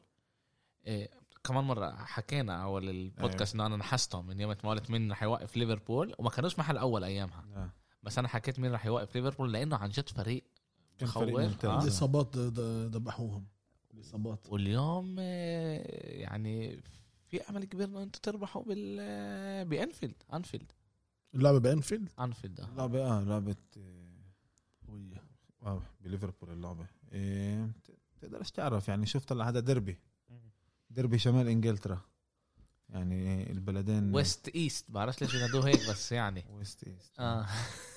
إيه 0.86 1.10
كمان 1.44 1.64
مرة 1.64 1.96
حكينا 1.96 2.64
أول 2.64 2.90
البودكاست 2.90 3.54
إنه 3.56 3.66
أنا 3.66 3.78
نحستهم 3.78 4.28
من 4.28 4.40
يوم 4.40 4.56
ما 4.64 4.70
قلت 4.70 4.92
مين 4.92 5.12
رح 5.12 5.24
يوقف 5.24 5.58
ليفربول. 5.58 6.16
وما 6.20 6.30
كانوش 6.30 6.60
محل 6.60 6.78
أول 6.78 7.04
أيامها. 7.04 7.46
آه. 7.56 7.70
بس 8.04 8.20
أنا 8.20 8.28
حكيت 8.28 8.60
مين 8.60 8.72
رح 8.74 8.86
يوقف 8.86 9.16
ليفربول 9.16 9.54
لأنه 9.54 9.76
عن 9.76 9.90
جد 9.90 10.10
فريق 10.10 10.44
كان. 10.98 11.72
آه. 11.72 11.84
الاصابات 11.84 12.38
ذبحوهم 12.38 13.46
الاصابات 13.94 14.50
واليوم 14.50 15.16
آه، 15.20 16.12
يعني 16.12 16.84
في 17.28 17.42
أمل 17.42 17.66
كبير 17.66 17.88
إنه 17.88 18.04
أنتم 18.04 18.20
تربحوا 18.24 18.64
بال 18.64 18.98
آه، 19.02 19.64
بأنفيلد. 19.64 20.24
أنفيلد. 20.34 20.72
اللعبه 21.36 21.58
بأنفيلد؟ 21.58 22.10
أنفيلد 22.20 22.60
آه. 22.60 22.70
لعبة 22.78 23.04
آه 23.06 23.24
لعبة 23.24 23.56
آه، 23.78 24.88
قويه 24.88 25.24
آه 25.64 25.82
بليفربول 26.02 26.50
اللعبة. 26.50 26.88
إيه 27.12 27.72
تقدرش 28.22 28.52
تعرف 28.52 28.88
يعني 28.88 29.06
شوف 29.06 29.26
طلع 29.26 29.50
هذا 29.50 29.60
ديربي. 29.60 29.98
ديربي 30.90 31.18
شمال 31.18 31.48
إنجلترا. 31.48 32.02
يعني 32.90 33.52
البلدين 33.52 34.16
west 34.16 34.48
east 34.48 34.92
بعرفش 34.92 35.22
ليش 35.22 35.34
ينادوه 35.34 35.68
هيك 35.68 35.90
بس 35.90 36.12
يعني. 36.12 36.46
west 36.50 36.84
east 36.84 37.20
آه. 37.20 37.46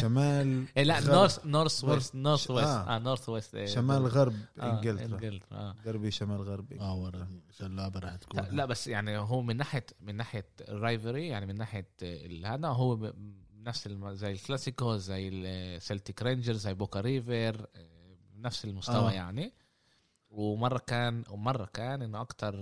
شمال 0.00 0.64
إيه 0.76 0.82
لا 0.82 0.98
غرب. 0.98 1.10
north 1.14 1.46
north 1.46 1.84
west 1.84 2.14
north 2.14 2.50
west 2.50 2.66
آه. 2.68 2.96
آه 2.96 2.98
north 2.98 3.28
west 3.28 3.54
إيه. 3.54 3.66
شمال 3.66 4.06
غرب 4.06 4.34
آه، 4.60 4.76
إنجلترا 4.78 5.04
إنجلترا 5.16 5.74
ديربي 5.84 6.10
شمال 6.10 6.40
غرب 6.42 6.72
آه 6.72 6.94
ورا 6.94 7.28
عشان 7.48 7.66
اللعبه 7.66 8.00
راح 8.00 8.16
تكون 8.16 8.40
لا 8.50 8.64
بس 8.66 8.86
يعني 8.86 9.18
هو 9.18 9.42
من 9.42 9.56
ناحية 9.56 9.86
من 10.00 10.16
ناحية 10.16 10.46
ال 10.60 10.68
rivalry 10.68 11.28
يعني 11.28 11.46
من 11.46 11.54
ناحية 11.56 11.88
ال- 12.02 12.46
هذا 12.46 12.68
هو 12.68 12.96
ب- 12.96 13.14
نفس 13.54 13.88
زي 14.12 14.32
الكلاسيكو 14.32 14.96
زي 14.96 15.28
السلتيك 15.28 16.22
رينجرز 16.22 16.52
زي 16.52 16.74
بوكا 16.74 17.00
ريفير 17.00 17.66
آه، 17.76 18.16
نفس 18.36 18.64
المستوى 18.64 18.96
آه. 18.96 19.08
آه. 19.08 19.12
يعني 19.12 19.52
ومرة 20.30 20.78
كان 20.78 21.24
ومرة 21.30 21.70
كان 21.72 22.02
إنه 22.02 22.20
أكثر 22.20 22.54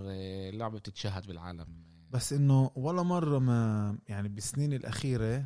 لعبة 0.51 0.79
بتتشاهد 0.79 1.27
بالعالم 1.27 1.67
بس 2.11 2.33
إنه 2.33 2.71
ولا 2.75 3.03
مرة 3.03 3.39
ما 3.39 3.99
يعني 4.09 4.29
بالسنين 4.29 4.73
الأخيرة 4.73 5.45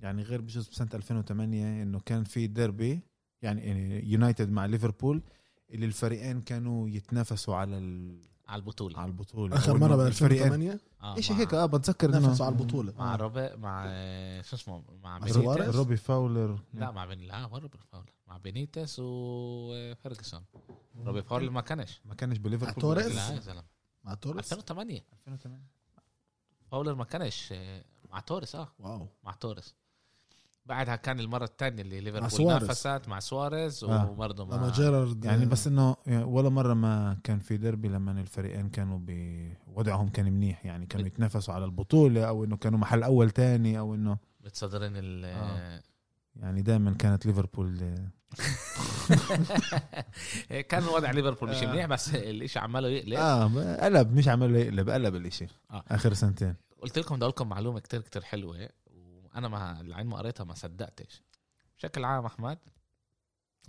يعني 0.00 0.22
غير 0.22 0.40
بجوز 0.40 0.68
بسنة 0.68 0.88
2008 0.94 1.82
إنه 1.82 2.00
كان 2.00 2.24
في 2.24 2.46
ديربي 2.46 3.00
يعني 3.42 3.70
يونايتد 4.12 4.50
مع 4.50 4.66
ليفربول 4.66 5.22
اللي 5.70 5.86
الفريقين 5.86 6.40
كانوا 6.40 6.88
يتنافسوا 6.88 7.54
على 7.56 7.78
ال... 7.78 8.20
على 8.48 8.60
البطولة. 8.60 8.98
على 8.98 9.08
البطولة. 9.08 9.56
آخر 9.56 9.78
مرة 9.78 9.96
ب 9.96 10.00
الفريقين 10.00 10.46
2008 10.52 10.80
آه 11.02 11.16
إيش 11.16 11.30
مع- 11.30 11.38
هيك؟ 11.38 11.54
آه 11.54 11.66
بتذكر 11.66 12.08
إنه 12.08 12.18
نافسوا 12.18 12.46
على 12.46 12.52
البطولة. 12.54 12.92
مع 12.98 13.16
روبي 13.16 13.56
مع 13.56 13.84
شو 14.42 14.56
اسمه؟ 14.56 14.82
مع 15.02 15.18
بينيتز؟ 15.18 15.74
روبي 15.76 15.96
فاولر. 15.96 16.58
لا 16.74 16.90
مع 16.90 17.06
بين 17.06 17.18
لا 17.20 17.46
روبي 17.46 17.78
فاولر. 17.92 18.12
مع 18.26 18.36
بينيتز 18.36 18.96
وفيرجسون 18.98 20.44
روبي 20.96 21.22
فاولر 21.22 21.50
ما 21.50 21.60
كانش. 21.60 22.00
ما 22.04 22.14
كانش 22.14 22.38
بليفربول. 22.38 22.82
توريس؟ 22.82 23.06
لا 23.06 23.30
يا 23.34 23.40
زلمة. 23.40 23.64
مع 24.04 24.14
توريس؟ 24.14 24.52
2008 24.52 25.04
2008 25.12 25.64
فاولر 26.70 26.94
ما 26.94 27.04
كانش 27.04 27.48
آه، 27.52 27.84
مع 28.10 28.20
توريس 28.20 28.54
آه. 28.56 28.68
wow. 28.78 29.08
مع 29.24 29.32
توريس. 29.32 29.74
بعدها 30.66 30.96
كان 30.96 31.20
المرة 31.20 31.44
الثانية 31.44 31.82
اللي 31.82 32.00
ليفربول. 32.00 32.46
نافست 32.46 33.02
مع 33.08 33.20
سواريز 33.20 33.84
آه. 33.84 34.10
وبرضه 34.10 34.44
مع 34.44 34.56
لما 34.56 34.72
جيرارد 34.72 35.24
يعني 35.24 35.46
بس 35.46 35.66
إنه 35.66 35.96
يعني 36.06 36.24
ولا 36.24 36.48
مرة 36.48 36.74
ما 36.74 37.18
كان 37.24 37.38
في 37.38 37.56
ديربي 37.56 37.88
لما 37.88 38.20
الفريقين 38.20 38.68
كانوا 38.68 38.98
بوضعهم 39.02 40.08
كان 40.08 40.32
منيح 40.32 40.66
يعني 40.66 40.86
كانوا 40.86 41.06
يتنافسوا 41.06 41.54
على 41.54 41.64
البطولة 41.64 42.24
أو 42.24 42.44
إنه 42.44 42.56
كانوا 42.56 42.78
محل 42.78 43.02
أول 43.02 43.30
تاني 43.30 43.78
أو 43.78 43.94
إنه 43.94 44.18
متصدرين 44.44 44.92
ال 44.96 45.24
آه. 45.24 45.82
يعني 46.42 46.62
دائما 46.62 46.92
كانت 46.92 47.26
ليفربول 47.26 47.78
كان 50.68 50.84
وضع 50.84 51.10
ليفربول 51.10 51.50
مش 51.50 51.62
آه. 51.62 51.72
منيح 51.72 51.86
بس 51.86 52.14
الإشي 52.14 52.58
عماله 52.58 52.88
يقلب 52.88 53.18
آه 53.18 53.84
قلب 53.84 54.12
مش 54.12 54.28
عمل 54.28 54.56
يقلب 54.56 54.90
قلب 54.90 55.14
الإشي 55.14 55.46
آه. 55.70 55.84
آخر 55.88 56.14
سنتين 56.14 56.54
قلت 56.82 56.98
لكم 56.98 57.14
بدي 57.14 57.24
أقول 57.24 57.30
لكم 57.30 57.48
معلومة 57.48 57.80
كتير 57.80 58.00
كتير 58.00 58.22
حلوة 58.22 58.68
وأنا 59.34 59.48
ما 59.48 59.80
العين 59.80 60.06
ما 60.06 60.16
قريتها 60.16 60.44
ما 60.44 60.54
صدقتش. 60.54 61.22
بشكل 61.78 62.04
عام 62.04 62.24
أحمد 62.26 62.58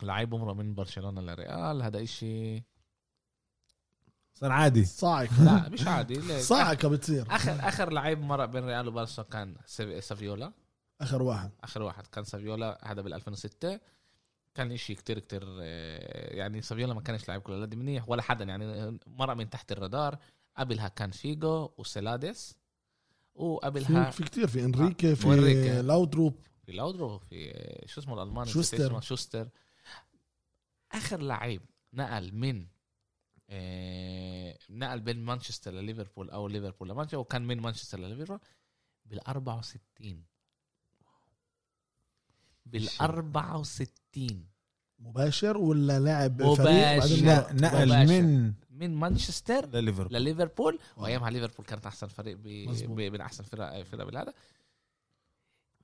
لعيب 0.03 0.29
بمرق 0.29 0.53
من 0.53 0.73
برشلونة 0.73 1.21
لريال 1.21 1.81
هذا 1.83 2.03
إشي 2.03 2.63
صار 4.33 4.51
عادي. 4.51 4.85
صاعقه 4.85 5.43
لا 5.43 5.69
مش 5.69 5.87
عادي. 5.87 6.13
ليه؟ 6.27 6.39
صاعقه 6.41 6.87
بتصير. 6.89 7.27
اخر 7.35 7.51
آخر 7.67 7.91
لعيب 7.93 8.21
مرق 8.21 8.45
بين 8.45 8.65
ريال 8.65 8.87
وبارسا 8.87 9.23
كان 9.23 9.55
سافي- 9.65 10.01
سافيولا. 10.01 10.53
آخر 11.01 11.21
واحد. 11.21 11.51
آخر 11.63 11.81
واحد 11.81 12.07
كان 12.07 12.23
سافيولا 12.23 12.79
هذا 12.91 13.01
بال 13.01 13.13
2006 13.13 13.79
كان 14.55 14.71
إشي 14.71 14.95
كتير 14.95 15.19
كتير 15.19 15.43
آه، 15.61 16.35
يعني 16.35 16.61
سافيولا 16.61 16.93
ما 16.93 17.01
كانش 17.01 17.27
لاعب 17.27 17.41
كل 17.41 17.75
منيح 17.77 18.09
ولا 18.09 18.21
حدا 18.21 18.45
يعني 18.45 18.97
مرق 19.07 19.33
من 19.33 19.49
تحت 19.49 19.71
الرادار. 19.71 20.17
قبلها 20.57 20.87
كان 20.87 21.11
فيجو 21.11 21.69
وسيلاديس. 21.77 22.55
وقبلها 23.35 24.09
في 24.11 24.23
كتير 24.23 24.47
في 24.47 24.65
انريكي 24.65 25.15
في 25.15 25.27
وإنريكي. 25.27 25.81
لاودروب 25.81 26.35
في 26.65 26.71
لاودرو 26.71 27.17
في 27.19 27.53
شو 27.85 28.01
اسمه 28.01 28.13
الألماني 28.13 28.49
شوستر. 28.49 28.85
اسمه، 28.87 28.99
شوستر 28.99 29.49
آخر 30.91 31.21
لعيب 31.21 31.61
نقل 31.93 32.35
من 32.35 32.67
آه، 33.49 34.57
نقل 34.69 34.99
بين 34.99 35.17
مانشستر 35.23 35.71
لليفربول 35.71 36.29
أو 36.29 36.47
ليفربول 36.47 36.89
لمانشستر 36.89 37.17
وكان 37.17 37.41
من 37.41 37.59
مانشستر 37.59 37.99
لليفربول 37.99 38.39
بال 39.05 39.27
64 39.27 40.23
بال 42.65 42.89
64 43.01 44.45
مباشر 44.99 45.57
ولا 45.57 45.99
لاعب 45.99 46.41
مباشر. 46.41 47.53
نقل 47.53 47.87
مباشر. 47.87 48.21
من 48.21 48.53
من 48.71 48.95
مانشستر 48.95 49.65
لليفربول 49.65 50.13
لليفربول 50.13 50.79
واو. 50.95 51.03
وأيامها 51.03 51.29
ليفربول 51.29 51.65
كانت 51.65 51.85
أحسن 51.85 52.07
فريق 52.07 52.37
ب... 52.37 52.47
ب... 52.87 52.99
من 52.99 53.21
أحسن 53.21 53.43
فرق 53.43 53.83
فرق 53.83 54.05
بالهذا. 54.05 54.33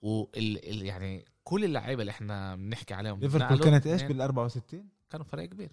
وال 0.01 0.69
ال... 0.69 0.85
يعني 0.85 1.25
كل 1.43 1.63
اللعيبة 1.63 2.01
اللي 2.01 2.11
إحنا 2.11 2.55
بنحكي 2.55 2.93
عليهم 2.93 3.19
ليفربول 3.19 3.59
كانت 3.59 3.87
إيش؟ 3.87 4.03
بال 4.03 4.21
64 4.21 4.89
كانوا 5.09 5.25
فريق 5.25 5.49
كبير. 5.49 5.71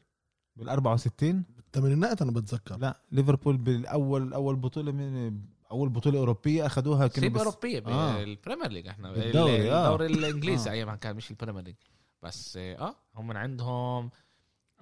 بال 0.56 0.68
64 0.68 1.44
بالثمانينات 1.56 2.22
أنا 2.22 2.30
بتذكر. 2.30 2.76
لا 2.76 3.00
ليفربول 3.12 3.56
بالأول 3.56 4.34
أول 4.34 4.56
بطولة 4.56 4.92
من 4.92 5.40
أول 5.70 5.88
بطولة 5.88 6.18
أوروبية 6.18 6.66
أخذوها 6.66 7.06
كانوا 7.06 7.28
سيب 7.28 7.32
بس 7.32 7.40
أوروبية 7.40 7.82
آه. 7.86 8.18
بال 8.18 8.30
Premier 8.30 8.70
League. 8.70 8.86
إحنا 8.86 9.12
بالدوري، 9.12 9.72
آه. 9.72 9.94
الدوري 9.94 10.06
الإنجليزي 10.06 10.70
آه. 10.70 10.72
أيامها 10.72 10.96
كان 10.96 11.16
مش 11.16 11.30
ال 11.30 11.34
Premier 11.34 11.62
League. 11.62 11.74
بس 12.22 12.56
آه 12.56 12.96
هم 13.14 13.26
من 13.26 13.36
عندهم 13.36 14.10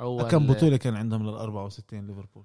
اول 0.02 0.30
كم 0.30 0.46
بطولة 0.46 0.76
كان 0.76 0.96
عندهم 0.96 1.22
لل 1.22 1.34
64 1.34 2.06
ليفربول؟ 2.06 2.44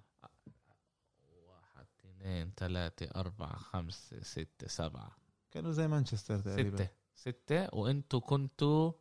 واحد 1.47 1.85
اثنين 2.05 2.51
ثلاثة 2.57 3.05
أربعة 3.15 3.57
خمسة 3.57 4.21
ستة 4.21 4.67
سبعة. 4.67 5.17
كانوا 5.51 5.71
زي 5.71 5.87
مانشستر 5.87 6.39
تقريبا. 6.39 6.77
ستة. 6.77 6.89
ستة 7.15 7.75
وانتوا 7.75 8.19
كنتوا 8.19 8.91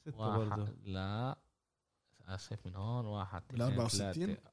ستة 0.00 0.18
واحد 0.18 0.58
برضه 0.58 0.72
لا 0.84 1.38
آسف 2.26 2.66
من 2.66 2.76
هون 2.76 3.06
واحد 3.06 3.42
اثنين 3.50 3.62
64 3.62 4.26
ثلاثة 4.26 4.50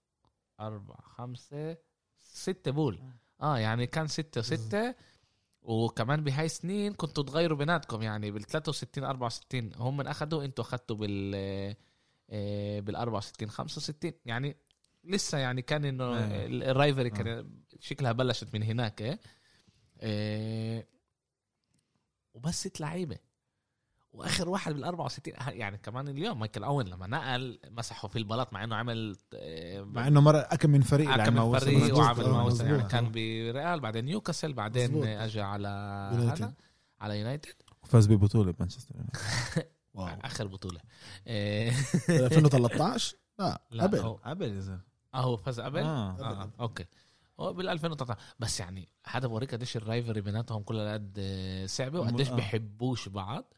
أربعة 0.59 1.01
خمسة 1.01 1.78
ستة 2.22 2.72
بول. 2.72 2.99
آه. 3.41 3.57
يعني 3.57 3.88
كان 3.88 4.07
ستة 4.07 4.39
وستة. 4.39 4.95
وكمان 5.61 6.24
بهاي 6.24 6.45
السنين 6.45 6.93
كنتوا 6.93 7.24
تغيروا 7.24 7.57
بيناتكم 7.57 8.01
يعني 8.01 8.32
بال 8.32 8.43
63 8.43 9.03
64 9.03 9.72
هم 9.76 9.97
من 9.97 10.07
اخذوا 10.07 10.43
أنتوا 10.45 10.63
اخذتوا 10.63 10.95
بال 10.95 11.32
آه، 11.36 11.76
بال 12.30 12.95
64 12.95 13.49
65 13.49 14.11
يعني 14.26 14.57
لسه 15.03 15.38
يعني 15.38 15.61
كان 15.61 15.86
إنه 15.86 16.03
آه. 16.03 16.45
ال- 16.45 16.63
ال 16.64 16.69
rivalry 16.69 17.10
كان 17.09 17.49
شكلها 17.80 18.11
بلشت 18.11 18.53
من 18.55 18.63
هناك 18.63 19.01
إيه. 19.01 19.19
آه، 19.99 20.86
وبس 22.34 22.59
ست 22.59 22.80
لعيبة 22.82 23.17
وآخر 24.13 24.49
واحد 24.49 24.73
بال 24.73 24.84
64 24.84 25.34
يعني 25.47 25.78
كمان 25.78 26.07
اليوم 26.07 26.39
مايكل 26.39 26.63
أوين 26.63 26.88
لما 26.88 27.07
نقل 27.07 27.59
مسحه 27.69 28.07
في 28.07 28.15
البلاط 28.19 28.53
مع 28.53 28.63
إنه 28.63 28.76
عمل 28.76 29.17
آه، 29.34 29.82
مع 29.82 30.07
إنه 30.07 30.21
مر 30.21 30.39
اكم 30.39 30.69
من 30.69 30.82
فريق 30.82 31.09
لعب 31.09 31.26
كم 31.28 31.34
ما 31.36 31.41
وصل. 31.41 31.65
فريق 31.65 31.97
وعمل 31.97 32.23
آه، 32.26 32.43
موسم 32.43 32.65
يعني 32.67 32.84
كان 32.89 33.05
آه. 33.05 33.09
بريال 33.09 33.80
بعدين 33.80 34.05
نيوكاسل 34.05 34.53
بعدين. 34.53 35.03
اجى 35.07 35.41
على. 35.41 35.67
هذا 36.13 36.53
على 36.99 37.19
يونايتد 37.19 37.53
فاز 37.84 38.07
ببطولة 38.07 38.53
مانشستر 38.59 38.95
واو. 39.96 40.18
آخر 40.24 40.48
بطولة. 40.48 40.80
إيه 41.28 41.70
2013 42.10 43.16
لا 43.39 43.62
لا 43.72 43.84
قبل. 43.84 43.98
هو 43.98 44.14
قبل 44.14 44.52
يا 44.56 44.60
زلمة. 44.60 44.82
آه 45.14 45.22
هو 45.22 45.38
فاز 45.38 45.60
قبل؟ 45.60 45.80
آه. 45.80 46.10
آه. 46.20 46.41
آه. 46.43 46.52
أوكي. 46.60 46.86
هو 47.39 47.54
بال 47.54 47.70
2013 47.70 48.20
بس 48.39 48.60
يعني 48.60 48.89
هذا 49.06 49.28
بوريك 49.28 49.54
قديش 49.54 49.78
ال 49.78 49.83
rivalry 49.83 50.22
بيناتهم 50.22 50.64
كل 50.64 50.80
قد 50.93 51.18
آه، 51.20 51.66
صعبة 51.66 52.00
وقديش 52.00 52.30
آه. 52.30 52.36
بيحبوش 52.36 53.10
بعض. 53.10 53.54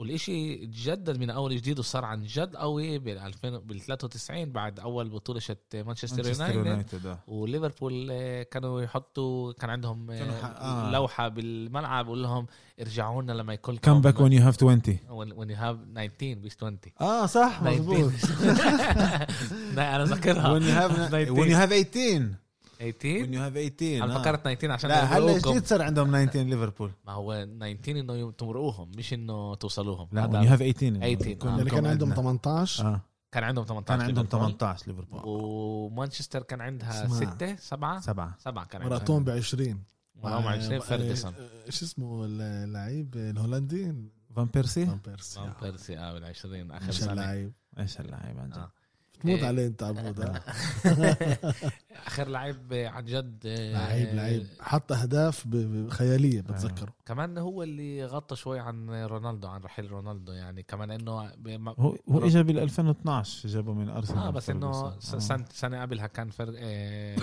والإشي 0.00 0.56
تجدد 0.66 1.18
من 1.18 1.30
أول 1.30 1.56
جديد 1.56 1.78
وصار 1.78 2.04
عن 2.04 2.22
جد 2.22 2.56
قوي 2.56 2.98
بال 2.98 3.18
2000 3.18 3.58
بال 3.58 3.80
93 3.80 4.52
بعد 4.52 4.80
أول 4.80 5.08
بطولة 5.08 5.40
شت 5.40 5.58
مانشستر 5.74 6.54
يونايتد 6.54 7.06
آه. 7.06 7.18
وليفربول 7.26 8.08
آه، 8.10 8.42
كانوا 8.42 8.82
يحطوا 8.82 9.52
كان 9.52 9.70
عندهم 9.70 10.10
آه، 10.10 10.18
كانوا 10.18 10.88
آه. 10.88 10.90
لوحة 10.90 11.28
بالملعب 11.28 12.04
بقول 12.04 12.22
لهم 12.22 12.46
ارجعوا 12.80 13.22
لنا 13.22 13.32
لما 13.32 13.52
يكون 13.52 13.76
come 13.76 14.00
back 14.00 14.20
when 14.20 14.32
you 14.32 14.42
have 14.42 14.56
20 14.64 14.80
when 14.80 15.48
you 15.48 15.56
have 15.60 15.76
19 15.94 16.34
بس 16.34 16.56
20 16.56 16.78
آه 17.00 17.26
صح 17.26 17.62
مظبوط 17.62 18.12
19 18.12 19.26
لا، 19.74 19.96
أنا 19.96 20.04
ذاكرها 20.04 20.48
when 20.50 20.62
you 20.62 21.56
have 21.56 21.72
19. 21.72 22.34
when 22.80 23.34
you 23.34 23.40
have 23.40 23.52
18 23.52 23.58
when 23.58 23.70
18 23.70 23.98
you 23.98 24.00
have 24.00 24.00
18 24.00 24.04
أنا 24.04 24.16
آه. 24.16 24.22
فكرت 24.22 24.40
19 24.48 24.70
عشان 24.72 24.90
لا 24.90 25.04
هلا. 25.18 25.38
جديد 25.38 25.66
صار 25.66 25.82
عندهم 25.82 26.10
19 26.26 26.42
ليفربول 26.48 26.90
ما 27.06 27.12
هو 27.12 27.46
19 27.72 28.00
إنه 28.00 28.30
تمرقوهم 28.32 28.90
مش 28.96 29.12
إنه 29.14 29.54
توصلوهم 29.54 30.08
لا 30.12 30.26
when 30.26 30.34
you 30.42 30.50
have 30.50 30.58
18 30.62 31.16
18. 31.16 31.32
كنا- 31.34 31.54
آه. 31.54 31.56
يعني 31.58 31.70
كان 31.70 31.86
عندهم 31.86 32.08
عندنا. 32.08 32.14
18 32.14 32.86
آه 32.86 33.00
كان 33.32 33.44
عندهم 33.44 33.64
18 33.64 33.88
كان 33.98 34.00
عندهم 34.06 34.24
ليفربول. 34.24 34.58
18 34.58 34.86
ليفربول 34.88 35.20
ومانشستر 35.24 36.42
كان 36.42 36.60
عندها 36.60 37.04
اسمع. 37.04 37.16
6 37.34 37.56
7 37.56 38.00
سبعة 38.00 38.36
سبعة 38.38 38.66
كان 38.66 38.82
عندها 38.82 38.96
مرقتهم 38.98 39.24
ب 39.24 39.30
20 39.30 39.82
وهم 40.22 40.46
20 40.48 40.80
فيرجسون 40.80 41.32
إيش 41.66 41.82
اسمه 41.82 42.24
اللعيب 42.24 43.16
الهولندي 43.16 43.94
فان 44.36 44.44
بيرسي 44.44 44.86
فان 44.86 44.98
بيرسي 45.06 45.40
فان 45.40 45.52
بيرسي 45.62 45.98
آه 45.98 46.12
بال 46.12 46.24
20 46.24 46.70
اخر 46.70 46.90
سنة 46.92 47.12
اللعيب 47.12 47.52
إيش 47.78 48.00
اللاعب 48.00 48.38
عن 48.38 48.48
جد 48.50 48.56
آه. 48.56 48.72
تموت 49.20 49.38
إيه. 49.38 49.46
عليه 49.46 49.66
أنت 49.66 49.82
عبود 49.82 50.20
آه. 50.20 50.40
آخر 52.06 52.28
لعيب 52.28 52.72
عن 52.72 53.04
جد 53.04 53.42
آه، 53.46 53.72
لعيب 53.72 54.14
لعيب. 54.14 54.46
حط 54.60 54.92
أهداف 54.92 55.46
خياليه 55.88 56.40
بتذكره. 56.40 56.92
كمان 57.06 57.38
هو 57.38 57.62
اللي 57.62 58.04
غطى 58.04 58.36
شوي 58.36 58.58
عن 58.60 58.90
رونالدو 58.90 59.48
عن 59.48 59.60
رحيل 59.60 59.90
رونالدو 59.90 60.32
يعني. 60.32 60.62
كمان 60.62 60.90
إنه 60.90 61.32
ب- 61.36 61.68
هو 61.80 61.96
هو 62.10 62.24
اجى 62.26 62.42
بال 62.42 62.58
2012 62.58 63.48
جابه 63.48 63.72
من 63.74 63.88
أرسنال 63.88 64.18
آه 64.18 64.30
بس 64.30 64.50
إنه. 64.50 64.98
س- 65.00 65.14
سنه 65.16 65.44
سنة 65.52 65.82
قبلها 65.82 66.06
كان 66.06 66.30
فرق 66.30 66.54
آه، 66.58 67.16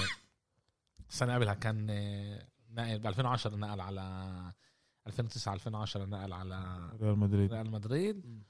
سنة 1.09 1.35
قبلها 1.35 1.53
كان 1.53 1.87
آه، 1.89 2.39
نقل 2.73 2.99
ب 2.99 3.07
2010 3.07 3.55
نقل 3.55 3.81
على 3.81 4.01
2009 5.07 5.53
2010 5.53 6.05
نقل 6.05 6.33
على 6.33 6.89
ريال 7.01 7.17
مدريد. 7.19 7.53
ريال 7.53 7.71
مدريد. 7.71 8.43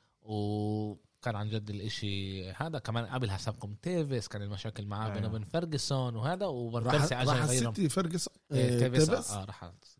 وكان 1.22 1.36
عن 1.36 1.50
جد 1.50 1.70
الإشي 1.70 2.52
هذا. 2.52 2.80
كمان 2.80 3.06
قبلها 3.06 3.38
سابكم 3.38 3.74
تيفيس 3.82 4.28
كان 4.28 4.42
المشاكل 4.42 4.86
معاه 4.86 5.06
أيوة. 5.06 5.16
بينه 5.16 5.28
وبين 5.28 5.44
فيرجسون 5.44 6.16
وهذا 6.16 6.46
وفان 6.46 6.84
راح 6.84 7.12
راح 7.14 7.44
السيتي 7.44 7.90
فيرجسون 7.90 8.34
إيه، 8.52 8.76
آه، 8.76 8.80
تيفيس 8.80 9.10
آه 9.32 9.46
راح 9.46 9.64
السيتي. 9.64 9.98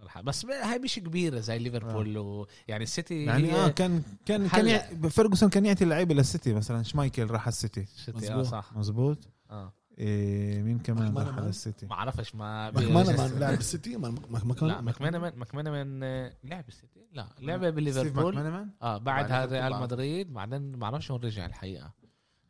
راح. 0.00 0.20
بس 0.20 0.46
هاي 0.46 0.78
مش 0.78 0.98
كبيرة 0.98 1.40
زي 1.40 1.58
ليفربول 1.58 2.18
ويعني 2.18 2.84
السيتي 2.84 3.24
يعني 3.24 3.54
آه 3.54 3.68
كان 3.68 4.02
كان 4.26 4.48
كان 4.48 5.08
فيرجسون 5.08 5.48
كان 5.48 5.66
يعطي 5.66 5.84
اللعيبة 5.84 6.14
للسيتي 6.14 6.54
مثلا 6.54 6.82
شمايكل 6.82 7.26
راح 7.30 7.48
السيتي. 7.48 7.80
السيتي 7.80 8.32
آه. 8.32 8.42
صح. 8.42 8.72
مزبوط 8.76 9.18
آه. 9.50 9.72
إيه 9.98 10.62
مين 10.62 10.78
كمان 10.78 11.18
راح 11.18 11.26
على 11.28 11.36
مان. 11.40 11.48
السيتي؟ 11.48 11.86
ما 11.86 11.94
عرفش 11.94 12.34
ما 12.34 12.70
ماكمانامان. 12.70 13.38
لاعب 13.38 13.58
السيتي 13.58 13.96
ما- 13.96 14.10
ما- 14.10 14.44
ما 14.44 14.54
كان 14.54 14.68
لا 14.68 14.80
ماكمانامان 14.80 15.32
ماكمانامان 15.36 16.02
آه، 16.02 16.32
لعب 16.44 16.64
السيتي. 16.68 17.00
لا 17.12 17.26
لعب 17.40 17.60
ستيف 17.60 17.74
بليفربول؟ 17.74 18.38
آه 18.38 18.68
بعد 18.82 19.02
بعدها 19.04 19.40
ليفربول 19.46 19.58
ريال 19.60 19.70
بعد. 19.72 19.82
مدريد 19.82 20.32
بعدين 20.32 20.70
ما 20.72 20.76
بعرفش 20.76 21.10
وين 21.10 21.20
رجع 21.20 21.46
الحقيقة. 21.46 21.92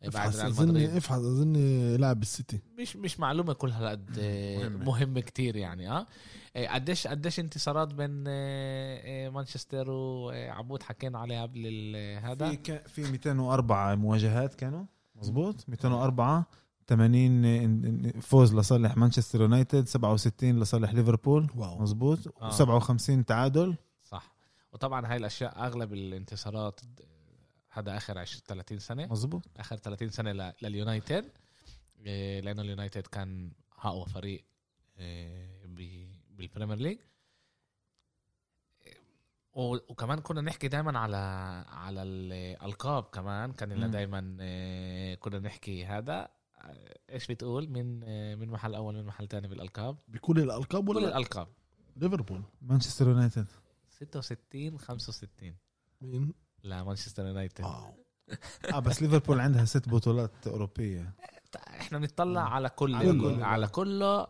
بعد 0.03 0.15
افحص 0.17 0.37
ريال 0.37 0.47
اظن 0.47 0.69
مدريد. 0.69 0.91
افحص 0.91 1.19
اظن 1.19 1.53
لاعب 1.97 2.19
بالسيتي. 2.19 2.61
مش 2.79 2.97
مش 2.97 3.21
معلومة 3.21 3.53
كلها 3.53 3.79
هالقد 3.81 4.11
آه، 4.19 4.59
مهمة. 4.59 4.85
مهمه 4.85 5.21
كتير 5.21 5.57
يعني 5.57 5.91
آه. 5.91 6.07
آه، 6.57 6.67
قديش 6.67 7.07
قديش 7.07 7.41
انتصارات 7.41 7.95
بين 7.95 8.25
آه، 8.29 9.27
آه، 9.27 9.29
مانشستر 9.31 9.91
وعبود 9.91 10.83
حكينا 10.83 11.19
عليها 11.19 11.43
قبل 11.43 11.97
هذا؟ 12.23 12.51
في 12.51 12.79
في 12.89 13.11
204 13.13 13.95
مواجهات 13.95 14.55
كانوا؟ 14.55 14.85
مزبوط 15.17 15.65
204 15.69 16.47
80 16.89 17.43
إن- 17.43 18.15
إن- 18.17 18.19
فوز 18.21 18.55
لصالح 18.55 18.97
مانشستر 18.97 19.41
يونايتد 19.41 19.87
67 19.89 20.61
لصالح 20.61 20.93
ليفربول. 20.95 21.51
واو. 21.57 21.79
مزبوط 21.79 22.43
آه. 22.43 22.51
و57 22.51 23.25
تعادل. 23.27 23.77
صح. 24.05 24.35
وطبعا 24.73 25.07
هاي 25.07 25.17
الأشياء 25.17 25.67
أغلب 25.67 25.93
الانتصارات 25.93 26.81
آه، 26.81 27.09
هذا 27.71 27.97
آخر 27.97 28.19
20 28.19 28.43
30 28.47 28.79
سنة. 28.79 29.07
مزبوط 29.07 29.43
آخر 29.57 29.77
30 29.77 30.09
سنة 30.09 30.53
لليونايتد. 30.63 31.25
إيه، 32.07 32.41
لأنه 32.41 32.63
اليونايتد 32.63 33.07
كان 33.07 33.51
أقوى 33.79 34.07
فريق 34.07 34.45
ب- 34.99 36.09
بال 36.37 36.46
Premier 36.46 36.77
League. 36.77 36.99
وكمان 39.55 40.19
كنا 40.21 40.41
نحكي 40.41 40.69
دائما 40.69 40.99
على 40.99 41.17
على 41.69 42.03
الألقاب 42.03 43.03
كمان. 43.05 43.53
كان 43.53 43.73
لنا 43.73 43.87
مم. 43.87 43.93
دائما 43.93 44.21
كنا 45.21 45.39
نحكي 45.39 45.85
هذا. 45.87 46.15
آه، 46.23 46.31
إيش 47.11 47.27
بتقول؟ 47.27 47.69
من 47.69 48.01
آه، 48.05 48.35
من 48.35 48.49
محل 48.49 48.75
أول 48.75 48.95
من 48.95 49.05
محل 49.05 49.29
ثاني 49.29 49.49
بالألقاب؟ 49.49 49.97
بكل 50.09 50.39
الألقاب 50.39 50.89
ولا 50.89 51.01
لا؟ 51.01 51.09
الألقاب. 51.09 51.49
ليفربول. 51.97 52.43
مانشستر 52.63 53.09
يونايتد. 53.09 53.47
66 53.91 54.79
65 54.79 55.55
مين؟ 56.01 56.33
لا 56.63 56.83
مانشستر 56.83 57.27
يونايتد. 57.27 57.65
واو. 57.65 57.95
آه 58.75 58.79
بس 58.79 59.03
ليفربول 59.03 59.41
عندها 59.41 59.65
ست 59.65 59.89
بطولات 59.89 60.47
أوروبية. 60.47 61.15
إحنا 61.57 61.99
بنطلع 61.99 62.43
مم. 62.49 62.53
على 62.53 62.69
كل 62.69 62.95
على 62.95 63.09
على, 63.09 63.19
كل. 63.21 63.43
على 63.43 63.67
كله. 63.67 64.27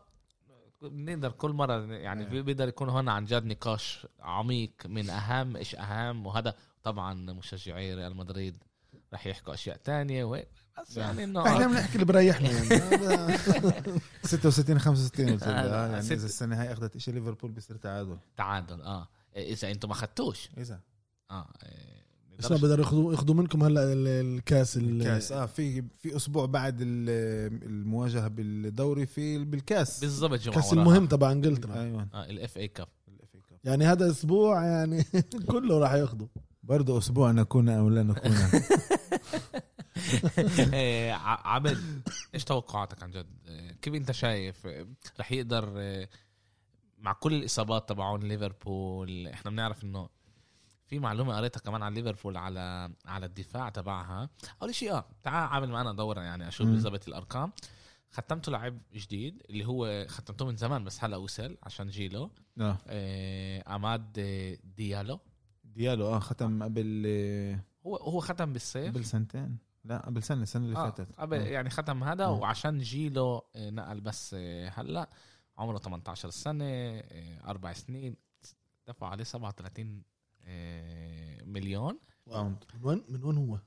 بنقدر 0.82 1.32
كل 1.32 1.50
مرة 1.50 1.92
يعني 1.92 2.32
إيه. 2.32 2.42
بيقدر 2.42 2.68
يكون 2.68 2.88
هنا 2.88 3.12
عن 3.12 3.24
جد 3.24 3.44
نقاش 3.44 4.06
عميق 4.20 4.72
من 4.86 5.10
أهم 5.10 5.56
إيش 5.56 5.74
أهم. 5.74 6.26
وهذا 6.26 6.54
طبعا 6.82 7.14
مشجعي 7.14 7.94
ريال 7.94 8.16
مدريد 8.16 8.64
رح 9.14 9.26
يحكوا 9.26 9.54
أشياء 9.54 9.76
تانية. 9.76 10.24
وهيك. 10.24 10.48
بس 10.82 10.96
يعني 10.96 11.24
إنه 11.24 11.46
إحنا 11.46 11.66
بنحكي 11.66 11.94
اللي 11.94 12.04
بريحنا 12.04 12.50
يعني. 12.50 12.68
هذا 12.74 13.38
66 14.24 14.78
65 14.78 15.30
قلت 15.30 15.44
لي، 15.46 15.52
آه، 15.52 15.54
آه 15.54 15.86
يعني 15.86 15.98
إذا 15.98 16.26
السنة 16.26 16.60
هاي 16.62 16.72
أخذت 16.72 16.98
شيء 16.98 17.14
ليفربول 17.14 17.50
بيصير 17.50 17.76
تعادل. 17.76 18.16
تعادل 18.36 18.82
آه. 18.82 19.08
إذا 19.36 19.70
أنتم 19.70 19.88
ما 19.88 19.94
أخذتوش. 19.94 20.48
إذا. 20.58 20.80
آه 21.30 21.46
إيه، 21.62 21.98
بس 22.38 22.52
بدهم 22.52 22.78
ياخذوا 22.80 23.12
ياخذوا 23.12 23.34
منكم 23.34 23.62
هلأ 23.64 23.92
ال- 23.92 24.08
الكاس 24.08 24.76
ال- 24.76 25.00
الكاس 25.00 25.32
آه 25.32 25.46
في 25.46 25.84
في 25.98 26.16
أسبوع 26.16 26.46
بعد 26.46 26.76
ال- 26.80 27.62
المواجهة 27.68 28.28
بالدوري 28.28 29.06
في 29.06 29.44
بالكاس. 29.44 30.00
بالضبط 30.00 30.40
جمعة 30.40 30.56
كاس 30.56 30.72
وراها. 30.72 30.82
المهم 30.82 31.06
تبع 31.06 31.32
إنجلترا. 31.32 31.80
أيوه. 31.80 32.08
آه 32.14 32.24
ال 32.30 32.56
FA 32.58 32.68
Cup 32.68 32.88
يعني 33.64 33.84
هذا 33.86 34.10
أسبوع 34.10 34.64
يعني 34.64 35.04
كله 35.52 35.78
راح 35.78 35.92
ياخذوا. 35.92 36.26
برضه 36.62 36.98
أسبوع 36.98 37.30
نكون 37.30 37.68
أو 37.68 37.88
لا 37.88 38.02
نكون. 38.02 38.32
عبد 41.44 42.02
إيش 42.34 42.44
توقعاتك 42.44 43.02
عن 43.02 43.10
جد؟ 43.10 43.26
إيه، 43.48 43.72
كيف 43.72 43.94
أنت 43.94 44.12
شايف؟ 44.12 44.66
إيه، 44.66 44.86
رح 45.20 45.32
يقدر 45.32 45.72
مع 46.98 47.12
كل 47.12 47.34
الإصابات 47.34 47.88
تبعون 47.88 48.20
ليفربول 48.22 49.26
إحنا 49.26 49.50
بنعرف 49.50 49.84
إنه 49.84 50.08
في 50.86 50.98
معلومة 50.98 51.36
قريتها 51.36 51.60
كمان 51.60 51.82
عن 51.82 51.94
ليفربول 51.94 52.36
على 52.36 52.92
على 53.06 53.26
الدفاع 53.26 53.68
تبعها. 53.68 54.30
أول 54.62 54.74
شيء 54.74 54.92
آه 54.92 55.04
تعال 55.22 55.48
عامل 55.48 55.68
معنا 55.70 55.92
دورة 55.92 56.20
يعني 56.20 56.48
أشوف. 56.48 56.66
بالضبط 56.66 57.08
الأرقام. 57.08 57.52
ختمته 58.10 58.52
لعب 58.52 58.78
جديد 58.94 59.42
اللي 59.50 59.66
هو 59.66 60.06
ختمته 60.08 60.44
من 60.46 60.56
زمان 60.56 60.84
بس 60.84 61.04
هلا 61.04 61.16
وصل 61.16 61.56
عشان 61.62 61.88
جيله 61.88 62.30
آه. 62.60 62.78
إيه، 62.88 63.62
عماد 63.66 64.18
إيه، 64.18 64.60
ديالو. 64.76 65.20
ديالو 65.64 66.06
آه 66.06 66.18
ختم 66.18 66.62
قبل 66.62 67.06
هو 67.86 67.96
هو 67.96 68.20
ختم 68.20 68.52
بالصيف. 68.52 68.88
قبل 68.94 69.04
سنتين. 69.04 69.58
لا 69.84 69.98
قبل 69.98 70.22
سنة 70.22 70.42
السنة 70.42 70.64
اللي 70.64 70.76
آه 70.76 70.90
فاتت 70.90 71.12
قبل. 71.18 71.36
يعني 71.46 71.70
ختم 71.70 72.04
هذا 72.04 72.24
آه. 72.24 72.32
وعشان 72.32 72.78
جيله 72.78 73.42
نقل 73.56 74.00
بس 74.00 74.34
آه، 74.38 74.68
هلأ 74.68 75.08
عمره 75.58 75.78
18 75.78 76.30
سنة 76.30 76.64
آه، 76.64 77.50
أربع 77.50 77.72
سنين 77.72 78.16
دفع 78.88 79.08
عليه 79.08 79.24
37 79.24 80.02
آه، 80.44 81.42
مليون 81.44 81.98
pound 82.26 82.64
من 82.74 82.84
وين 82.84 83.04
من 83.08 83.24
وين 83.24 83.36
هو؟ 83.36 83.58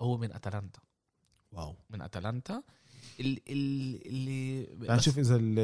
هو 0.00 0.16
من 0.16 0.32
أتلانتا 0.32 0.80
واو 1.52 1.76
من 1.90 2.02
أتلانتا 2.02 2.62
اللي 3.20 4.68
نشوف 4.80 5.18
إذا 5.18 5.36
ال- 5.36 5.58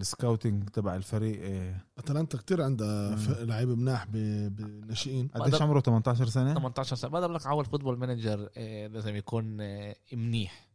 ال 0.00 0.08
scouting 0.08 0.68
تبع 0.68 0.96
الفريق 0.96 1.40
إيه، 1.42 1.86
أتلانتا 1.98 2.38
كتير 2.38 2.62
عندها 2.62 3.16
لعيبه 3.44 3.74
مناح 3.74 4.06
ب- 4.06 4.56
بالناشئين 4.56 5.28
قديش 5.28 5.62
عمره؟ 5.62 5.80
18 5.80 6.26
سنة؟ 6.28 6.54
18 6.54 6.96
سنة. 6.96 7.10
بقدر 7.10 7.32
لك 7.32 7.46
عوض 7.46 7.66
Football 7.66 7.98
Manager 7.98 8.48
آه، 8.56 8.86
لازم 8.86 9.16
يكون 9.16 9.60
آه، 9.60 9.96
منيح. 10.12 10.68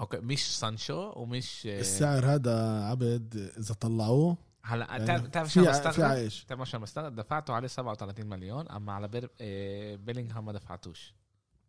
أوكي 0.00 0.16
مش 0.18 0.58
سانشو 0.58 1.12
ومش 1.16 1.66
آه، 1.66 1.80
السعر 1.80 2.24
هذا 2.26 2.82
عبد 2.84 3.52
إذا 3.58 3.74
طلعوه. 3.74 4.36
هلا 4.62 4.96
يعني 4.96 5.28
تعرف 5.28 5.52
شو 5.52 5.60
مستغرب 5.60 6.00
عيش 6.10 6.44
تعرف 6.44 6.68
شو 6.70 6.78
مستغرب 6.78 7.14
دفعتوا 7.14 7.54
عليه 7.54 7.68
37 7.68 8.26
مليون 8.26 8.68
أما 8.68 8.92
على 8.92 9.08
بير... 9.08 9.30
آه، 9.40 9.96
بيلينغهام 9.96 10.44
ما 10.44 10.52
دفعتوش. 10.52 11.14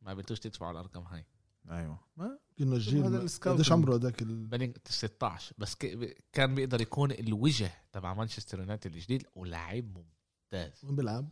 ما 0.01 0.13
بدوش 0.13 0.39
تدفعوا 0.39 0.71
الأرقام 0.71 1.03
هاي. 1.03 1.25
أيوه. 1.69 1.99
ما 2.17 2.39
كنا 2.57 2.69
هذا 2.69 3.21
الجيل. 3.21 3.27
قديش 3.41 3.71
عمره 3.71 3.95
هذاك 3.95 4.21
ال... 4.21 4.47
بيلينغهام 4.47 4.73
16 4.85 5.55
بس 5.57 5.75
ك... 5.75 6.15
كان 6.33 6.55
بيقدر 6.55 6.81
يكون 6.81 7.11
الوجه 7.11 7.71
تبع 7.91 8.13
مانشستر 8.13 8.59
يونايتد 8.59 8.93
الجديد 8.95 9.23
ولاعب 9.35 9.85
ممتاز. 9.85 10.85
وين 10.85 10.95
بيلعب؟ 10.95 11.29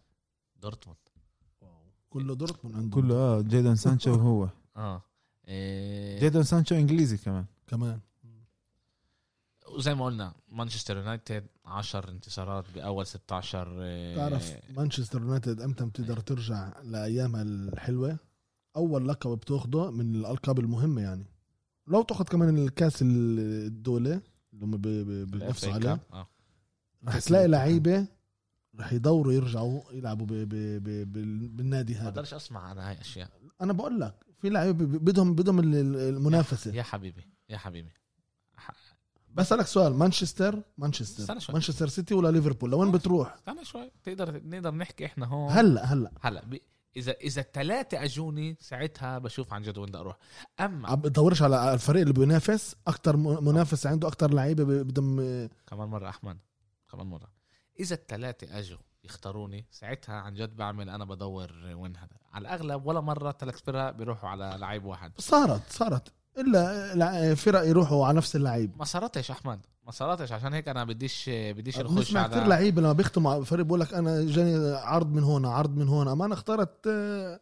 دورتموند. 0.55 0.99
كله 2.09 2.35
دورتموند 2.35 2.75
عنده 2.75 2.95
كله 2.95 3.15
آه 3.15 3.41
جيدون 3.41 3.75
سانشو 3.75 4.11
وهو 4.15 4.49
آه. 4.77 5.01
إيه... 5.47 6.19
جيدون 6.19 6.43
سانشو 6.43 6.75
إنجليزي 6.75 7.17
كمان. 7.17 7.45
كمان. 7.67 7.99
وزي 9.67 9.95
ما 9.95 10.05
قلنا 10.05 10.33
مانشستر 10.51 10.97
يونايتد 10.97 11.45
10 11.65 12.11
انتصارات 12.11 12.65
بأول 12.75 13.07
16 13.07 13.77
آه، 13.81 14.15
تعرف 14.15 14.53
مانشستر 14.69 15.21
يونايتد 15.21 15.61
أمتى 15.61 15.85
بتقدر 15.85 16.19
ترجع 16.19 16.81
لايامها 16.83 17.41
الحلوة؟ 17.41 18.19
أول 18.75 19.07
لقب 19.07 19.31
بتاخده 19.37 19.91
من 19.91 20.15
الألقاب 20.15 20.59
المهمة 20.59 21.01
يعني. 21.01 21.25
لو 21.87 22.01
تاخذ 22.01 22.25
كمان 22.25 22.57
الكاس 22.57 22.97
الدولة 23.01 24.21
اللي 24.53 24.65
هم 24.65 24.77
بينافسوا 25.25 25.73
عليه. 25.73 25.99
آه. 26.13 26.27
رح 27.07 27.19
تلاقي 27.19 27.47
لعيبة 27.47 28.07
رح 28.79 28.93
يدوروا 28.93 29.33
يرجعوا 29.33 29.81
يلعبوا 29.91 30.25
ب 30.25 30.33
ب 30.33 30.49
ب 30.83 31.13
بال- 31.13 31.47
بالنادي 31.47 31.93
ما 31.93 31.99
هذا. 31.99 32.09
بقدرش 32.09 32.33
أسمع 32.33 32.71
أنا 32.71 32.89
هاي 32.89 33.01
أشياء. 33.01 33.29
أنا 33.61 33.73
بقول 33.73 33.99
لك 33.99 34.15
في 34.41 34.49
لعيبة 34.49 34.85
بدهم 34.85 35.35
بدهم 35.35 35.59
ال- 35.59 35.75
ال- 35.75 35.95
المنافسة. 36.15 36.73
يا 36.75 36.83
حبيبي 36.83 37.25
يا 37.49 37.57
حبيبي. 37.57 37.89
بسالك 39.33 39.65
سؤال 39.67 39.93
مانشستر؟ 39.93 40.61
مانشستر. 40.77 41.35
مانشستر 41.53 41.87
سيتي 41.87 42.13
ولا 42.13 42.31
ليفربول؟ 42.31 42.71
لوين 42.71 42.91
بتروح؟ 42.91 43.33
استنى 43.33 43.65
شوي. 43.65 43.91
تقدر 44.03 44.41
نقدر 44.45 44.71
نحكي 44.75 45.05
إحنا 45.05 45.25
هون؟ 45.25 45.51
هلأ 45.51 45.85
هلأ. 45.85 46.11
هلأ. 46.21 46.43
اذا 46.97 47.11
إذا 47.11 47.41
الثلاثه 47.41 48.03
أجوني 48.03 48.57
ساعتها 48.59 49.17
بشوف 49.17 49.53
عن 49.53 49.61
جد 49.61 49.77
وين 49.77 49.89
بدي 49.89 49.97
أروح. 49.97 50.17
أما 50.59 50.89
عم 50.89 50.95
بدورش 50.95 51.41
على 51.41 51.73
الفريق 51.73 52.01
اللي 52.01 52.13
بينافس 52.13 52.75
أكثر 52.87 53.17
منافس 53.17 53.87
عنده 53.87 54.07
أكثر 54.07 54.33
لعيبة 54.33 54.63
بدهم 54.63 55.17
كمان 55.67 55.89
مرة 55.89 56.09
أحمد 56.09 56.37
كمان 56.91 57.07
مرة. 57.07 57.31
إذا 57.79 57.95
الثلاثه 57.95 58.59
أجوا 58.59 58.77
يختاروني 59.03 59.65
ساعتها 59.71 60.15
عن 60.15 60.33
جد 60.33 60.55
بعمل 60.55 60.89
أنا 60.89 61.05
بدور 61.05 61.51
وين 61.75 61.95
هذا. 61.95 62.17
على 62.33 62.41
الأغلب 62.41 62.85
ولا 62.85 63.01
مرة 63.01 63.31
ثلاث 63.31 63.61
فرق 63.61 63.91
بيروحوا 63.91 64.29
على 64.29 64.55
لعيب 64.59 64.85
واحد. 64.85 65.11
صارت 65.17 65.71
صارت. 65.71 66.13
إلا 66.39 67.35
فرق 67.35 67.67
يروحوا 67.67 68.05
على 68.05 68.17
نفس 68.17 68.35
اللعيب. 68.35 68.77
ما 68.77 68.85
صارتش 68.85 69.31
أحمد 69.31 69.59
ما 69.85 69.91
صارتش 69.91 70.31
عشان 70.31 70.53
هيك 70.53 70.67
أنا 70.67 70.83
بديش 70.83 71.29
بديش 71.29 71.79
نخش 71.79 72.05
كثير 72.07 72.17
على 72.17 72.49
لعيبه 72.49 72.81
لما 72.81 72.93
بيختموا 72.93 73.31
على 73.33 73.45
فريق 73.45 73.65
بقول 73.65 73.79
لك 73.79 73.93
أنا 73.93 74.23
جاني 74.25 74.75
عرض 74.75 75.13
من 75.13 75.23
هون 75.23 75.45
عرض 75.45 75.77
من 75.77 75.87
هون. 75.87 76.07
أما 76.07 76.25
أنا 76.25 76.33
اخترت 76.33 76.87
آه، 76.87 77.39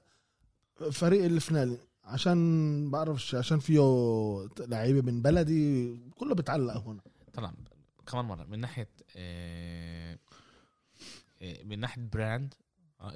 فريق 0.92 1.26
الفلاني 1.26 1.78
عشان 2.04 2.92
بعرفش 2.92 3.36
عشان 3.36 3.60
فيه 3.60 3.80
لعيبة 4.60 5.02
من 5.02 5.22
بلدي 5.22 5.96
كله 6.16 6.36
بتعلق 6.36 6.74
هون. 6.74 7.00
طبعا 7.34 7.54
كمان 8.08 8.26
مرة 8.26 8.44
من 8.44 8.60
ناحية 8.60 8.90
آه، 9.18 10.18
آه، 11.42 11.64
من 11.64 11.80
ناحية 11.80 12.02
براند 12.14 12.54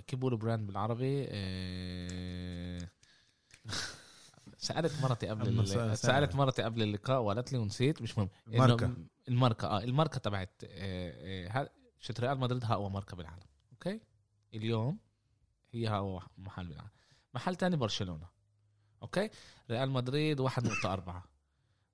كيف 0.07 0.19
بيقولوا 0.19 0.37
براند 0.37 0.67
بالعربي 0.67 1.27
سألت 4.63 5.01
مرتي 5.01 5.27
قبل 5.27 5.47
أما 5.47 5.61
ال- 5.61 5.67
سأل- 5.67 5.93
سألت 5.93 6.35
مرتي 6.35 6.61
قبل 6.63 6.81
اللقاء 6.83 7.21
وقالت 7.21 7.51
لي 7.51 7.57
ونسيت 7.57 8.01
مش 8.01 8.17
مهم. 8.17 8.29
إنه 8.47 8.55
الماركة. 8.65 8.93
الماركة 9.27 9.67
آه 9.67 9.83
الماركة 9.83 10.17
تبعت 10.19 10.61
آه، 10.63 11.47
آه، 11.61 11.69
شت 11.99 12.19
ريال 12.19 12.39
مدريد 12.39 12.63
اقوى 12.63 12.89
ماركة 12.89 13.17
بالعالم 13.17 13.43
أوكي؟ 13.71 13.99
اليوم 14.53 14.99
هي 15.71 15.89
اقوى 15.89 16.21
محل 16.37 16.67
بالعالم. 16.67 16.89
محل 17.33 17.55
تاني 17.55 17.75
برشلونة 17.77 18.27
أوكي؟ 19.03 19.29
ريال 19.71 19.89
مدريد 19.91 20.41
1.4 20.41 21.23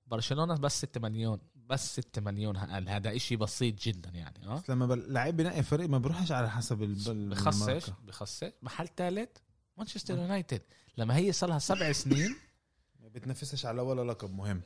برشلونة 0.06 0.54
بس 0.54 0.78
6 0.78 1.00
مليون 1.00 1.40
بس 1.54 2.00
6 2.00 2.20
مليون 2.22 2.56
أقل 2.56 2.88
هذا 2.88 3.16
إشي 3.16 3.36
بسيط 3.36 3.74
جدا 3.82 4.10
يعني 4.10 4.46
آه؟ 4.46 4.54
بس 4.54 4.70
لما 4.70 4.86
بل- 4.86 5.12
لعيب 5.12 5.36
بنقي 5.36 5.62
فريق 5.62 5.88
ما 5.88 5.98
بروحش 5.98 6.32
على 6.32 6.50
حسب 6.50 6.82
ال- 6.82 7.10
ال- 7.10 7.28
بخصش. 7.30 7.90
بخصش 8.04 8.50
محل 8.62 8.88
ثالث 8.96 9.28
مانشستر 9.76 10.18
يونايتد. 10.18 10.62
لما 10.96 11.16
هي 11.16 11.32
صار 11.32 11.50
لها 11.50 11.58
سبع 11.58 11.92
سنين 11.92 12.36
بتنافسش 13.18 13.66
على 13.66 13.82
ولا 13.82 14.12
لقب 14.12 14.34
مهم. 14.34 14.62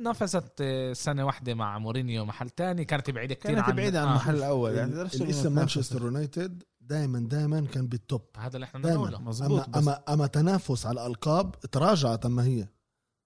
نافست 0.00 0.52
آه، 0.60 0.92
سنة 0.92 1.26
واحدة 1.26 1.54
مع 1.54 1.78
مورينيو 1.78 2.24
محل 2.24 2.50
تاني 2.50 2.84
كانت 2.84 3.10
بعيدة 3.10 3.34
كثير 3.34 3.54
كانت 3.60 3.76
بعيدة 3.76 4.00
عن 4.00 4.06
آه. 4.06 4.10
المحل 4.10 4.36
الأول 4.36 4.74
يعني 4.74 4.92
الاسم 4.92 5.18
تنافس. 5.24 5.46
مانشستر 5.46 6.02
يونايتد 6.02 6.62
دائما 6.80 7.18
دائما 7.20 7.60
كان 7.66 7.86
بال 7.86 8.00
top 8.00 8.22
هذا 8.36 8.54
اللي 8.56 8.64
إحنا 8.64 8.80
بدنا 8.80 8.92
دائما 8.92 9.04
نقوله 9.10 9.22
مظبوط، 9.28 9.50
اما 9.60 9.66
بس- 9.72 9.76
اما 9.78 10.02
أما 10.08 10.26
تنافس 10.26 10.86
على 10.86 11.00
الألقاب 11.00 11.60
تراجعت 11.60 12.26
أما 12.26 12.44
هي. 12.44 12.68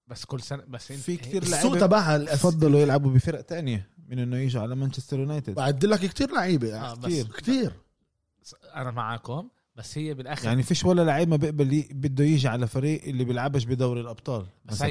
بس 0.07 0.25
كل 0.25 0.41
سنة 0.41 0.63
بس 0.67 0.91
في 0.91 1.17
كتير 1.17 1.41
السوق 1.43 1.61
لعيبة 1.61 1.79
تبعها 1.79 2.25
الأس- 2.25 2.31
بفضلوا 2.31 2.79
يلعبوا 2.79 3.11
بفرق 3.11 3.41
تانية 3.41 3.89
من 4.07 4.19
إنه 4.19 4.37
يجوا 4.37 4.61
على 4.61 4.75
مانشستر 4.75 5.19
يونايتد. 5.19 5.53
بعد 5.55 5.85
لك 5.85 5.99
كتير 5.99 6.31
لعيبة 6.31 6.75
آه، 6.79 6.93
بس- 6.93 7.05
كتير 7.05 7.27
كتير. 7.27 7.73
أنا 8.75 8.91
معاكم. 8.91 9.49
بس 9.79 9.97
هي 9.97 10.13
بالآخر 10.13 10.45
يعني 10.47 10.63
فيش 10.63 10.85
ولا 10.85 11.01
لعيب 11.01 11.29
ما 11.29 11.35
بيقبل 11.35 11.73
ي- 11.73 11.89
بده 11.91 12.23
يجي 12.23 12.47
على 12.47 12.67
فريق 12.67 13.03
اللي 13.03 13.23
بيلعبش 13.23 13.63
بدوري 13.63 14.01
الأبطال 14.01 14.45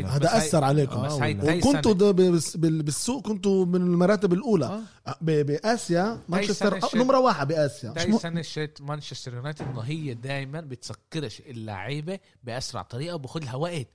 هذا 0.07 0.37
أثر 0.37 0.65
عليكم. 0.65 1.03
بس 1.03 1.13
آه، 1.13 1.17
وكنتوا 1.57 2.13
بس- 2.13 2.57
بال- 2.57 2.83
بالسوق 2.83 3.27
كنتوا 3.27 3.65
من 3.65 3.75
المراتب 3.83 4.33
الأولى. 4.33 4.67
آه. 5.07 5.15
ب- 5.21 5.47
بآسيا 5.47 6.19
مانشستر 6.29 6.81
نمرة 6.95 7.19
واحد 7.21 7.49
بآسيا. 7.49 7.95
شمو- 7.99 8.19
سنة 8.19 8.43
شت 8.43 8.79
مانشستر 8.81 9.35
يونايتد 9.35 9.63
إنه 9.69 9.81
هي 9.81 10.15
دائما 10.15 10.61
بتسكرش 10.61 11.41
اللعيبة 11.47 12.19
بأسرع 12.45 12.83
طريقة 12.83 13.15
وباخذ 13.15 13.45
لها 13.45 13.55
وقت 13.55 13.87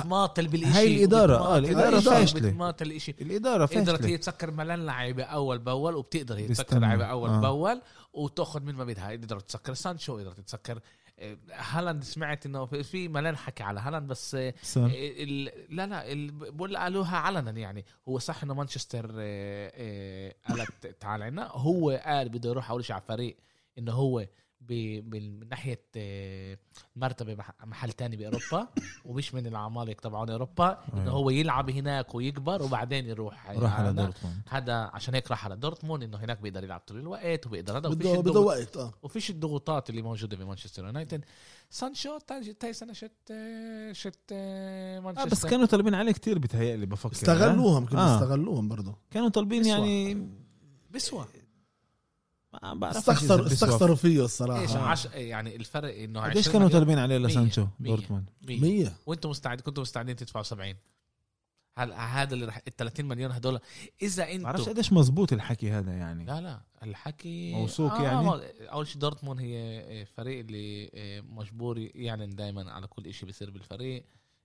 بتماطل 0.00 0.48
بالشيء 0.48 0.72
هاي 0.74 0.96
الإدارة، 0.96 1.36
آه، 1.36 1.58
الإدارة 1.58 1.88
الإدارة 1.88 2.00
فاشلة. 2.20 2.48
بتماطل 2.50 2.92
الشيء 2.92 3.14
الإدارة 3.20 3.66
قدرت 3.66 3.88
هي 3.88 3.96
فاشله 3.96 4.16
تسكر 4.16 4.50
ملان 4.50 4.86
لعيبة 4.86 5.24
أول 5.24 5.58
بأول 5.58 5.94
وبتقدر 5.96 6.36
هي 6.38 6.48
تسكر. 6.48 6.78
لعيبة 6.78 7.04
أول 7.04 7.30
آه. 7.30 7.40
بأول 7.40 7.82
وتأخذ 8.12 8.62
من 8.62 8.74
ما 8.74 8.84
بدها 8.84 9.10
قدرت 9.10 9.48
تسكر 9.48 9.74
سانشو 9.74 10.18
قدرت 10.18 10.40
تسكر 10.40 10.80
آه، 11.18 11.36
هالاند 11.52 12.04
سمعت 12.04 12.46
إنه 12.46 12.64
في- 12.66 13.08
ملان 13.08 13.36
حكي 13.36 13.62
على 13.62 13.80
هالاند 13.80 14.08
بس 14.08 14.34
آه، 14.34 14.54
صار. 14.62 14.90
ال... 14.94 15.50
لا 15.76 15.86
لا 15.86 16.12
ال... 16.12 16.30
بقول 16.30 16.76
قالوها 16.76 17.16
علنا 17.16 17.50
يعني 17.50 17.84
هو 18.08 18.18
صح 18.18 18.42
إنه 18.42 18.54
مانشستر 18.54 19.10
آه، 19.18 19.72
آه، 19.74 20.34
قالت 20.48 20.86
تعال 21.00 21.22
عنا 21.22 21.48
هو 21.52 21.90
قال 22.06 22.28
بده 22.28 22.50
يروح 22.50 22.70
أول 22.70 22.84
شيء 22.84 22.94
على 22.94 23.04
فريق 23.08 23.36
إنه 23.78 23.92
هو 23.92 24.26
من 24.70 25.48
ناحية 25.48 25.84
آه، 25.96 26.58
مرتبة 26.96 27.34
مح- 27.34 27.54
محل 27.64 27.92
تاني 27.92 28.16
بأوروبا 28.16 28.68
ومش 29.04 29.34
من 29.34 29.46
العمالقه 29.46 30.00
تبعون 30.00 30.30
أوروبا 30.30 30.78
إنه 30.94 31.02
أيوة. 31.02 31.12
هو 31.12 31.30
يلعب 31.30 31.70
هناك 31.70 32.14
ويكبر 32.14 32.62
وبعدين 32.62 33.06
يروح 33.06 33.50
راح 33.50 33.78
على 33.80 33.88
هذا- 33.88 34.02
دورتموند. 34.02 34.36
هذا 34.48 34.74
عشان 34.74 35.14
هيك 35.14 35.30
راح 35.30 35.44
على 35.44 35.56
دورتموند 35.56 36.02
إنه 36.02 36.18
هناك 36.18 36.40
بيقدر 36.40 36.64
يلعب 36.64 36.80
طول 36.80 36.98
الوقت 36.98 37.46
وبيقدر 37.46 37.78
هذا 37.78 37.88
وفيش 37.88 38.06
بده 38.16 38.40
وقت 38.40 38.76
آه. 38.76 38.92
وفيش 39.02 39.30
الضغوطات 39.30 39.90
اللي 39.90 40.02
موجودة 40.02 40.36
بمانشستر 40.36 40.84
يونايتد. 40.84 41.24
سانشو 41.70 42.18
تاني 42.18 42.52
تاني 42.54 42.72
سنة 42.72 42.92
شت 42.92 43.32
شت 43.92 44.18
آه 44.32 45.00
مانشستر. 45.00 45.28
بس 45.30 45.46
كانوا 45.46 45.66
طالبين 45.66 45.94
عليه 45.94 46.12
كتير 46.12 46.38
بتهيألي 46.38 46.86
بفكر. 46.86 47.12
استغلوهم 47.12 47.86
كانوا 47.86 48.02
آه. 48.04 48.14
استغلوهم 48.16 48.68
برضه 48.68 48.94
كانوا 49.10 49.28
طالبين. 49.28 49.64
يعني 49.66 50.26
بسوى 50.90 51.24
ما 52.62 52.74
بعرفش 52.74 52.98
استخسر 52.98 53.34
إذا 53.34 53.42
بيسوى. 53.48 53.68
استخسروا 53.68 53.96
فيه 53.96 54.08
إيش 54.08 54.20
الصراحه 54.20 54.78
عش... 54.78 55.04
يعني 55.04 55.56
الفرق 55.56 55.98
إنه 55.98 56.20
قديش 56.20 56.48
20 56.48 56.52
كانوا 56.52 56.68
طالبين 56.68 56.98
عليه. 56.98 57.18
لسانشو. 57.18 57.66
دورتموند 57.80 58.30
100 58.42 58.60
100 58.60 58.92
وأنتم 59.06 59.30
مستعد 59.30 59.60
كنتوا 59.60 59.82
مستعدين 59.82 60.16
تدفعوا 60.16 60.44
70 60.44 60.74
هل 61.78 61.92
هذا 61.92 62.34
اللي 62.34 62.46
رح 62.46 62.60
ال 62.66 62.76
30 62.76 63.06
مليون 63.06 63.32
هدول 63.32 63.60
إذا 64.02 64.36
ما 64.36 64.42
بعرفش 64.42 64.60
أنتم 64.60 64.72
قديش 64.72 64.92
مزبوط 64.92 65.32
الحكي 65.32 65.70
هذا 65.70 65.92
يعني 65.92 66.24
لا 66.24 66.40
لا 66.40 66.60
الحكي 66.82 67.52
موثوق 67.54 67.92
آه 67.92 68.02
يعني؟ 68.02 68.42
أول 68.72 68.86
شيء 68.86 69.00
دورتموند 69.00 69.40
هي 69.40 70.06
فريق 70.06 70.38
اللي 70.38 70.90
آه، 70.94 71.20
مجبور 71.20 71.78
يعلن 71.78 72.34
دائما 72.34 72.72
على 72.72 72.86
كل 72.86 73.14
شيء 73.14 73.26
بيصير 73.26 73.50
بالفريق 73.50 74.04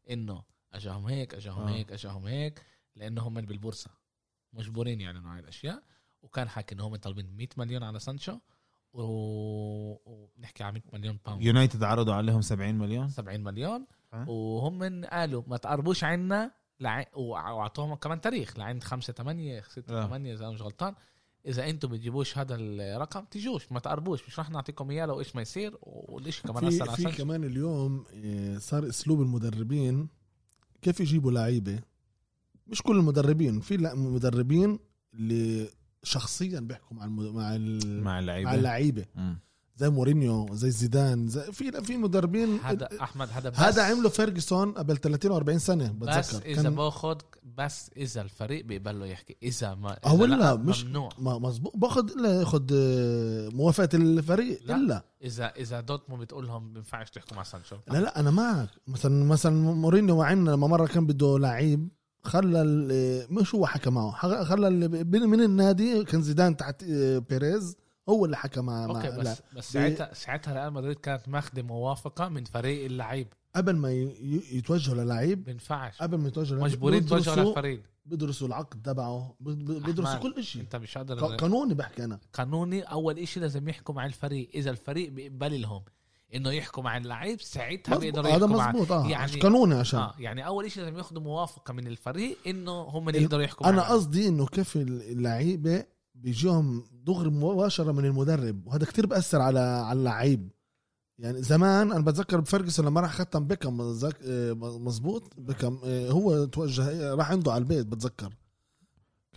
إنه 0.09 0.43
أجاهم 0.73 1.05
هيك 1.05 1.33
أجاهم 1.33 1.61
آه. 1.61 1.69
هيك 1.69 1.91
أجاهم 1.91 2.27
هيك 2.27 2.61
لأنه 2.95 3.21
هم 3.21 3.33
بالبورصة 3.33 3.89
مجبورين 4.53 5.01
يعلنوا 5.01 5.33
هاي 5.33 5.39
الأشياء 5.39 5.83
وكان 6.27 6.49
حكي 6.49 6.75
انه 6.75 6.87
هم 6.87 6.95
طالبين 6.95 7.35
100 7.37 7.47
مليون 7.57 7.83
على 7.83 7.99
سانشو 7.99 8.37
و- 8.93 9.95
وبنحكي 10.05 10.63
على 10.63 10.73
100 10.73 10.83
مليون 10.99 11.19
pound 11.25 11.41
يونايتد 11.43 11.83
عرضوا 11.83 12.13
عليهم 12.13 12.41
70 12.41 12.75
مليون 12.75 13.09
70 13.09 13.43
مليون 13.43 13.85
أه. 14.13 14.29
وهم 14.29 14.79
من 14.79 15.05
قالوا 15.05 15.43
ما 15.47 15.57
تقربوش 15.57 16.03
عنا 16.03 16.51
لع... 16.79 17.05
وأعطوهم 17.15 17.95
كمان 17.95 18.21
تاريخ 18.21 18.57
لعند 18.59 18.83
5 18.83 19.13
8 19.13 19.61
6 19.61 20.03
آه. 20.03 20.07
8 20.07 20.33
إذا 20.33 20.45
أنا 20.45 20.53
مش 20.53 20.61
غلطان 20.61 20.95
إذا 21.45 21.69
أنتم 21.69 21.87
بتجيبوش 21.89 22.37
هذا 22.37 22.55
الرقم 22.55 23.25
تجوش 23.25 23.71
ما 23.71 23.79
تقربوش 23.79 24.27
مش 24.27 24.39
رح 24.39 24.49
نعطيكم 24.49 24.91
إياه 24.91 25.05
لو 25.05 25.19
إيش 25.19 25.35
ما 25.35 25.41
يصير 25.41 25.77
والشيء 25.81 26.51
كمان 26.51 26.69
في 26.69 26.75
أثر 26.83 26.89
على 26.89 27.11
في. 27.11 27.17
كمان 27.17 27.43
اليوم 27.43 28.05
آه، 28.15 28.57
صار 28.57 28.87
أسلوب 28.89 29.21
المدربين 29.21 30.09
كيف 30.81 30.99
يجيبوا 30.99 31.31
لعيبة 31.31 31.79
مش 32.67 32.81
كل 32.81 32.97
المدربين 32.97 33.59
في 33.59 33.77
مدربين 33.95 34.79
اللي 35.13 35.69
شخصيا 36.03 36.59
بيحكوا 36.59 36.97
مع 36.97 37.05
المد... 37.05 37.25
مع 37.33 37.55
ال... 37.55 38.03
مع 38.03 38.19
اللعيبة. 38.19 38.49
مع 38.49 38.55
اللعيبة. 38.55 39.05
زي 39.79 39.89
مورينيو 39.89 40.47
زي 40.55 40.71
زيدان 40.71 41.27
زي 41.27 41.51
في 41.51 41.71
في 41.83 41.97
مدربين 41.97 42.59
هذا 42.63 42.89
أحمد 43.01 43.29
هذا 43.31 43.49
بس 43.49 43.59
هذا 43.59 43.83
عمله 43.83 44.09
فيرجسون 44.09 44.71
قبل 44.71 44.97
30 44.97 45.31
و 45.31 45.35
40 45.35 45.59
سنة 45.59 45.91
بس 45.91 46.29
بتذكر. 46.31 46.45
إذا 46.45 46.63
كان 46.63 46.75
باخذ 46.75 47.17
بس 47.57 47.91
إذا 47.97 48.21
الفريق 48.21 48.65
بيقبل 48.65 48.99
له 48.99 49.05
يحكي 49.05 49.35
إذا 49.43 49.75
ما 49.75 49.97
هو 50.05 50.25
إذا 50.25 50.35
لا، 50.35 50.55
مش- 50.55 50.83
ممنوع. 50.85 51.09
ما 51.19 51.39
مزبوط 51.39 51.77
باخذ 51.77 52.11
إلا 52.11 52.39
ياخذ 52.39 52.63
آه، 52.73 53.49
موافقة 53.49 53.89
الفريق 53.93 54.59
لا. 54.65 54.75
إلا. 54.75 55.05
إذا 55.23 55.45
إذا 55.45 55.81
دورتموند 55.81 56.21
بتقول 56.23 56.47
لهم 56.47 56.67
ما 56.67 56.73
بينفعش 56.73 57.09
تحكوا 57.09 57.37
مع 57.37 57.43
سانشو. 57.43 57.75
لا 57.87 57.97
لا 57.97 58.19
أنا 58.19 58.31
معك. 58.31 58.69
مثلا 58.87 59.25
مثلا 59.25 59.73
مورينيو 59.73 60.17
وعنا 60.17 60.49
لما 60.49 60.67
مرة 60.67 60.87
كان 60.87 61.05
بده 61.07 61.39
لعيب 61.39 61.89
خلى 62.27 62.63
مش 63.29 63.55
هو 63.55 63.65
حكى 63.65 63.89
معه. 63.89 64.11
خلى 64.43 64.69
من 65.27 65.41
النادي 65.41 66.03
كان 66.03 66.21
زيدان 66.21 66.57
تحت 66.57 66.83
آه، 66.83 67.17
بيريز 67.17 67.75
هو 68.09 68.25
اللي 68.25 68.37
حكى 68.37 68.61
مع, 68.61 68.87
مع 68.87 68.95
أوكي 68.95 69.07
لا. 69.07 69.17
بس 69.17 69.41
بس 69.57 69.71
ساعتها 69.73 70.13
ساعتها 70.13 70.53
ريال 70.53 70.73
مدريد 70.73 70.95
كانت 70.99 71.29
ماخذه 71.29 71.61
موافقة 71.61 72.29
من 72.29 72.43
فريق 72.43 72.85
اللعيب. 72.85 73.27
قبل 73.55 73.75
ما 73.75 73.91
يتوجهوا 74.51 74.95
للعيب 75.03 75.43
بينفعش. 75.43 75.97
قبل 76.01 76.17
ما 76.17 76.27
يتوجهوا 76.27 76.57
للعيب 76.57 76.71
مجبورين 76.73 77.05
توجهوا 77.05 77.35
بيدرسوا- 77.35 77.47
للفريق. 77.47 77.81
بيدرسوا 78.05 78.47
العقد 78.47 78.81
تبعه 78.81 79.35
ب- 79.39 79.49
ب- 79.49 79.83
بيدرسوا 79.83 80.13
أحمد، 80.13 80.33
كل 80.33 80.43
شيء 80.43 80.61
أنت 80.61 80.75
مش 80.75 80.97
قادر 80.97 81.19
قانوني 81.35 81.73
بحكي 81.73 82.03
أنا. 82.03 82.19
قانوني 82.33 82.81
أول 82.81 83.19
إشي 83.19 83.39
لازم 83.39 83.69
يحكوا 83.69 83.95
مع 83.95 84.05
الفريق. 84.05 84.49
إذا 84.55 84.71
الفريق 84.71 85.11
بيقبل 85.11 85.61
لهم 85.61 85.83
إنه 86.35 86.51
يحكوا 86.51 86.83
مع 86.83 86.97
اللعيب 86.97 87.41
ساعتها 87.41 87.91
مزبوط. 87.91 88.03
بيقدروا 88.03 88.25
هذا 88.35 88.45
يحكوا 88.45 88.57
مع 88.57 88.71
مزبوط 88.71 88.91
آه 88.91 88.99
يعني- 89.01 89.11
يعني 89.11 89.39
قانوني 89.41 89.75
عشان 89.75 89.99
آه 89.99 90.13
يعني 90.19 90.45
أول 90.47 90.65
إشي 90.65 90.79
لازم 90.81 90.97
ياخذوا 90.97 91.21
موافقة 91.21 91.73
من 91.73 91.87
الفريق 91.87 92.37
إنه 92.47 92.71
هم 92.81 93.07
اللي 93.09 93.17
ال- 93.19 93.23
يقدروا 93.23 93.43
يحكوا 93.43 93.69
أنا. 93.69 93.81
قصدي 93.89 94.27
إنه 94.27 94.45
كيف 94.45 94.75
اللعيبة 94.77 95.83
بيجيهم 96.15 96.83
دغري 96.91 97.29
مباشرة 97.29 97.91
من 97.91 98.05
المدرب 98.05 98.67
وهذا 98.67 98.85
كتير 98.85 99.05
بأثر 99.05 99.41
على 99.41 99.59
على 99.59 99.99
اللعيب 99.99 100.49
يعني 101.19 101.41
زمان 101.41 101.91
أنا 101.91 102.01
بتذكر 102.05 102.39
بفيرجسون 102.39 102.85
لما 102.85 103.01
راح 103.01 103.11
ختم 103.13 103.47
بيكم 103.47 103.77
مزك- 103.77 104.19
آه، 104.25 104.53
مزبوط 104.53 105.33
بيكم 105.37 105.79
آه، 105.85 106.09
هو 106.11 106.45
توجه 106.45 107.13
راح 107.13 107.31
عنده 107.31 107.51
على 107.51 107.61
البيت 107.61 107.85
بتذكر 107.87 108.33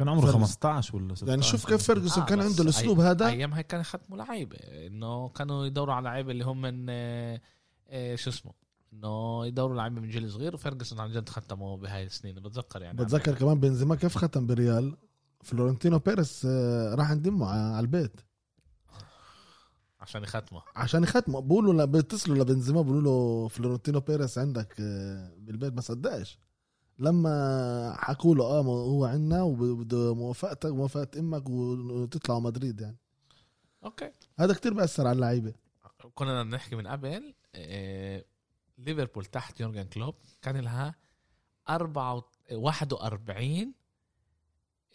كان 0.01 0.09
عمره 0.09 0.21
فرز. 0.21 0.33
15 0.33 0.97
ولا 0.97 1.15
16 1.15 1.29
يعني 1.31 1.43
شوف 1.43 1.67
كيف 1.67 1.83
فرجسون 1.83 2.23
آه، 2.23 2.27
كان 2.27 2.41
عنده 2.41 2.63
الأسلوب 2.63 2.99
أي- 2.99 3.01
هذا. 3.01 3.27
ايامها 3.29 3.59
هيك 3.59 3.67
كانوا 3.67 3.83
يختموا 3.83 4.19
لعيبة. 4.19 4.57
إنه 4.57 5.29
كانوا 5.29 5.67
يدوروا 5.67 5.95
على 5.95 6.05
لعيبة 6.05 6.31
اللي 6.33 6.45
هم 6.45 6.61
من 6.61 6.87
آه، 6.91 7.41
آه، 7.89 8.15
شو 8.17 8.31
اسمه؟ 8.31 8.53
إنه 8.93 9.47
يدوروا 9.47 9.77
لعيبة 9.77 10.01
من 10.01 10.09
جيل 10.09 10.31
صغير. 10.31 10.55
وفيرجسون 10.55 11.01
عن 11.01 11.11
جد 11.13 11.29
ختموا 11.29 11.77
بهاي 11.77 12.07
السنين. 12.07 12.35
بتذكر 12.35 12.83
يعني. 12.83 12.99
بتذكر 12.99 13.35
كمان 13.35 13.61
بنزيما 13.61 13.95
كيف 13.95 14.19
ختم 14.19 14.47
بريال؟ 14.47 14.97
فلورنتينو 15.43 15.99
بيريس 15.99 16.47
آه، 16.51 16.95
راح 16.95 17.11
ندمه 17.11 17.47
ع- 17.47 17.51
على 17.77 17.81
البيت. 17.81 18.21
عشان 20.01 20.23
يختموا 20.23 20.61
عشان 20.77 21.03
يختموا 21.03 21.41
بقولوا 21.41 21.85
بيتصلوا 21.85 22.37
لبنزيما 22.45 22.83
بيقولوا 22.83 23.03
له 23.03 23.49
فلورنتينو 23.49 24.01
بيريس 24.01 24.39
عندك 24.39 24.77
آه، 24.81 25.33
بالبيت 25.39 25.75
ما 25.75 25.81
صدقش. 25.81 26.39
لما 27.01 27.95
حكوا 27.99 28.35
له 28.35 28.45
آه 28.45 28.63
هو 28.63 29.05
عندنا 29.05 29.43
وبده 29.43 30.15
موافقتك 30.15 30.71
موافقه 30.71 31.21
أمك 31.21 31.49
وتطلعوا 31.49 32.41
مدريد 32.41 32.81
يعني. 32.81 32.97
أوكي. 33.85 34.11
هذا 34.39 34.55
كتير 34.55 34.75
بأثر 34.75 35.07
على 35.07 35.17
اللعيبة. 35.17 35.55
كنا 36.15 36.43
نحكي 36.43 36.77
من 36.77 36.87
قبل 36.87 37.35
آه، 37.55 38.25
ليفربول 38.79 39.25
تحت 39.25 39.61
يورجن 39.61 39.83
كلوب 39.83 40.15
كان 40.43 40.57
لها 40.57 40.95
أربعة 41.69 42.25
41 42.53 43.73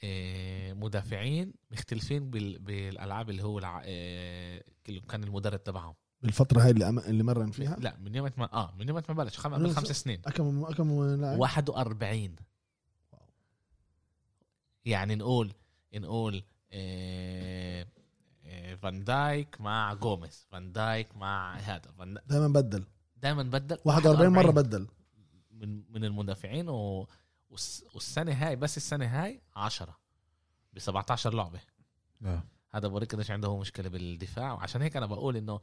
آه، 0.04 0.74
مدافعين 0.74 1.54
مختلفين 1.72 2.30
بال- 2.30 2.60
بالألعاب 2.60 3.30
اللي 3.30 3.44
هو 3.44 3.60
آه، 3.86 4.64
كان 5.10 5.24
المدرب 5.24 5.64
تبعهم. 5.64 5.96
بالفترة 6.26 6.62
هاي 6.62 6.72
اللي 6.72 6.86
أم- 6.86 7.06
اللي 7.08 7.24
مرن 7.24 7.52
فيها؟ 7.52 7.76
لا 7.80 7.98
من 8.00 8.16
يوم 8.16 8.30
ما 8.38 8.54
آه 8.54 8.74
من 8.80 8.88
يوم 8.90 9.02
ما 9.10 9.14
بلش 9.14 9.38
خم... 9.38 9.52
من 9.62 9.74
خمس 9.74 9.88
سنين. 9.92 10.22
كم 10.22 10.66
كم 10.72 11.04
لاعب؟ 11.04 11.40
41 11.40 12.36
يعني 14.86 15.16
نقول 15.16 15.54
نقول 15.96 16.44
آه، 16.72 17.88
آه، 18.46 18.76
فان 18.76 19.04
دايك 19.04 19.62
مع 19.62 19.94
جوميز 19.94 20.48
فان 20.52 20.72
دايك 20.72 21.16
مع 21.16 21.56
هذا. 21.56 21.92
فان 21.98 22.18
دائما 22.28 22.48
بدل. 22.48 22.86
دائما 23.18 23.44
بدل. 23.44 23.78
41 23.86 24.30
مرة 24.30 24.52
بدل. 24.52 24.88
من 25.52 25.84
من 25.92 26.04
المدافعين 26.06 26.70
و... 26.70 27.08
والس- 27.50 27.84
والسنة 27.94 28.32
هاي 28.34 28.56
بس 28.56 28.78
السنة 28.78 29.06
هاي 29.06 29.42
10 29.56 29.98
ب 30.74 30.80
17 30.80 31.34
لعبة. 31.34 31.60
لا. 32.22 32.44
هذا 32.72 32.88
بوريك 32.88 33.16
قديش 33.16 33.32
عنده 33.32 33.58
مشكلة 33.58 33.90
بالدفاع. 33.90 34.54
وعشان 34.54 34.82
هيك 34.82 34.98
أنا 34.98 35.06
بقول 35.06 35.38
إنه 35.38 35.60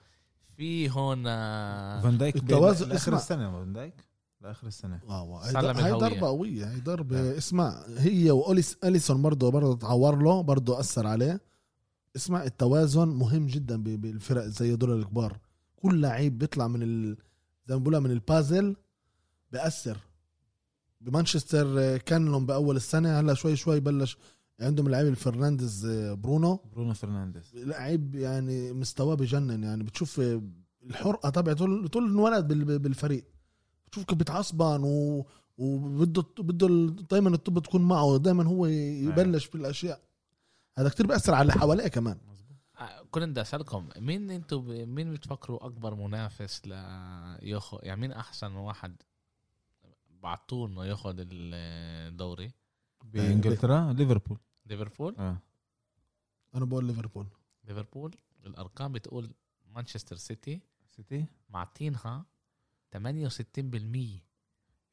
في 0.56 0.90
هون 0.90 1.24
آه، 1.26 2.00
فان 2.00 2.18
دايك 2.18 2.36
التوازن- 2.36 2.88
لآخر 2.88 2.94
اسمع. 2.96 3.16
السنة 3.18 3.52
فان 3.52 3.72
دايك؟ 3.72 3.94
لآخر 4.40 4.66
السنة. 4.66 5.00
wow 5.08 5.36
هاي. 5.36 5.52
ضربة 5.92 6.26
قوية 6.26 6.70
هاي 6.70 6.80
ضربة. 6.80 7.16
نعم. 7.16 7.26
اسمع 7.36 7.84
هي 7.98 8.30
واوليس 8.30 8.76
أليسون 8.84 9.22
برضه 9.22 9.50
برضه 9.50 9.76
تعور 9.76 10.22
له 10.22 10.40
برضه 10.42 10.80
أثر 10.80 11.06
عليه. 11.06 11.40
اسمع 12.16 12.44
التوازن 12.44 13.08
مهم 13.08 13.46
جدا 13.46 13.76
ب- 13.82 14.00
بالفرق 14.00 14.44
زي 14.44 14.76
دول 14.76 14.98
الكبار. 14.98 15.38
كل 15.76 16.00
لعيب 16.00 16.38
بيطلع 16.38 16.68
من 16.68 16.82
ال... 16.82 17.16
زي 17.68 17.74
ما 17.74 17.80
بقولها 17.80 18.00
من 18.00 18.10
البازل 18.10 18.76
بأثر 19.52 19.98
بمانشستر 21.00 21.80
آه، 21.80 21.96
كان 21.96 22.26
لهم 22.26 22.46
بأول 22.46 22.76
السنة 22.76 23.20
هلأ 23.20 23.34
شوي 23.34 23.56
شوي 23.56 23.80
بلش 23.80 24.16
عندهم 24.60 24.86
اللعيب 24.86 25.06
الفرنانديز 25.08 25.86
آه، 25.86 26.14
برونو. 26.14 26.56
برونو 26.72 26.94
فرنانديز. 26.94 27.54
لعيب 27.54 28.14
يعني 28.14 28.72
مستواه 28.72 29.14
بجنن 29.14 29.62
يعني. 29.62 29.82
بتشوف 29.84 30.20
الحرقة 30.82 31.30
تبعته 31.30 31.86
طول 31.86 32.04
انولد 32.10 32.48
بال- 32.48 32.78
بالفريق. 32.78 33.24
بتشوف 33.86 34.04
كيف 34.04 34.18
بيتعصبن 34.18 34.80
و 34.84 35.26
وبده 35.58 36.24
بده 36.38 36.68
دائما 37.10 37.28
الطابة 37.28 37.58
تكون 37.58 37.82
معه. 37.82 38.16
دائما 38.16 38.44
هو 38.46 38.66
يبلش 38.66 39.48
بالاشياء 39.48 40.00
هذا 40.78 40.88
كتير 40.88 41.06
بأثر 41.06 41.34
على 41.34 41.42
اللي 41.42 41.52
حواليه 41.60 41.88
كمان. 41.88 42.18
آه، 42.80 43.02
كنت 43.10 43.24
بدي 43.24 43.40
أسألكم 43.40 43.88
مين 43.96 44.30
أنتوا 44.30 44.60
ب... 44.60 44.68
مين 44.70 45.12
بتفكروا 45.12 45.66
أكبر 45.66 45.94
منافس 45.94 46.62
لياخذ 46.66 47.78
يعني 47.82 48.00
مين 48.00 48.12
أحسن 48.12 48.52
واحد 48.52 48.96
بعتوه 50.22 50.68
إنه 50.68 50.84
ياخذ 50.84 51.14
الدوري 51.18 52.52
بإنجلترا 53.04 53.92
ليفربول. 53.92 54.38
ليفربول؟ 54.66 55.16
آه. 55.18 55.38
أنا 56.54 56.64
بقول 56.64 56.84
ليفربول. 56.84 57.26
ليفربول. 57.64 58.14
الأرقام 58.46 58.92
بتقول 58.92 59.30
مانشستر 59.66 60.16
سيتي 60.16 60.60
سيتي. 60.86 61.26
معطينها 61.48 62.24
68% 62.90 62.96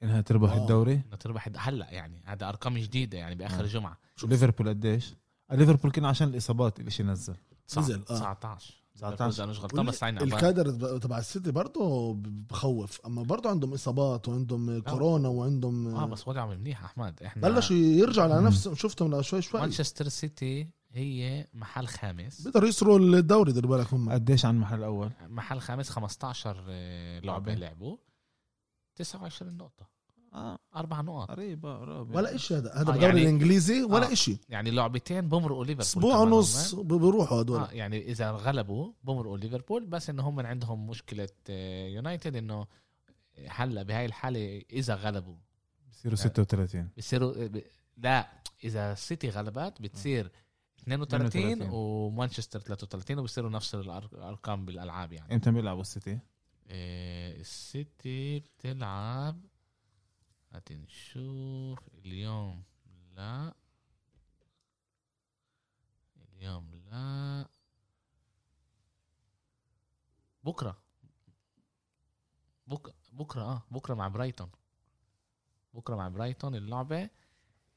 إنها 0.04 0.22
تربح 0.22 0.52
آه. 0.52 0.62
الدوري. 0.62 0.94
انه 0.94 1.16
تربح 1.16 1.50
هلأ 1.58 1.92
يعني 1.92 2.22
هذا 2.26 2.50
أرقام 2.50 2.78
جديدة 2.78 3.18
يعني 3.18 3.36
بآخر 3.36 3.60
آه. 3.60 3.62
الجمعه 3.62 3.98
ليفربول 4.24 4.70
قديش؟ 4.70 5.14
آه، 5.52 5.56
ليفربول 5.56 5.92
كان 5.92 6.06
عشان 6.06 6.28
الإصابات 6.28 6.80
الاشي 6.80 7.04
نزل. 7.04 7.36
نزل، 7.78 8.04
آه. 8.10 8.34
19 8.34 8.79
19. 9.00 9.44
أنا 9.44 9.52
مش 9.52 9.60
غلطان 9.60 9.86
بس 9.86 10.04
عيني. 10.04 10.24
الكادر 10.24 10.98
تبع 10.98 11.18
السيتي 11.18 11.52
برضه 11.52 12.14
بخوف 12.24 13.02
أما 13.06 13.24
برضه 13.24 13.50
عندهم 13.50 13.74
إصابات 13.74 14.28
وعندهم 14.28 14.82
كورونا 14.82 15.28
وعندهم 15.30 15.96
آه 15.96 16.06
بس 16.06 16.28
وضعهم 16.28 16.50
منيح 16.50 16.84
أحمد 16.84 17.24
إحنا 17.24 17.42
بلشوا 17.42 17.76
يرجعوا 17.76 18.34
على. 18.34 18.46
نفسهم 18.46 18.76
شفتهم 18.76 19.22
شوي 19.22 19.42
شوي 19.42 19.62
مانشستر 19.62 20.08
سيتي 20.08 20.70
هي 20.92 21.48
محل 21.54 21.88
خامس 21.88 22.42
بيقدروا 22.42 22.70
يسروا 22.70 23.00
الدوري 23.00 23.52
دير 23.52 23.68
بالك 23.68 23.94
هم 23.94 24.10
قديش 24.12 24.46
عن 24.46 24.56
المحل 24.56 24.78
الأول؟ 24.80 25.12
محل 25.28 25.60
خامس 25.60 25.90
15 25.90 26.66
آه، 26.70 27.20
لعبة. 27.20 27.54
لعبوا 27.54 27.98
29 28.96 29.58
نقطة 29.58 29.99
آه. 30.34 30.60
أربع 30.76 31.02
نقط. 31.02 31.32
قريب 31.32 31.66
آه، 31.66 31.78
قريب 31.80 32.16
ولا 32.16 32.38
شيء 32.38 32.58
هذا. 32.58 32.72
هذا 32.74 32.82
آه، 32.82 32.84
بالدوري 32.84 33.06
يعني- 33.06 33.22
الإنجليزي 33.22 33.84
ولا 33.84 34.12
آه. 34.12 34.14
شيء 34.14 34.38
يعني 34.50 34.72
لعبتين 34.72 35.30
بمرقوا 35.30 35.66
ليفربول 35.66 35.82
أسبوع 35.82 36.18
ونص 36.18 36.76
بيروحوا 36.76 37.42
هدول. 37.42 37.60
آه 37.60 37.72
يعني 37.72 38.12
إذا 38.12 38.32
غلبوا 38.32 38.92
بمرقوا 39.04 39.38
ليفربول 39.38 39.86
بس 39.86 40.10
انه 40.10 40.24
هم 40.30 40.40
عندهم 40.40 40.88
مشكلة 40.88 41.30
آه، 41.50 41.88
يونايتد 41.88 42.36
إنه 42.36 42.68
هلا 43.48 43.84
بهاي 43.84 44.06
الحالة 44.06 44.62
إذا 44.74 44.96
غلبوا. 44.96 45.36
بصيروا 45.92 46.16
36 46.16 46.90
بصيروا 46.98 47.48
ب... 47.48 47.62
لا 47.98 48.30
إذا 48.64 48.92
السيتي 48.94 49.30
غلبت 49.30 49.82
بتصير 49.82 50.32
32 50.80 51.26
32. 51.52 51.70
ومانشستر 51.74 52.60
33 52.60 53.20
وبصيروا 53.20 53.50
نفس 53.50 53.76
الارقام 53.76 54.66
بالألعاب 54.66 55.14
يعني. 55.14 55.34
إمتى 55.36 55.52
بيلعبوا 55.52 55.82
السيتي؟ 55.82 56.20
آه، 56.68 57.36
السيتي 57.40 58.40
بتلعب 58.40 59.42
هاتي 60.52 60.76
نشوف. 60.76 61.80
اليوم 62.06 62.64
لا. 63.16 63.54
اليوم 66.18 66.76
لا. 66.92 67.48
بكرة. 70.44 70.78
بك... 72.68 72.96
بكرة 73.12 73.42
آه 73.42 73.64
بكرة 73.72 73.94
مع 73.94 74.08
برايتون. 74.08 74.50
بكرة 75.74 75.96
مع 75.96 76.08
برايتون 76.08 76.56
اللعبة. 76.56 77.10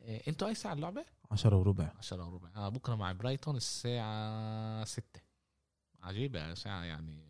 إيه 0.03 0.23
أنتوا 0.29 0.49
أي 0.49 0.55
ساعة 0.55 0.73
اللعبة؟ 0.73 1.05
10 1.31 1.57
وربع. 1.57 1.93
10 1.99 2.25
وربع. 2.29 2.51
آه 2.57 2.69
بكرة 2.69 2.95
مع 2.95 3.13
برايتون 3.13 3.57
الساعة 3.57 4.85
6 4.85 5.21
عجيبة 6.03 6.55
ساعة 6.55 6.85
يعني 6.85 7.25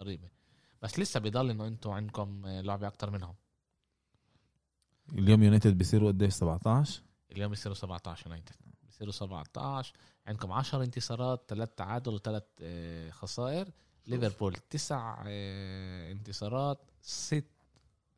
قريبة. 0.00 0.28
بس 0.82 0.98
لسه 0.98 1.20
بضل 1.20 1.50
إنه 1.50 1.66
أنتوا 1.66 1.94
عندكم 1.94 2.46
لعبة 2.46 2.86
أكتر 2.86 3.10
منهم. 3.10 3.34
اليوم 5.12 5.42
يونايتد 5.42 5.78
بيصيروا 5.78 6.08
قديش 6.12 6.32
17 6.34 7.02
اليوم 7.32 7.50
بيصيروا 7.50 7.74
17 7.76 8.26
يونايتد. 8.26 8.54
بيصيروا 8.86 9.12
17 9.12 9.92
عندكم 10.26 10.52
10 10.52 10.84
انتصارات 10.84 11.44
ثلاث 11.48 11.68
تعادل 11.76 12.14
وثلاث 12.14 12.42
آه، 12.62 13.10
خسائر. 13.10 13.68
ليفربول 14.06 14.54
تسع 14.70 15.24
آه، 15.26 16.12
انتصارات 16.12 16.78
ست 17.02 17.44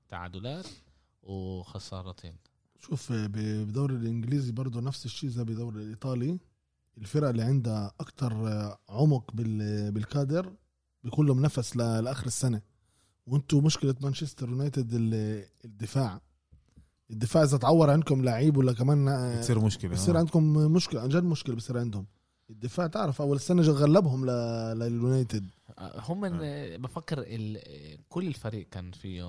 تعادلات 0.08 0.66
وخسارتين. 1.22 2.36
شوف 2.80 3.12
ب- 3.12 3.32
بالدوري 3.32 3.94
الإنجليزي 3.94 4.52
برضه 4.52 4.80
نفس 4.80 5.04
الشيء 5.06 5.30
زي 5.30 5.44
بالدوري 5.44 5.82
الإيطالي. 5.82 6.38
الفرق 6.98 7.28
اللي 7.28 7.42
عندها 7.42 7.92
أكتر 8.00 8.32
عمق 8.88 9.30
بال- 9.34 9.92
بالكادر 9.92 10.52
بيكون 11.04 11.26
لهم 11.26 11.42
نفس 11.42 11.76
لآخر 11.76 12.26
السنة. 12.26 12.62
وأنتم 13.26 13.64
مشكلة 13.64 13.94
مانشستر 14.00 14.48
يونايتد 14.48 14.90
ال- 14.94 15.46
الدفاع. 15.64 16.20
الدفاع 17.10 17.42
إذا 17.42 17.56
تعور 17.56 17.90
عندكم 17.90 18.24
لعيب 18.24 18.56
ولا 18.56 18.72
كمان 18.72 19.08
آه، 19.08 19.36
بتصير 19.36 19.58
مشكلة 19.58 19.90
بصير 19.90 20.14
آه. 20.14 20.18
عندكم 20.18 20.44
مشكلة 20.52 21.00
عن 21.00 21.08
جد 21.08 21.22
مشكلة 21.24 21.54
بصير 21.56 21.78
عندهم 21.78 22.06
الدفاع 22.50 22.86
تعرف 22.86 23.22
أول 23.22 23.36
السنة 23.36 23.62
غلبهم 23.62 24.26
ل- 24.26 24.78
لليونايتد 24.78 25.46
آه، 25.78 26.00
هم. 26.00 26.20
بفكر 26.82 27.18
ال... 27.26 27.58
كل 28.08 28.26
الفريق 28.26 28.68
كان 28.70 28.90
فيه 28.92 29.22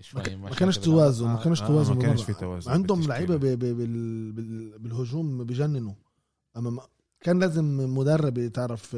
شوي 0.00 0.36
ما, 0.36 0.50
كانش. 0.50 0.78
توازن 0.78 1.26
ما 1.28 1.36
كانش 1.44 1.60
توازن 1.60 1.94
ما 1.94 2.02
كانش. 2.02 2.22
في 2.22 2.32
توازن 2.34 2.70
عندهم. 2.70 3.02
لعيبة 3.02 3.36
ب- 3.36 3.40
ب- 3.40 3.58
بال- 3.58 4.32
بال- 4.32 4.78
بالهجوم 4.78 5.44
بجننوا 5.44 5.92
أما 6.56 6.70
ما- 6.70 6.86
كان 7.20 7.38
لازم 7.38 7.94
مدرب 7.98 8.46
تعرف 8.48 8.94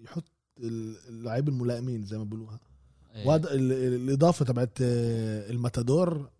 يحط 0.00 0.24
ال- 0.58 0.96
اللعيبه 1.08 1.52
الملائمين 1.52 2.04
زي 2.04 2.18
ما 2.18 2.24
بيقولوها 2.24 2.60
آه، 3.14 3.26
وهذا 3.26 3.52
ال- 3.54 3.72
ال- 3.72 3.94
الإضافة 4.08 4.44
تبعت 4.44 4.78
الماتادور 4.80 6.30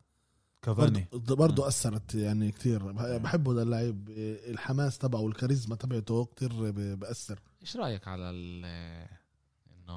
كافاني 0.64 1.06
برضه 1.12 1.68
أثرت 1.68 2.14
يعني 2.14 2.50
كثير. 2.50 2.92
بحبه 3.18 3.52
هذا 3.52 3.62
اللعيب 3.62 4.10
آه، 4.10 4.50
الحماس 4.50 4.98
تبعه 4.98 5.20
والكاريزما 5.20 5.76
تبعته 5.76 6.28
كثير 6.36 6.70
بأثر. 6.94 7.38
إيش 7.62 7.76
رأيك 7.76 8.08
على 8.08 8.30
إنه 8.30 9.94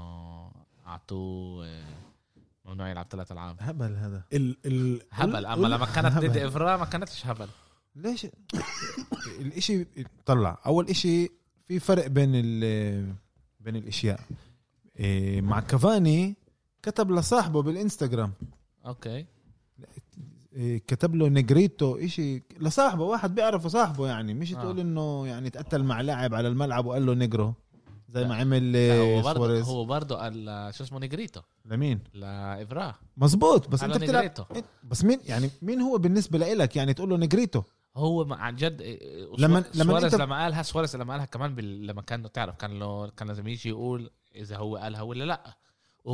أعطوه 0.88 1.68
آه، 1.68 1.86
ممنوع 2.66 2.90
يلعب 2.90 3.06
ثلاث 3.10 3.32
العاب؟ 3.32 3.56
هبل 3.60 3.96
هذا. 3.96 4.24
ال 4.34 4.58
ال 4.66 5.02
هبل. 5.12 5.46
أما 5.46 5.68
لما 5.68 5.86
كانت 5.86 6.18
ضد. 6.18 6.38
إيفرا 6.38 6.78
ما 6.78 6.86
كانتش 6.86 7.28
هبل. 7.28 7.48
ليش؟ 7.96 8.28
الإشي 9.40 9.88
طلع. 10.26 10.62
أول 10.66 10.90
إشي 10.90 11.30
في 11.68 11.80
فرق 11.80 12.08
بين 12.08 12.32
ال 12.34 13.14
بين 13.60 13.76
الأشياء. 13.76 14.20
إيه، 15.00 15.42
مع 15.42 15.60
كافاني 15.60 16.36
كتب 16.84 17.12
لصاحبه 17.12 17.62
بالإنستغرام. 17.62 18.34
أوكي. 18.86 19.26
كتب 20.88 21.16
له 21.16 21.30
negrito 21.30 21.98
إشي 21.98 22.44
لصاحبه 22.60 23.04
واحد 23.04 23.36
بيعرفه 23.36 23.70
صاحبه 23.70 24.08
يعني 24.08 24.34
مش 24.34 24.54
آه. 24.54 24.62
تقول 24.62 24.80
إنه 24.80 25.28
يعني 25.28 25.50
تقتل 25.50 25.84
مع 25.84 26.02
لاعب 26.02 26.34
على 26.36 26.48
الملعب 26.48 26.86
وقال 26.86 27.06
له 27.06 27.14
negro 27.14 27.54
زي. 28.10 28.26
ما 28.28 28.36
عمل 28.36 28.72
لا، 28.72 29.00
هو 29.00 29.22
برضه 29.22 29.34
سواريز. 29.40 29.66
هو 29.68 29.86
برضه 29.86 30.16
قال 30.16 30.70
شو 30.74 30.84
اسمه 30.84 31.00
negrito 31.00 31.42
لمين؟ 31.66 32.00
لإيفرا 32.14 32.96
مزبوط 33.18 33.68
بس 33.68 33.84
أنت 33.84 33.98
بتلعب. 33.98 34.34
بس 34.84 35.04
مين 35.04 35.20
يعني 35.26 35.50
مين 35.62 35.82
هو 35.82 35.98
بالنسبة 35.98 36.38
لإلك؟ 36.38 36.76
يعني 36.76 36.94
تقول 36.94 37.10
له 37.10 37.18
negrito. 37.18 37.64
هو 37.98 38.34
عن 38.34 38.56
جد 38.56 38.82
إيه، 38.82 39.26
لما- 39.38 39.64
لما 39.76 40.00
سواريز 40.00 40.16
لما 40.16 40.44
قالها 40.44 40.64
سواريز 40.64 40.96
لما 40.96 41.14
قالها 41.14 41.26
كمان 41.26 41.56
بال... 41.56 41.88
لما 41.88 42.02
كان 42.02 42.32
تعرف 42.32 42.56
كان 42.56 42.80
له 42.80 43.10
كان 43.10 43.28
لازم 43.28 43.48
يجي 43.48 43.70
يقول 43.70 44.12
إذا 44.36 44.58
هو 44.58 44.78
قالها 44.78 45.02
ولا 45.02 45.24
لأ. 45.24 45.58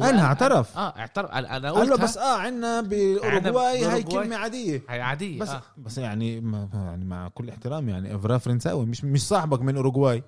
قال- 0.02 0.16
اعترف. 0.16 0.78
آه 0.78 0.98
اعترف 1.00 1.32
أنا 1.32 1.58
أنا 1.58 1.72
قال 1.72 1.90
له 1.90 1.96
بس 1.98 2.18
آه 2.18 2.38
عندنا 2.38 2.82
بأوروغواي 2.82 3.86
هاي. 3.86 4.04
كلمة 4.04 4.36
عادية 4.36 4.84
هي 4.90 5.02
عادية 5.02 5.40
بس 5.40 5.50
آه. 5.50 5.62
بس 5.78 5.98
يعني 5.98 6.42
ما 6.42 6.70
يعني 6.74 7.06
مع 7.06 7.28
كل 7.28 7.50
احترام 7.50 7.90
يعني 7.90 8.16
إيفرا 8.16 8.38
فرنساوي 8.38 8.86
مش 8.86 9.04
مش 9.04 9.28
صاحبك 9.28 9.62
من 9.62 9.76
أوروغواي. 9.76 10.24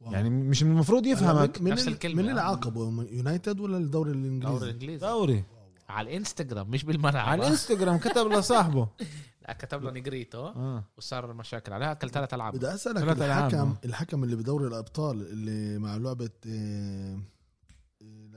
يعني 0.00 0.30
مش 0.30 0.62
المفروض 0.62 1.06
يفهمك 1.06 1.60
من, 1.62 1.70
نفس 1.70 1.86
من, 1.86 1.92
الكلمة. 1.92 2.22
من 2.22 2.28
اللي 2.30 2.40
عاقبه 2.40 2.90
من 2.90 3.06
يونايتد 3.10 3.60
ولا 3.60 3.76
الدوري 3.76 4.12
دوري 4.12 4.20
الإنجليزي 4.20 4.64
الانجليزي 4.64 5.06
دوري 5.06 5.44
على 5.88 6.10
الإنستغرام 6.10 6.70
مش 6.70 6.84
بالملعب 6.84 7.28
على 7.28 7.42
آه. 7.42 7.46
الإنستغرام 7.46 7.98
كتب 7.98 8.26
لصاحبه 8.26 8.88
لا 9.48 9.52
كتب 9.52 9.82
له 9.82 9.90
نيجريتو 9.90 10.46
آه 10.46 10.84
وصار 10.98 11.32
مشاكل 11.32 11.72
عليها 11.72 11.92
أكل 11.92 12.10
ثلاث 12.10 12.34
ألعاب 12.34 12.52
بدي 12.56 12.74
أسألك. 12.74 13.02
الحكم 13.22 13.74
الحكم 13.84 14.24
اللي 14.24 14.36
بدوري 14.36 14.66
الأبطال 14.66 15.20
اللي 15.20 15.78
مع 15.78 15.96
لعبة 15.96 16.30
آه، 16.46 16.50
آه، 16.50 17.18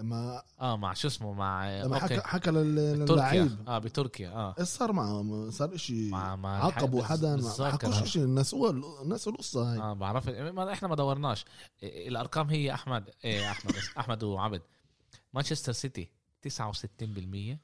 لما 0.01 0.43
آه 0.61 0.77
مع 0.77 0.93
شو 0.93 1.07
اسمه 1.07 1.33
مع 1.33 1.69
لما 1.81 1.99
حكى 1.99 2.21
حكى 2.21 2.51
للعيب. 2.51 3.67
آه 3.67 3.77
بتركيا 3.77 4.29
آه. 4.29 4.55
إيش 4.59 4.67
صار 4.67 4.91
معه؟ 4.93 5.49
صار 5.49 5.75
إشي 5.75 6.09
مع 6.09 6.35
مع 6.35 6.63
عاقبوا 6.63 6.99
الح- 6.99 7.09
حدا؟ 7.09 7.35
ما. 7.35 7.71
حكوش 7.71 8.01
إشي 8.01 8.23
الناس 8.23 8.53
هو 8.53 8.69
الناس 9.01 9.27
القصة 9.27 9.71
هاي. 9.73 9.79
آه 9.79 9.93
بعرف 9.93 10.29
ما 10.29 10.73
إحنا 10.73 10.87
ما 10.87 10.95
دورناش. 10.95 11.45
إيه، 11.83 12.07
الأرقام 12.07 12.49
هي 12.49 12.73
أحمد 12.73 13.09
إيه 13.25 13.51
أحمد 13.51 13.73
أحمد 13.99 14.23
وعبد. 14.23 14.61
مانشستر 15.33 15.71
سيتي 15.71 16.09
69% 16.41 17.57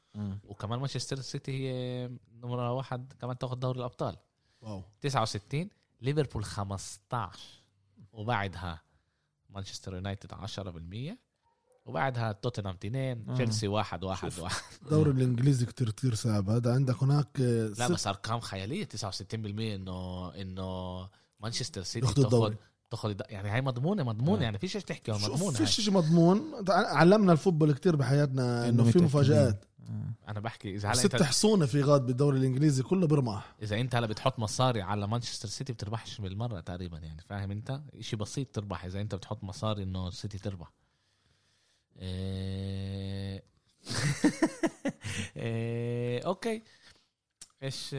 وكمان 0.44 0.80
مانشستر 0.80 1.22
سيتي 1.22 1.52
هي 1.52 2.10
نمرة 2.44 2.74
واحد 2.74 3.14
كمان 3.22 3.38
تاخذ 3.38 3.56
دوري 3.56 3.80
الأبطال. 3.80 4.16
واو. 4.62 4.84
69 5.02 5.70
ليفربول 6.02 6.44
15 6.46 7.40
وبعدها 8.14 8.82
مانشستر 9.50 9.96
يونايتد 9.96 10.34
10% 10.34 11.18
وبعدها 11.88 12.32
توتنهام 12.32 12.76
2 12.76 13.26
آه. 13.30 13.34
تشيلسي 13.34 13.68
واحد 13.68 14.04
واحد 14.04 14.30
شوف. 14.30 14.44
واحد 14.44 14.62
الدوري 14.84 15.12
الإنجليزي 15.12 15.66
كتير 15.66 15.90
كتير 15.90 16.16
صعب 16.16 16.50
هذا 16.50 16.74
عندك 16.74 17.04
هناك 17.04 17.28
آه، 17.42 17.68
لا 17.80 17.88
بس 17.88 18.08
أرقام 18.08 18.40
خيالية 18.40 18.86
69% 18.86 19.76
إنه 19.76 20.30
إنه 20.36 21.00
مانشستر 21.40 21.84
سيتي 21.84 22.08
تاخذ 22.08 22.24
الدوري. 22.24 22.56
تاخذ 22.90 23.16
يعني 23.30 23.50
هاي 23.50 23.62
مضمونة 23.62 24.04
مضمونة 24.04 24.42
آه. 24.42 24.44
يعني 24.44 24.58
فيش 24.58 24.76
إيش 24.76 24.84
تحكي 24.84 25.14
شوف 25.14 25.24
مضمونة 25.34 25.58
فيش. 25.58 25.70
شيء 25.70 25.94
مضمون 25.94 26.42
علمنا 26.70 27.32
ال 27.32 27.36
football 27.36 27.74
كتير 27.74 27.96
بحياتنا 27.96 28.70
إنه 28.70 28.84
في 28.84 28.90
متأكدين. 28.90 29.04
مفاجآت 29.04 29.66
أنا 30.28 30.40
بحكي 30.40 30.76
إذا 30.76 30.88
هلا 30.88 30.96
ست 30.96 31.24
حصونه 31.24 31.66
في 31.66 31.82
غاد 31.82 32.06
بالدوري 32.06 32.38
الإنجليزي 32.38 32.84
كله 32.84 33.08
برمح 33.08 33.56
إذا 33.62 33.80
أنت 33.80 33.96
هلا 33.96 34.08
بتحط 34.08 34.40
مصاري 34.40 34.82
على 34.82 35.08
مانشستر 35.08 35.48
سيتي 35.48 35.74
بتربحش 35.74 36.22
بالمرة 36.22 36.60
تقريبا 36.60 36.98
يعني 36.98 37.22
فاهم 37.30 37.52
أنت 37.52 37.82
شيء 38.00 38.20
بسيط 38.20 38.48
تربح 38.56 38.86
إذا 38.86 39.02
أنت 39.02 39.16
بتحط 39.16 39.44
مصاري 39.44 39.84
إنه 39.84 40.08
السيتي 40.08 40.38
تربح. 40.38 40.72
أوكي. 46.26 46.62
إيش 47.64 47.89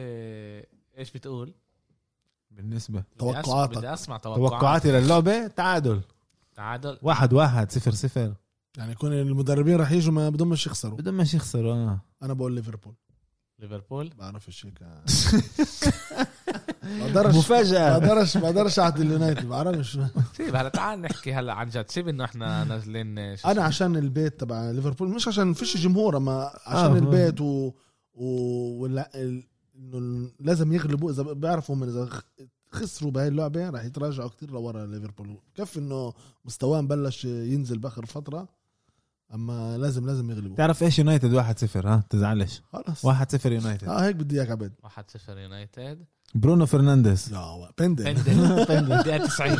إيش 0.97 1.11
بتقول؟ 1.11 1.53
أسمع- 2.59 3.01
توقعاتك. 3.19 3.77
بدي 3.77 3.93
أسمع 3.93 4.17
توقعات 4.17 4.51
توقعاتي 4.51 4.91
للعبة؟ 4.91 5.47
تعادل. 5.47 6.01
تعادل. 6.55 6.97
واحد 7.01 7.33
واحد 7.33 7.71
صفر 7.71 7.91
صفر. 7.91 8.33
يعني 8.77 8.91
يكون 8.91 9.13
المدربين 9.13 9.75
رح 9.75 9.91
يجوا 9.91 10.13
ما 10.13 10.29
بدهمش 10.29 10.67
يخسروا. 10.67 10.97
بدهم 10.97 11.17
مش 11.17 11.33
يخسروا 11.33 11.73
آه. 11.73 12.01
أنا 12.23 12.33
بقول 12.33 12.55
ليفربول. 12.55 12.93
ليفربول؟ 13.59 14.09
بعرفش 14.17 14.65
هيك. 14.65 14.79
بقدرش 16.83 17.35
مفاجأة. 17.35 17.97
بقدرش 17.97 18.37
بقدرش 18.37 18.79
أعطي 18.79 19.01
اليونايتد 19.01 19.49
بعرفش 19.49 19.99
سيب 20.37 20.55
هلا 20.55 20.69
تعال 20.69 21.01
نحكي 21.01 21.33
هلا 21.33 21.53
عن 21.53 21.69
جد. 21.69 21.89
سيب 21.89 22.07
إنه 22.07 22.23
إحنا 22.25 22.63
نازلين 22.63 23.35
شو 23.35 23.47
أنا 23.47 23.63
عشان 23.63 23.95
البيت 23.95 24.39
تبع 24.39 24.71
ليفربول 24.71 25.09
مش 25.09 25.27
عشان 25.27 25.53
فيش 25.53 25.77
جمهور 25.77 26.17
أما 26.17 26.51
عشان 26.65 26.91
آه. 26.91 26.97
البيت 26.97 27.41
و, 27.41 27.71
و... 28.13 28.25
ولا... 28.81 29.09
ال... 29.15 29.43
إنه 29.75 30.29
لازم 30.39 30.73
يغلبوا. 30.73 31.11
إذا 31.11 31.23
بيعرفوا 31.23 31.75
من 31.75 31.87
إذا 31.89 32.09
خسروا 32.71 33.11
بهاي 33.11 33.27
اللعبة 33.27 33.69
راح 33.69 33.83
يتراجعوا 33.83 34.29
كتير 34.29 34.51
لورا 34.51 34.85
ليفربول. 34.85 35.37
كيف 35.55 35.77
إنه 35.77 36.13
مستواهم 36.45 36.87
بلش 36.87 37.25
ينزل 37.25 37.77
بآخر 37.77 38.05
فترة؟ 38.05 38.58
أما 39.33 39.77
لازم 39.77 40.05
لازم 40.05 40.31
يغلبوا. 40.31 40.55
تعرف 40.55 40.83
إيش 40.83 40.99
يونايتد 40.99 41.33
واحد 41.33 41.59
صفر 41.59 41.87
ها؟ 41.87 42.03
تزعلش. 42.09 42.61
خلص 42.73 43.05
واحد 43.05 43.31
صفر 43.31 43.51
يونايتد. 43.51 43.87
آه 43.87 44.05
هيك 44.05 44.15
بدي 44.15 44.35
إياك 44.39 44.51
عبد. 44.51 44.73
1-0 44.83 45.29
يونايتد. 45.29 46.05
برونو 46.35 46.65
فرنانديز. 46.65 47.33
يا 47.33 47.71
بندل 47.77 48.13
بندل 48.13 48.97
دقيقة 48.97 49.25
90 49.27 49.57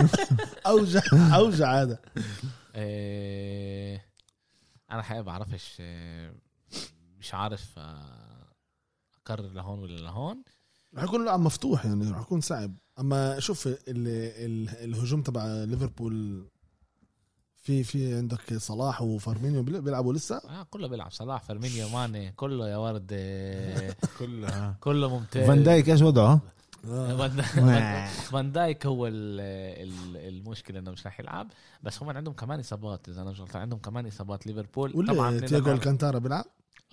اوجع 0.66 1.00
أوجع 1.34 1.82
هذا. 1.82 1.98
إيه، 2.74 4.04
أنا 4.90 5.02
حقيقة 5.02 5.22
بعرفش 5.22 5.76
إيه، 5.80 6.34
مش 7.18 7.34
عارف 7.34 7.74
آه، 7.78 8.52
تكرر 9.12 9.48
لهون 9.52 9.78
ولا 9.78 9.96
لهون. 9.96 10.42
رح 10.96 11.02
يكون 11.02 11.24
لعب 11.24 11.40
مفتوح 11.40 11.86
يعني 11.86 12.10
رح 12.10 12.20
يكون 12.20 12.40
صعب. 12.40 12.74
أما 12.98 13.40
شوف 13.40 13.66
ال 13.66 13.78
ال 13.88 14.68
الهجوم 14.68 15.22
تبع 15.22 15.46
ليفربول 15.46 16.48
في 17.68 17.84
في 17.84 18.14
عندك 18.16 18.54
صلاح 18.56 19.02
وفيرمينو 19.02 19.62
بيل- 19.62 19.80
بيلعبوا 19.82 20.12
لسه؟ 20.14 20.36
آه 20.36 20.62
كله 20.70 20.88
بيلعب 20.88 21.10
صلاح 21.12 21.42
فيرمينو 21.42 21.88
ماني 21.88 22.32
كله 22.32 22.68
يا 22.68 22.76
ورد. 22.76 23.08
آه، 23.12 23.94
كلها 24.18 24.76
كله 24.80 25.08
ممتاز. 25.18 25.46
فان 25.46 25.62
دايك 25.62 25.88
إيش 25.88 26.02
وضعه؟ 26.02 26.40
فان 26.82 27.40
آه. 27.68 28.06
فان 28.32 28.52
دايك 28.52 28.86
هو 28.86 29.06
ال- 29.06 29.40
ال- 29.88 30.16
المشكلة 30.36 30.78
إنه 30.78 30.90
مش 30.90 31.06
راح 31.06 31.20
يلعب. 31.20 31.48
بس 31.82 32.02
هم 32.02 32.10
عندهم 32.10 32.34
كمان 32.34 32.60
إصابات 32.60 33.08
إذا 33.08 33.22
أنا 33.22 33.30
مش 33.30 33.40
غلطان 33.40 33.62
عندهم 33.62 33.78
كمان 33.80 34.06
إصابات. 34.06 34.46
ليفربول 34.46 35.06
طبعا 35.06 35.30
ولا 35.30 35.46
تياجو 35.46 35.72
ألكانتارا 35.72 36.18
بيلعب؟ 36.18 36.44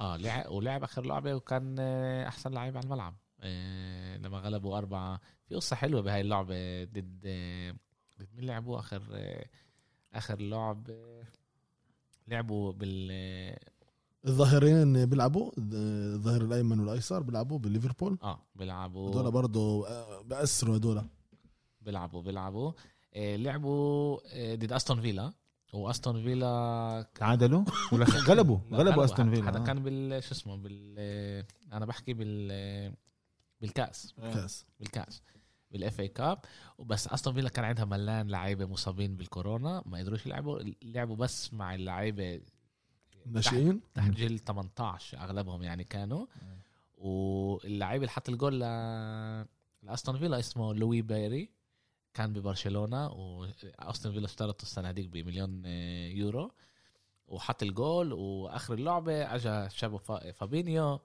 آه 0.02 0.18
لعب 0.18 0.52
ولعب 0.52 0.84
آخر 0.84 1.06
لعبة 1.06 1.34
وكان 1.36 1.76
آه، 1.80 2.28
أحسن 2.28 2.52
لعيب 2.52 2.78
على 2.78 2.84
الملعب. 2.86 3.14
آه، 3.42 4.18
لما 4.18 4.38
غلبوا 4.40 4.78
أربعة. 4.78 5.20
في 5.50 5.56
قصة 5.56 5.76
حلوة 5.76 6.02
بهاي 6.02 6.22
اللعبة 6.22 6.84
ضد 6.84 7.20
آه، 7.26 7.72
ضد 8.20 8.28
مين 8.36 8.46
لعبوا 8.46 8.80
آخر 8.80 9.02
آه، 9.14 9.46
آخر 10.16 10.42
لعب 10.42 10.90
آه، 10.90 11.24
لعبوا 12.28 12.72
بال 12.72 13.08
آه، 13.12 13.60
الظاهرين 14.28 15.06
بيلعبوا 15.06 15.52
الظاهر 15.58 16.42
الأيمن 16.42 16.80
والأيسر 16.80 17.24
بيلعبوا 17.24 17.60
بليفربول 17.60 18.18
آه 18.24 18.40
بيلعبوا 18.56 19.10
هذول 19.10 19.32
برضه 19.32 19.88
بأثروا 20.22 20.76
هذول 20.78 21.04
بيلعبوا 21.82 22.22
بيلعبوا. 22.22 22.72
آه، 23.14 23.36
لعبوا 23.36 24.20
آه، 24.34 24.56
ضد 24.56 24.72
أستون 24.72 25.02
فيلا. 25.02 25.34
وأستون 25.74 26.24
فيلا 26.24 27.08
تعادلوا 27.16 27.64
ولا 27.94 28.06
غلبوا 28.06 28.58
غلبوا 28.72 29.06
أستون 29.06 29.28
هذا 29.28 29.36
فيلا 29.36 29.58
آه. 29.62 29.64
كان 29.64 29.84
بال 29.84 30.24
شو 30.24 30.32
اسمه 30.32 30.56
بال 30.56 30.96
آه، 30.98 31.46
أنا 31.74 31.86
بحكي 31.86 32.14
بال 32.14 32.48
آه، 32.52 32.94
بالكأس. 33.62 34.14
كأس. 34.22 34.66
بالكأس. 34.80 35.22
بال 35.76 36.00
FA 36.00 36.08
Cup 36.08 36.40
وبس 36.78 37.08
استون 37.08 37.34
فيلا 37.34 37.50
كان 37.50 37.66
عندها 37.66 37.86
ملان 37.86 38.28
لعيبة 38.28 38.66
مصابين 38.66 39.16
بالكورونا 39.16 39.84
ما 39.86 39.98
قدروش 39.98 40.26
يلعبوا 40.26 40.60
لعبوا 40.84 41.16
بس 41.16 41.54
مع 41.54 41.76
اللعيبة 41.76 42.42
ناشئين 43.26 43.82
تحت 43.94 44.12
جيل 44.12 44.40
18 44.40 45.18
أغلبهم 45.20 45.64
يعني 45.64 45.84
كانوا. 45.84 46.26
واللعيب 46.98 48.02
اللي 48.02 48.12
حط 48.12 48.30
الجول 48.30 48.60
ل- 48.60 49.46
لأستون 49.84 50.18
فيلا 50.18 50.40
اسمه 50.40 50.74
لوي 50.74 51.02
بيري 51.02 51.50
كان 52.14 52.34
ببرشلونة 52.34 53.08
وأستون 53.08 54.12
فيلا 54.12 54.26
اشترته 54.26 54.62
السنة 54.64 54.90
هذيك 54.90 55.08
بمليون 55.08 55.64
آه، 55.66 56.08
يورو. 56.08 56.52
وحط 57.28 57.64
الجول 57.64 58.14
وآخر 58.14 58.74
اللعبة 58.74 59.36
اجى 59.36 59.70
شابو 59.70 59.98
فا- 59.98 60.32
فابينيو. 60.32 61.00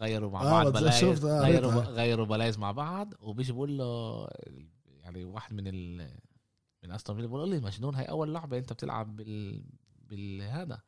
غيروا 0.00 0.30
مع 0.30 0.42
آه، 0.42 0.50
بعض 0.50 0.72
بلايز 0.72 1.24
آه، 1.24 1.40
غيروا. 1.40 1.72
غيروا 1.82 2.26
بلايز 2.26 2.58
مع 2.58 2.72
بعض 2.72 3.14
وبيجي 3.20 3.52
بقول 3.52 3.78
له 3.78 4.26
يعني 4.86 5.24
واحد 5.24 5.54
من 5.54 5.66
ال 5.66 6.10
من 6.84 6.92
أستون 6.92 7.16
فيلا 7.16 7.28
بقول 7.28 7.50
لي 7.50 7.60
مجنون 7.60 7.94
هاي 7.94 8.04
أول 8.04 8.34
لعبة 8.34 8.58
أنت 8.58 8.72
بتلعب 8.72 9.16
بال 9.16 9.64
بالهذا 10.08 10.80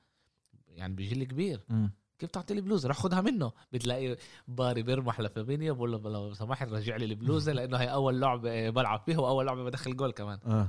يعني 0.69 0.95
بجيل 0.95 1.25
كبير 1.25 1.61
مم. 1.69 1.91
كيف 2.19 2.31
تعطي 2.31 2.55
لي 2.55 2.61
بلوزة 2.61 2.89
روح 2.89 2.97
خدها 2.99 3.21
منه 3.21 3.53
بتلاقي 3.73 4.17
باري 4.49 4.83
بيرمح 4.83 5.21
لفابينيو 5.21 5.75
بقول 5.75 5.93
له 5.93 5.99
لو 6.11 6.35
سمحت 6.35 6.69
رجع 6.69 6.97
لي 6.97 7.05
البلوزة 7.05 7.53
لأنه 7.53 7.77
هي 7.77 7.93
أول 7.93 8.21
لعبة 8.21 8.71
بلعب 8.71 9.01
فيها 9.07 9.19
وأول 9.19 9.47
لعبة 9.47 9.65
بدخل 9.65 9.97
جول 9.97 10.11
كمان 10.13 10.39
آه 10.47 10.69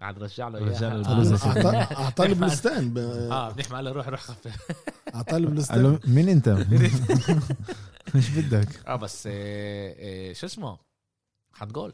قاعد 0.00 0.18
رجع 0.18 0.48
له 0.48 0.58
رجع 0.58 0.68
له 0.68 0.86
اياها 0.88 0.96
البلوزة. 1.12 1.36
آه. 1.50 1.84
أعطى- 1.84 1.92
اعطاه 1.98 2.26
البلوزتين 2.26 2.94
ب- 2.94 2.98
آه 2.98 3.50
بنحمي 3.52 3.76
قال 3.76 3.84
له 3.84 3.92
روح 3.92 4.08
روح 4.08 4.20
خفف 4.20 4.56
اعطاه 5.14 5.32
قال 5.32 5.42
له 5.42 5.48
البلوزتين 5.48 5.98
مين 6.06 6.28
أنت؟ 6.28 6.48
مش 8.14 8.30
بدك. 8.30 8.86
آه 8.88 8.96
بس 8.96 9.26
آه 9.26 9.30
آه 9.98 10.32
شو 10.32 10.46
اسمه؟ 10.46 10.78
حط 11.52 11.68
جول. 11.72 11.92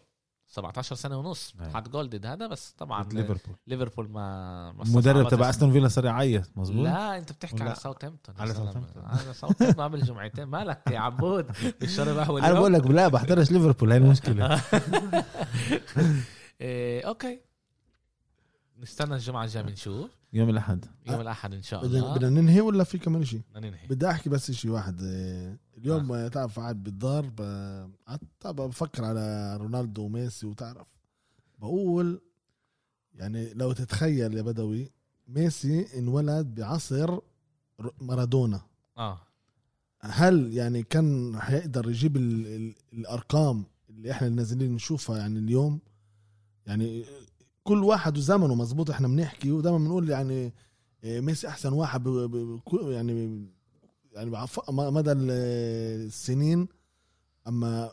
17 0.49 0.95
سنة 0.97 1.19
ونص. 1.19 1.55
أيوة. 1.61 1.73
حط 1.73 1.89
جول 1.89 2.11
ضد 2.11 2.27
هذا 2.27 2.47
بس 2.47 2.75
طبعا 2.79 3.05
ليفربول. 3.13 3.57
ليفربول 3.67 4.09
ما 4.11 4.73
ما 4.73 4.83
المدرب. 4.83 5.29
تبع 5.29 5.51
أستون 5.51 5.73
فيلا 5.73 5.89
صار 5.89 6.05
يعيط 6.05 6.51
مزبوط 6.57 6.85
لا 6.85 7.19
أنت 7.19 7.33
بتحكي 7.33 7.63
على 7.63 7.75
ساوثهامبتون. 7.75 8.35
على. 8.39 8.55
ساوثهامبتون. 8.55 9.03
على 9.13 9.35
ساوثهامبتون 9.35 9.85
قبل 9.85 10.03
جمعتين 10.03 10.45
مالك 10.45 10.83
يا 10.91 10.99
عبود؟ 10.99 11.51
اشرب 11.83 12.19
قهوه 12.19 12.41
أنا 12.47 12.53
بقول 12.53 12.73
لك 12.73 12.87
لا 12.87 13.09
بحضرش 13.09 13.51
ليفربول 13.51 13.91
هاي 13.93 13.99
المشكلة. 13.99 14.61
أوكي. 17.07 17.41
نستنى 18.79 19.15
الجمعة 19.15 19.45
الجاية 19.45 19.63
بنشوف. 19.65 20.11
يوم 20.33 20.49
الأحد. 20.51 20.85
يوم 21.07 21.21
الأحد 21.21 21.55
إن 21.55 21.63
شاء 21.63 21.85
الله. 21.87 22.15
بدنا 22.15 22.41
ننهي 22.41 22.61
ولا 22.61 22.85
في 22.85 22.99
كمان 22.99 23.25
شيء 23.25 23.41
بدنا 23.55 23.69
ننهي. 23.71 23.87
بدي 23.87 24.11
أحكي 24.11 24.31
بس 24.31 24.51
شيء 24.51 24.71
واحد. 24.71 25.01
اليوم 25.79 26.13
آه. 26.13 26.29
تعرف 26.29 26.61
قاعد 26.61 26.83
بالدار 26.83 27.27
ب- 27.27 27.91
قعدت 28.07 28.47
بفكر 28.47 29.05
على 29.05 29.57
رونالدو 29.57 30.03
وميسي 30.03 30.47
وتعرف. 30.47 30.87
بقول 31.59 32.21
يعني 33.15 33.55
لو 33.55 33.73
تتخيل 33.73 34.35
يا 34.35 34.43
بدوي 34.43 34.91
ميسي 35.29 35.99
انولد 35.99 36.55
بعصر 36.55 37.19
مارادونا. 38.01 38.61
آه. 38.99 39.19
هل 40.01 40.55
يعني 40.55 40.83
كان 40.83 41.41
حيقدر 41.41 41.91
يجيب 41.91 42.17
ال 42.17 42.47
ال 42.47 42.75
الأرقام 42.93 43.65
اللي 43.91 44.11
إحنا 44.11 44.29
نازلين 44.29 44.73
نشوفها 44.75 45.19
يعني 45.19 45.39
اليوم؟ 45.39 45.81
يعني 46.67 47.05
كل 47.63 47.85
واحد 47.85 48.19
وزمنه 48.19 48.55
مزبوط 48.55 48.91
إحنا 48.91 49.09
بنحكي 49.09 49.53
ودائما 49.53 49.79
بنقول 49.79 50.11
يعني 50.11 50.53
إيه، 51.05 51.21
ميسي 51.21 51.49
أحسن 51.49 51.73
واحد 51.73 52.07
يعني 52.75 53.47
يعني 54.13 54.31
مدى 54.69 55.13
ال- 55.13 55.31
السنين. 56.07 56.69
أما 57.49 57.91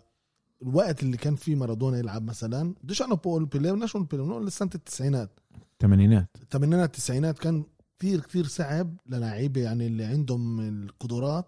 الوقت 0.62 1.04
اللي 1.04 1.18
كان 1.18 1.36
فيه 1.36 1.56
مارادونا 1.56 1.98
يلعب 1.98 2.24
مثلا 2.24 2.76
بديش 2.84 3.02
أنا 3.02 3.16
بقول 3.16 3.46
بيليه 3.46 3.72
بدناش 3.72 3.96
نقول 3.96 4.08
بيليه 4.08 4.24
بنقول 4.24 4.52
سنه 4.52 4.70
التسعينات. 4.76 5.40
الثمانينات. 5.74 6.30
الثمانينات 6.42 6.90
التسعينات 6.90 7.40
كان 7.40 7.64
كثير 8.00 8.20
كثير 8.20 8.46
صعب 8.48 8.98
للاعيبة 9.08 9.62
يعني 9.62 9.88
اللي 9.88 10.04
عندهم 10.06 10.60
القدرات. 10.60 11.46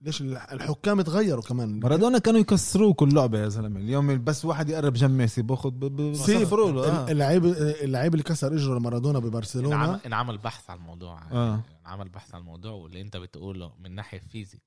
ليش 0.00 0.20
الح- 0.20 0.52
الحكام 0.52 1.00
تغيروا 1.00 1.42
كمان؟ 1.42 1.80
مارادونا 1.80 2.18
كانوا 2.18 2.40
يكسروه 2.40 2.94
كل 2.94 3.14
لعبة 3.14 3.38
يا 3.38 3.48
زلمة. 3.48 3.80
اليوم 3.80 4.24
بس 4.24 4.44
واحد 4.44 4.68
يقرب 4.68 4.92
جنب 4.92 5.10
ميسي 5.10 5.42
بأخذ 5.42 5.70
بصفروا 5.70 6.72
له 6.72 6.88
آه. 6.88 7.10
اللعيب 7.10 7.44
اللعيب 7.44 8.12
اللي 8.14 8.22
كسر 8.22 8.54
إجرة 8.54 8.78
لمارادونا 8.78 9.18
ببرشلونة. 9.18 9.76
انعمل, 9.76 10.00
انعمل 10.06 10.38
بحث 10.38 10.70
على 10.70 10.78
الموضوع. 10.80 11.22
آه. 11.32 11.62
انعمل 11.86 12.08
بحث 12.08 12.34
على 12.34 12.40
الموضوع 12.40 12.72
واللي 12.72 13.00
انت 13.00 13.16
بتقوله 13.16 13.72
من 13.78 13.94
ناحية 13.94 14.18
فيزي 14.18 14.58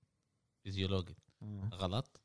فيزيولوجي. 0.64 1.16
غلط. 1.74 2.22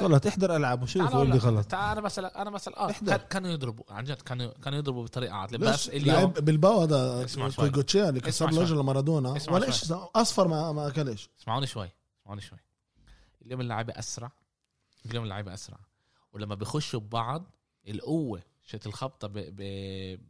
غلط 0.00 0.26
احضر 0.26 0.56
العب 0.56 0.82
وشوف 0.82 1.12
قول 1.14 1.28
لي 1.30 1.38
غلط 1.38 1.66
تعال 1.66 1.92
أنا 1.92 2.00
مثلا 2.00 2.42
أنا 2.42 2.50
مثلا 2.50 2.76
آه 2.80 2.90
احضر. 2.90 3.16
كان- 3.16 3.26
كانوا 3.28 3.50
يضربوا 3.50 3.84
عن 3.90 4.04
جد 4.04 4.22
كانوا 4.22 4.52
كانوا 4.64 4.78
يضربوا 4.78 5.04
بطريقة 5.04 5.34
عاطله 5.34 5.58
ليش 5.70 5.74
بس 5.74 5.88
اليوم 5.88 6.30
بالباو 6.30 6.80
هذا. 6.80 7.26
كويجوتشيا 7.56 8.08
اللي 8.08 8.20
كسر 8.20 8.50
له. 8.50 8.62
اجره 8.62 8.76
لمارادونا 8.82 9.30
ولا. 9.50 9.70
شيء 9.70 9.98
أصفر 10.14 10.48
ما 10.48 10.72
ما 10.72 10.88
أكلش 10.88 11.28
اسمعوني 11.40 11.66
شوي 11.66 11.90
اسمعوني 12.22 12.40
شوي 12.40 12.58
اليوم 13.46 13.60
اللعيبه 13.60 13.98
أسرع 13.98 14.32
اليوم 15.06 15.24
اللعيبه 15.24 15.54
أسرع 15.54 15.78
ولما 16.32 16.54
بيخشوا 16.54 17.00
ببعض 17.00 17.44
القوة 17.88 18.42
شت 18.66 18.86
الخبطة. 18.86 19.28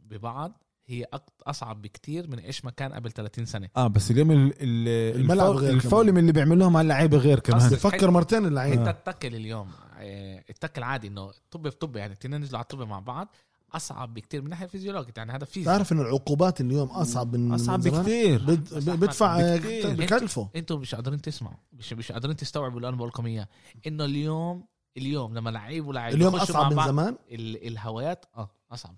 ببعض 0.09 0.63
هي 0.89 1.05
أصعب 1.47 1.81
بكتير 1.81 2.27
من 2.27 2.39
إيش 2.39 2.65
ما 2.65 2.71
كان 2.71 2.93
قبل 2.93 3.11
30 3.11 3.45
سنة. 3.45 3.69
آه 3.77 3.87
بس 3.87 4.11
اليوم 4.11 4.31
ال- 4.31 4.53
ال- 4.61 5.15
الملعب 5.21 5.49
غير 5.51 5.73
الفاول 5.73 6.09
اللي 6.17 6.31
بيعملوهم 6.31 6.77
على 6.77 6.83
اللعيبة 6.83 7.17
غير 7.17 7.39
كمان. 7.39 7.69
بفكر 7.69 8.11
مرتين 8.11 8.45
اللعيب 8.45 8.73
آه. 8.73 8.79
انت 8.79 8.87
التكل 8.87 9.35
اليوم 9.35 9.67
آه، 9.97 10.43
التكل 10.49 10.83
عادي 10.83 11.07
إنه 11.07 11.31
طب 11.51 11.69
في 11.69 11.75
طب 11.77 11.95
يعني 11.95 12.13
اثنين 12.13 12.41
نزلوا 12.41 12.57
على 12.57 12.63
الطب 12.63 12.81
مع 12.81 12.99
بعض 12.99 13.27
أصعب 13.73 14.13
بكتير 14.13 14.41
من 14.41 14.49
ناحية 14.49 14.65
فيزيولوجيه 14.67 15.13
يعني 15.17 15.31
هذا 15.31 15.45
فيزياء. 15.45 15.75
تعرف 15.75 15.91
ان 15.91 15.99
العقوبات 15.99 16.61
اليوم 16.61 16.87
أصعب 16.87 17.35
من 17.35 17.53
أصعب 17.53 17.87
من؟ 17.87 17.91
بكثير 17.91 18.39
بد- 18.43 18.89
بدفع. 18.99 19.57
بكلفه. 19.93 20.49
أنتوا 20.55 20.77
مش 20.77 20.95
قادرين 20.95 21.21
تسمعوا. 21.21 21.55
مش 21.73 21.93
مش 21.93 22.11
قادرين 22.11 22.35
تستوعبوا 22.35 22.77
اللي 22.77 22.89
أنا 22.89 22.95
بقول 22.97 23.09
لكم 23.09 23.25
إياه. 23.25 23.47
إنه 23.87 24.05
اليوم 24.05 24.63
اليوم 24.97 25.33
لما 25.33 25.49
لعيب 25.49 25.87
ولاعيب 25.87 26.15
اليوم 26.15 26.35
أصعب 26.35 26.73
من 26.73 26.83
زمان؟ 26.85 27.15
ال- 27.31 27.67
الهوايات 27.67 28.25
آه 28.37 28.49
أصعب. 28.71 28.95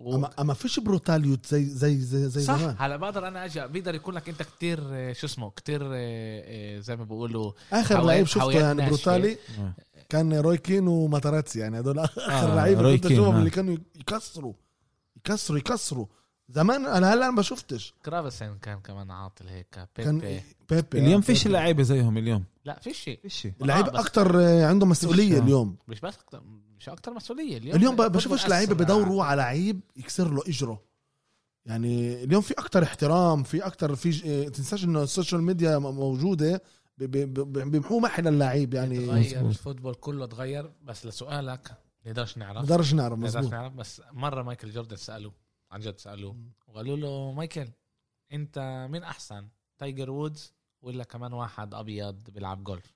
و... 0.00 0.14
اما 0.14 0.30
أما 0.40 0.54
فيش 0.54 0.80
ברוטליות 0.80 1.46
زي 1.46 1.64
زي 1.64 1.98
زي, 1.98 2.28
زي 2.28 2.40
صح 2.40 2.58
زمان 2.58 2.76
هلا 2.78 2.96
بقدر 2.96 3.28
أنا 3.28 3.44
أجي 3.44 3.60
بقدر 3.60 3.94
يكون 3.94 4.14
لك 4.14 4.28
أنت 4.28 4.42
كتير 4.42 4.80
آه، 4.92 5.12
شو 5.12 5.26
اسمه 5.26 5.50
كتير 5.50 5.82
آه، 5.84 5.88
آه، 5.94 6.78
زي 6.80 6.96
ما 6.96 7.04
بيقولوا 7.04 7.52
آخر 7.72 8.04
لعيب 8.04 8.26
شفته 8.26 8.52
يعني. 8.52 8.86
ברוטלי. 8.86 9.36
كان 10.08 10.32
روي 10.34 10.58
كين 10.58 10.88
وماتاراتسي 10.88 11.58
يعني 11.58 11.80
هدول 11.80 11.98
آخر 11.98 12.52
آه، 12.52 12.54
لعيبه 12.54 12.96
كنت 12.96 13.06
اشوفهم. 13.06 13.36
اللي 13.36 13.50
كانوا 13.50 13.76
يكسروا 13.96 14.52
يكسروا 15.16 15.58
يكسروا 15.58 16.06
زمان 16.50 16.86
أنا 16.86 17.14
هلا 17.14 17.30
ما 17.30 17.42
شفتش. 17.42 17.94
جرافسن 18.04 18.58
كان 18.62 18.80
كمان 18.80 19.10
عاطل 19.10 19.48
هيك 19.48 19.88
كان 19.94 20.18
بيبي 20.18 20.42
بيبي 20.70 20.98
اليوم 21.06 21.20
فيش 21.20 21.42
بيبي. 21.42 21.52
لعيبة 21.54 21.82
زيهم 21.82 22.18
اليوم. 22.18 22.44
لا 22.64 22.78
في 22.80 22.92
شيء 22.94 23.20
فيش. 23.22 23.46
اللعيبة 23.62 23.88
آه، 23.88 24.00
آه، 24.40 24.66
عندهم 24.66 24.88
مسؤولية 24.88 25.36
آه. 25.36 25.40
اليوم. 25.42 25.76
مش 25.88 26.00
بس 26.00 26.14
أكتر 26.14 26.42
مش 26.78 26.88
أكتر 26.88 27.12
مسؤولية. 27.14 27.56
اليوم 27.56 27.76
اليوم 27.76 27.96
ب- 27.96 28.00
ال 28.00 28.02
football 28.02 28.16
بشوفش 28.18 28.48
لعيبة. 28.48 28.74
بدوروا 28.74 29.24
على 29.24 29.42
لعيب 29.42 29.80
يكسر 29.96 30.30
له 30.34 30.42
إجره. 30.48 30.82
يعني 31.66 32.24
اليوم 32.24 32.42
في 32.42 32.54
أكتر 32.54 32.82
احترام 32.82 33.42
في 33.42 33.66
أكتر 33.66 33.94
في 33.94 34.10
ج- 34.10 34.26
آه، 34.26 34.48
تنساش 34.48 34.84
إنه 34.84 35.02
ال 35.02 35.08
social 35.08 35.42
media 35.42 35.78
موجودة 35.78 36.62
ب- 36.98 37.04
ب- 37.04 37.34
ب- 37.52 37.70
بيمحوه 37.70 38.00
محل 38.00 38.28
اللعيب 38.28 38.74
يعني. 38.74 39.06
تغير. 39.06 39.40
ال 39.40 39.46
football 39.46 39.94
كله 39.94 40.26
تغير. 40.26 40.72
بس 40.84 41.06
لسؤالك 41.06 41.72
نقدرش 42.06 42.38
نعرف. 42.38 42.56
نقدرش 42.56 42.94
نعرف 42.94 43.18
نقدرش 43.18 43.46
نعرف 43.46 43.72
بس 43.72 44.02
مرة 44.12 44.42
مايكل 44.42 44.70
جوردن 44.70 44.96
سألوه. 44.96 45.32
عن 45.70 45.80
جد 45.80 45.98
سألوه. 45.98 46.36
وقالوا 46.68 46.96
له 46.96 47.32
مايكل 47.32 47.68
أنت 48.32 48.86
مين 48.90 49.02
أحسن 49.02 49.48
تايجر 49.78 50.10
وودز 50.10 50.54
ولا 50.82 51.04
كمان 51.04 51.32
واحد 51.32 51.74
أبيض 51.74 52.30
بيلعب 52.30 52.64
جولف؟ 52.64 52.94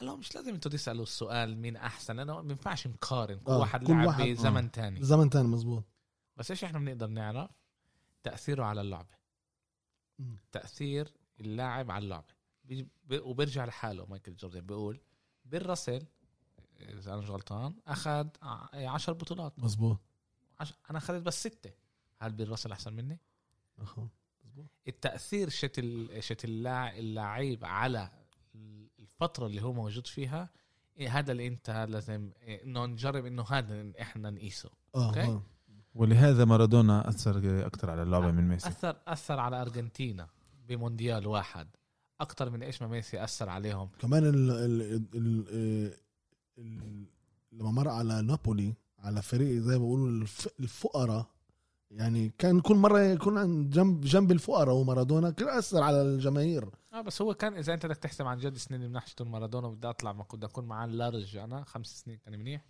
قال 0.00 0.06
لهم 0.08 0.18
مش 0.18 0.34
لازم 0.34 0.54
أنتوا 0.54 0.70
تسألوا 0.70 1.02
السؤال 1.02 1.58
مين 1.58 1.76
أحسن 1.76 2.16
لأنه 2.16 2.34
ما 2.34 2.42
بينفعش 2.42 2.86
نقارن. 2.86 3.38
كل 3.38 3.52
آه، 3.52 3.58
واحد 3.58 3.90
لعب 3.90 4.22
بزمن 4.22 4.70
تاني. 4.70 5.02
زمن 5.02 5.30
تاني 5.30 5.48
مظبوط. 5.48 5.84
بس 6.36 6.50
إيش 6.50 6.64
إحنا 6.64 6.78
بنقدر 6.78 7.06
نعرف؟ 7.06 7.50
تأثيره 8.22 8.64
على 8.64 8.80
اللعبه. 8.80 9.22
تأثير 10.52 11.12
اللاعب 11.40 11.90
على 11.90 12.04
اللعبه 12.04 12.34
وبيرجع 13.12 13.64
لحاله 13.64 14.06
مايكل 14.06 14.36
جوردن 14.36 14.60
بيقول 14.60 15.00
بيل 15.44 15.66
راسل 15.66 16.06
إذا 16.80 17.12
أنا 17.12 17.20
مش 17.20 17.30
غلطان 17.30 17.74
أخذ 17.86 18.28
10 18.42 19.12
بطولات. 19.12 19.58
مظبوط. 19.58 19.96
عش... 19.96 20.11
أنا 20.90 20.98
اخذت 20.98 21.22
بس 21.22 21.40
ستة 21.40 21.70
هل 22.18 22.32
بيل 22.32 22.48
راسل 22.48 22.72
أحسن 22.72 22.92
مني 22.92 23.20
أخو. 23.78 24.06
مظبوط 24.44 24.66
التأثير 24.88 25.48
شت 25.48 25.78
ال... 25.78 26.24
شت. 26.24 26.44
اللعيب 26.44 27.64
على 27.64 28.10
الفترة 28.98 29.46
اللي 29.46 29.62
هو 29.62 29.72
موجود 29.72 30.06
فيها 30.06 30.50
إيه 30.96 31.18
هذا 31.18 31.32
اللي 31.32 31.46
أنت 31.46 31.70
لازم 31.70 32.30
إيه 32.42 32.64
إنه 32.64 32.86
نجرب 32.86 33.26
إنه 33.26 33.44
هذا 33.48 33.92
إحنا 34.00 34.30
نقيسه 34.30 34.70
أوكي. 34.96 35.22
آه. 35.22 35.42
ولهذا 35.94 36.44
مارادونا 36.44 37.08
أثر 37.08 37.66
أكثر 37.66 37.90
على 37.90 38.02
اللعبة 38.02 38.30
من 38.30 38.48
ميسي 38.48 38.68
اثر 38.68 38.96
أثر 39.06 39.40
على 39.40 39.62
أرجنتينا 39.62 40.28
بمونديال 40.68 41.26
واحد 41.26 41.68
أكثر 42.20 42.50
من 42.50 42.62
إيش 42.62 42.82
ما 42.82 42.88
ميسي 42.88 43.24
أثر 43.24 43.48
عليهم 43.48 43.88
كمان 43.98 44.24
ال 44.24 44.50
ال 44.50 44.82
ال 44.82 45.04
ال 45.14 45.96
ال 46.58 47.06
لما 47.52 47.70
مر 47.70 47.88
على 47.88 48.22
نابولي 48.22 48.74
على 49.02 49.22
فريق 49.22 49.58
زي 49.60 49.72
ما 49.72 49.78
بيقولوا 49.78 50.08
الف 50.08 50.48
الفقراء. 50.60 51.26
يعني 51.90 52.32
كان 52.38 52.60
كل 52.60 52.74
مرة 52.76 53.00
يكون 53.00 53.38
عند 53.38 53.70
جنب 53.70 54.00
جنب 54.00 54.32
الفقراء 54.32 54.74
ومارادونا 54.74 55.30
كان 55.30 55.48
أثر 55.48 55.82
على 55.82 56.02
الجماهير. 56.02 56.68
آه 56.92 57.00
بس 57.00 57.22
هو 57.22 57.34
كان 57.34 57.54
إذا 57.54 57.74
أنت 57.74 57.86
بدك 57.86 57.96
تحسب 57.96 58.26
عن 58.26 58.38
جد 58.38 58.56
سنين 58.56 58.80
من 58.80 58.92
ناحية 58.92 59.14
مارادونا 59.20 59.68
بدي 59.68 59.88
أطلع 59.88 60.12
ما 60.12 60.24
كنت 60.24 60.44
أكون 60.44 60.64
معاه 60.64 60.86
لارج 60.86 61.36
أنا 61.36 61.64
خمس 61.64 61.86
سنين 62.04 62.18
كان 62.18 62.38
منيح. 62.38 62.64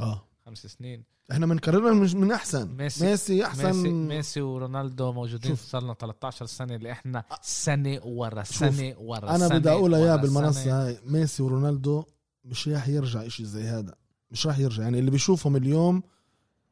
آه. 0.00 0.22
خمس 0.46 0.66
سنين. 0.66 1.04
إحنا 1.32 1.46
بنكررها 1.46 1.94
مش 1.94 2.14
من 2.14 2.32
أحسن. 2.32 2.76
ميسي- 2.76 3.04
ميسي, 3.06 3.44
أحسن. 3.46 3.66
ميسي 3.66 3.88
ميسي 3.90 4.40
ورونالدو 4.40 5.12
موجودين. 5.12 5.56
صار 5.56 5.82
لنا 5.82 5.94
13 5.94 6.46
سنة 6.46 6.74
اللي 6.74 6.92
إحنا 6.92 7.24
سنة 7.42 8.00
ورا 8.04 8.42
سنة 8.42 8.94
ورا 8.98 9.34
أنا 9.36 9.48
بدي 9.48 9.70
أقول 9.70 9.94
اياها 9.94 10.16
بالمنصة. 10.16 10.86
هاي 10.86 10.98
ميسي 11.06 11.42
ورونالدو 11.42 12.04
مش 12.44 12.68
راح 12.68 12.88
يرجع 12.88 13.26
إشي 13.26 13.44
زي 13.44 13.62
هذا. 13.62 13.94
مش 14.34 14.46
راح 14.46 14.58
يرجع. 14.58 14.82
يعني 14.82 14.98
اللي 14.98 15.10
بيشوفهم 15.10 15.56
اليوم 15.56 16.02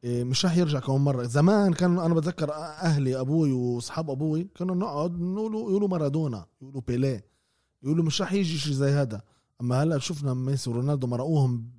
إيه، 0.03 0.23
مش 0.23 0.45
راح 0.45 0.57
يرجع 0.57 0.79
كمان 0.79 1.01
مرة. 1.01 1.23
زمان 1.23 1.73
كان 1.73 1.99
أنا 1.99 2.13
بتذكر 2.13 2.53
أهلي 2.53 3.19
أبوي 3.19 3.51
وأصحاب 3.51 4.09
أبوي 4.09 4.47
كانوا 4.55 4.75
نقعد 4.75 5.19
نقولوا 5.19 5.69
يقولوا 5.69 5.87
مارادونا 5.87 6.45
يقولوا 6.61 6.81
بيليه. 6.87 7.25
يقولوا 7.83 8.05
مش 8.05 8.21
راح 8.21 8.33
يجي 8.33 8.57
شيء 8.57 8.73
زي 8.73 8.91
هذا. 8.91 9.21
أما 9.61 9.83
هلأ 9.83 9.99
شفنا 9.99 10.33
ميسي 10.33 10.69
ورونالدو 10.69 11.07
مرقوهم 11.07 11.71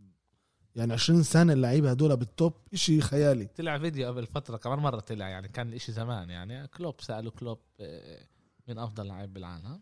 يعني 0.76 0.92
20 0.92 1.22
سنة 1.22 1.52
اللعيبة 1.52 1.90
هدول 1.90 2.16
بال 2.16 2.31
top 2.31 2.52
إشي 2.74 3.00
خيالي. 3.00 3.44
طلع 3.44 3.78
فيديو 3.78 4.08
قبل 4.08 4.26
فترة 4.26 4.56
كمان 4.56 4.78
مرة 4.78 5.00
طلع 5.00 5.28
يعني 5.28 5.48
كان 5.48 5.68
الاشي 5.68 5.92
زمان 5.92 6.30
يعني 6.30 6.66
كلوب 6.68 7.00
سألوا 7.00 7.32
كلوب 7.32 7.58
آه، 7.80 8.26
مين 8.68 8.78
أفضل 8.78 9.06
لاعب 9.06 9.32
بالعالم. 9.34 9.80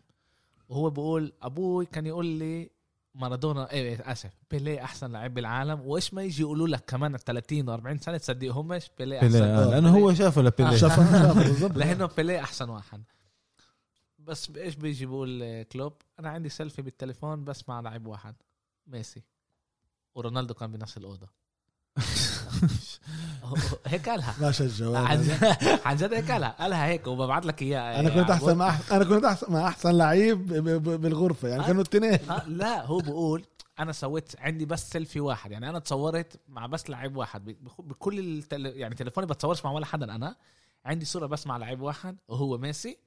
وهو 0.69 0.89
بيقول 0.89 1.33
أبوي 1.41 1.85
كان 1.85 2.05
يقول 2.05 2.25
لي 2.25 2.69
مارادونا 3.15 3.71
إيه 3.71 3.81
إيه، 3.89 4.11
آسف. 4.11 4.31
بيليه 4.51 4.83
أحسن 4.83 5.11
لاعب 5.11 5.33
بالعالم. 5.33 5.81
وإيش 5.81 6.13
ما 6.13 6.23
يجي 6.23 6.41
يقولوا 6.41 6.67
لك 6.67 6.83
كمان 6.87 7.17
30 7.17 7.77
و40 7.97 8.01
سنة 8.01 8.17
تصدقهمش 8.17 8.91
بيليه 8.97 9.17
أحسن. 9.17 9.31
بيليه 9.31 9.63
آه، 9.63 9.69
لأنه 9.69 9.89
هو 9.97 10.13
شافه 10.13 10.41
لبيليه. 10.41 10.77
شاف 10.77 10.95
شاف 10.95 11.37
بالضبط. 11.47 11.77
لأنه 11.77 12.05
بيليه 12.05 12.39
أحسن 12.39 12.69
واحد. 12.69 13.03
بس 14.19 14.51
إيش 14.57 14.75
بيجي 14.75 15.05
بيقول 15.05 15.43
آه، 15.43 15.63
كلوب؟ 15.63 15.93
أنا 16.19 16.29
عندي 16.29 16.49
سيلفي 16.49 16.81
بالتليفون 16.81 17.43
بس 17.43 17.69
مع 17.69 17.79
لاعب 17.79 18.07
واحد 18.07 18.35
ميسي. 18.87 19.23
ورونالدو 20.15 20.53
كان 20.53 20.71
بنفس 20.71 20.97
الأوضة. 20.97 21.27
هيك 23.85 24.09
قالها. 24.09 24.35
ما 24.41 24.51
شجع 24.51 24.99
عن 24.99 25.21
جد. 25.21 25.57
عن 25.85 25.95
جد 25.95 26.13
هيك 26.13 26.31
قالها. 26.31 26.55
قالها 26.59 26.85
هيك 26.85 27.07
وببعت 27.07 27.45
لك 27.45 27.61
اياه 27.61 27.99
أنا 27.99 28.09
كنت 28.09 28.29
احسن 28.29 28.57
مع 28.57 28.75
أنا 28.91 29.03
كنت 29.03 29.25
احسن 29.25 29.53
مع 29.53 29.67
أحسن 29.67 29.91
لعيب 29.97 30.47
بالغرفة. 30.83 31.47
يعني 31.47 31.63
آه. 31.63 31.67
كانوا 31.67 31.81
الاثنين 31.81 32.29
آه 32.29 32.47
لا 32.47 32.85
هو 32.85 32.97
بقول 32.97 33.45
أنا 33.79 33.91
سويت 33.91 34.31
عندي 34.39 34.65
بس 34.65 34.89
سيلفي 34.89 35.19
واحد. 35.19 35.51
يعني 35.51 35.69
أنا 35.69 35.79
تصورت 35.79 36.39
مع 36.47 36.65
بس 36.65 36.89
لعيب 36.89 37.17
واحد. 37.17 37.55
بكل 37.79 38.19
التل... 38.19 38.65
يعني 38.65 38.95
تليفوني 38.95 39.27
بتصورش 39.27 39.65
مع 39.65 39.71
ولا 39.71 39.85
حدا. 39.85 40.15
أنا 40.15 40.35
عندي 40.85 41.05
صورة 41.05 41.25
بس 41.25 41.47
مع 41.47 41.57
لعيب 41.57 41.81
واحد. 41.81 42.17
وهو 42.27 42.57
ميسي 42.57 42.97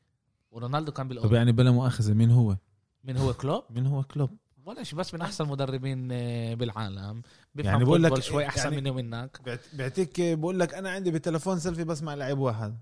ورونالدو 0.50 0.92
كان 0.92 1.04
طب 1.06 1.08
بالاوضه 1.08 1.36
يعني 1.36 1.52
بلا 1.52 1.70
مؤاخذة 1.70 2.14
مين 2.14 2.30
هو؟ 2.30 2.56
من 3.04 3.16
هو 3.16 3.32
كلوب؟ 3.34 3.62
مين 3.70 3.86
هو 3.86 4.02
كلوب؟ 4.02 4.30
ولا 4.66 4.82
شيء 4.82 4.98
بس 4.98 5.14
من 5.14 5.20
أحسن 5.20 5.44
المدربين 5.44 6.08
آه، 6.12 6.54
بالعالم. 6.54 7.22
بيفهم 7.56 7.72
يعني 7.72 7.84
بقول 7.84 8.02
لك 8.02 8.20
شوي 8.20 8.46
أحسن 8.46 8.62
يعني- 8.62 8.76
مني 8.76 8.90
ومنك. 8.90 9.58
بيعطيك 9.72 10.20
بقول 10.20 10.60
لك 10.60 10.74
أنا 10.74 10.90
عندي 10.90 11.10
بالتليفون 11.10 11.58
سيلفي 11.58 11.84
بس 11.84 12.02
مع 12.02 12.14
لعيب 12.14 12.38
واحد. 12.38 12.76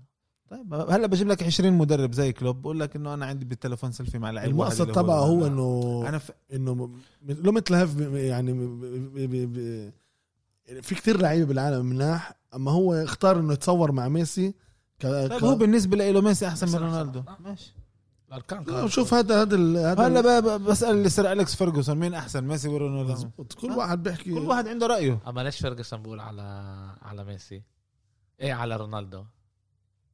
طيب 0.49 0.73
هلأ 0.73 1.07
بجيب 1.07 1.27
لك 1.27 1.43
20 1.43 1.73
مدرب 1.73 2.13
زي 2.13 2.33
كلوب 2.33 2.61
بقول 2.61 2.79
لك 2.79 2.95
إنه 2.95 3.13
أنا 3.13 3.25
عندي 3.25 3.45
بالتليفون 3.45 3.91
سيلفي 3.91 4.17
مع 4.19 4.31
لعيب 4.31 4.57
واحد 4.57 4.71
المقصد 4.71 4.91
تبعه 4.95 5.19
هو 5.19 5.47
انه 5.47 6.03
أنا 6.09 6.17
ف... 6.17 6.31
إنه 6.53 6.89
لو 7.27 7.51
مثل 7.51 7.73
هيف 7.75 7.95
ب- 7.95 8.15
يعني 8.15 8.53
ب- 8.53 8.81
ب- 9.15 9.29
ب- 9.29 9.53
ب- 9.53 10.79
في 10.81 10.95
كتير 10.95 11.21
لعيبة 11.21 11.45
بالعالم 11.45 11.85
مناح 11.85 12.33
أما 12.55 12.71
هو 12.71 12.93
اختار 12.93 13.39
إنه 13.39 13.53
يتصور 13.53 13.91
مع 13.91 14.07
ميسي 14.07 14.49
ك... 14.99 15.03
طيب 15.03 15.33
ك... 15.33 15.43
هو 15.43 15.55
بالنسبة 15.55 15.97
له 15.97 16.21
ميسي 16.21 16.47
أحسن 16.47 16.67
من 16.69 16.75
رونالدو. 16.75 17.23
ماشي. 17.39 17.73
الارقام 18.27 18.63
لا، 18.63 18.65
كانت- 18.79 18.91
شوف 18.91 19.13
هذا 19.13 19.41
هذا 19.41 20.07
هلا 20.07 20.39
بسأل 20.57 20.95
اللي 20.95 21.09
سير 21.09 21.31
أليكس 21.31 21.55
فيرجسون 21.55 21.97
مين 21.97 22.13
أحسن 22.13 22.43
ميسي 22.43 22.67
ولا 22.67 22.77
رونالدو. 22.77 23.29
كل 23.61 23.71
واحد 23.71 24.03
بيحكي 24.03 24.33
كل 24.33 24.39
واحد 24.45 24.67
عنده 24.67 24.87
رأيه. 24.87 25.19
أما 25.27 25.41
ليش 25.41 25.59
فيرجسون 25.59 26.01
بقول 26.01 26.19
على 26.19 26.41
على 27.01 27.23
ميسي؟ 27.23 27.61
إيه 28.41 28.53
على 28.53 28.75
رونالدو. 28.77 29.23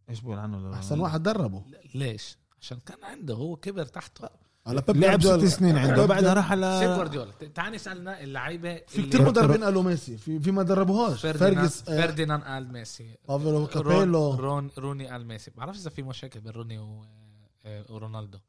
إيش 0.10 0.20
بقول 0.22 0.40
عنه 0.40 0.54
لرونالدو؟ 0.58 0.78
أحسن 0.78 1.00
واحد 1.00 1.24
دربه. 1.24 1.64
ليش؟ 1.96 2.38
عشان 2.62 2.78
كان 2.86 2.98
عنده 3.04 3.34
هو 3.34 3.56
كبر 3.56 3.86
تحته. 3.86 4.30
على 4.68 4.82
بيب 4.88 4.98
لعب 4.98 5.22
ست. 5.22 5.46
سنين 5.46 5.78
عنده 5.78 6.06
بعدها 6.06 6.34
راح 6.34 6.50
سيب 6.50 6.64
على 6.64 6.86
جوارديولا. 6.96 7.32
تعال 7.56 7.74
نسالنا 7.74 8.22
اللعيبة 8.24 8.82
في 8.88 9.02
كتير 9.04 9.22
مدربين 9.22 9.64
قالوا 9.64 9.84
ميسي 9.84 10.18
في 10.18 10.40
في 10.40 10.52
ما 10.52 10.64
دربوهاش. 10.64 11.22
فرديناند 11.22 11.58
فيرجس 11.60 11.90
آه، 11.90 12.02
فرديناند 12.08 12.44
قال 12.44 12.74
ميسي. 12.74 13.16
بافلو 13.28 13.50
رون 13.52 13.66
كابيلو. 13.68 14.36
رون 14.36 14.70
روني 14.78 15.08
قال 15.08 15.26
ميسي. 15.28 15.52
بعرفش 15.58 15.80
إذا 15.80 15.90
في 15.90 16.04
مشاكل 16.04 16.40
بين 16.40 16.52
روني 16.52 16.80
و- 16.80 17.06
آه، 17.66 17.86
ورونالدو 17.90 18.40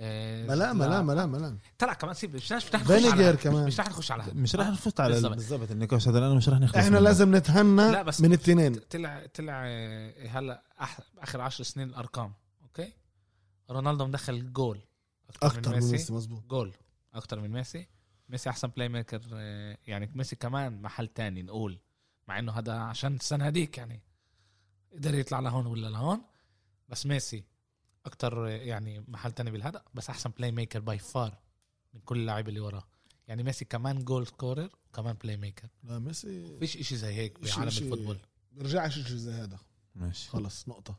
آه، 0.00 0.46
ما 0.46 0.52
لا 0.54 0.72
ما 0.72 0.84
لا 0.84 1.02
ما 1.02 1.12
لا 1.12 1.26
ما 1.26 1.36
لا. 1.36 1.58
طلع 1.78 1.94
كمان 1.94 2.14
سيب 2.14 2.34
مش 2.36 2.52
رح 2.52 2.74
نخش 2.74 3.04
على 3.12 3.36
كمان. 3.36 3.66
مش 3.66 3.80
رح 3.80 3.88
نخش 3.88 4.10
على. 4.12 4.24
مش 4.34 4.56
راح 4.56 4.68
نفوت 4.68 5.00
على 5.00 5.12
بالضبط. 5.12 5.34
بالضبط 5.34 5.70
النقاش 5.70 6.08
هذا 6.08 6.20
لأنه 6.20 6.34
مش 6.34 6.48
راح 6.48 6.58
نخلص 6.60 6.76
إحنا. 6.76 6.98
لازم 6.98 7.36
نتهنى 7.36 7.90
لا 7.92 8.02
بس 8.02 8.20
من 8.20 8.26
الاثنين 8.28 8.74
طلع 8.74 9.26
طلع 9.34 9.62
آه، 9.66 10.26
هلا 10.28 10.62
أح- 10.80 11.00
آخر 11.18 11.40
عشر 11.40 11.64
سنين 11.64 11.88
الأرقام 11.88 12.32
أوكي؟ 12.62 12.92
رونالدو 13.70 14.06
مدخل 14.06 14.52
جول 14.52 14.80
أكثر 15.42 15.70
من 15.76 15.90
ميسي. 15.90 16.12
مزبوط 16.12 16.44
جول 16.46 16.72
أكتر 17.14 17.40
من 17.40 17.50
ميسي. 17.50 17.86
ميسي 18.28 18.50
أحسن 18.50 18.68
playmaker 18.68 19.20
يعني 19.86 20.10
ميسي 20.14 20.36
كمان 20.36 20.82
محل 20.82 21.06
تاني 21.08 21.42
نقول 21.42 21.78
مع 22.28 22.38
إنه 22.38 22.52
هذا 22.52 22.72
عشان 22.72 23.14
السنة 23.14 23.46
هذيك 23.46 23.78
يعني 23.78 24.02
قدر 24.92 25.14
يطلع 25.14 25.40
لهون 25.40 25.66
ولا 25.66 25.88
لهون. 25.88 26.20
بس 26.88 27.06
ميسي 27.06 27.44
أكتر 28.06 28.46
آه، 28.46 28.50
يعني 28.50 29.04
محل 29.08 29.32
تاني 29.32 29.50
بالهذا 29.50 29.82
بس 29.94 30.10
أحسن 30.10 30.30
playmaker 30.30 30.80
by 30.80 30.98
far 30.98 31.38
من 31.94 32.00
كل 32.00 32.18
اللاعب 32.18 32.48
اللي 32.48 32.60
وراه. 32.60 32.84
يعني 33.28 33.42
ميسي 33.42 33.64
كمان 33.64 34.04
goal 34.04 34.26
scorer 34.26 34.68
وكمان 34.88 35.16
playmaker 35.22 35.68
لا 35.84 35.98
ميسي 35.98 36.58
فيش 36.58 36.76
إشي 36.76 36.96
زي 36.96 37.14
هيك 37.14 37.40
بعالم 37.40 37.70
إشي- 37.70 37.82
ال 37.82 37.86
football. 37.86 38.18
بيرجعش 38.52 38.94
شيء 38.94 39.02
زي 39.16 39.32
هذا. 39.32 39.58
ماشي. 39.94 40.28
خلص 40.28 40.68
نقطة. 40.68 40.96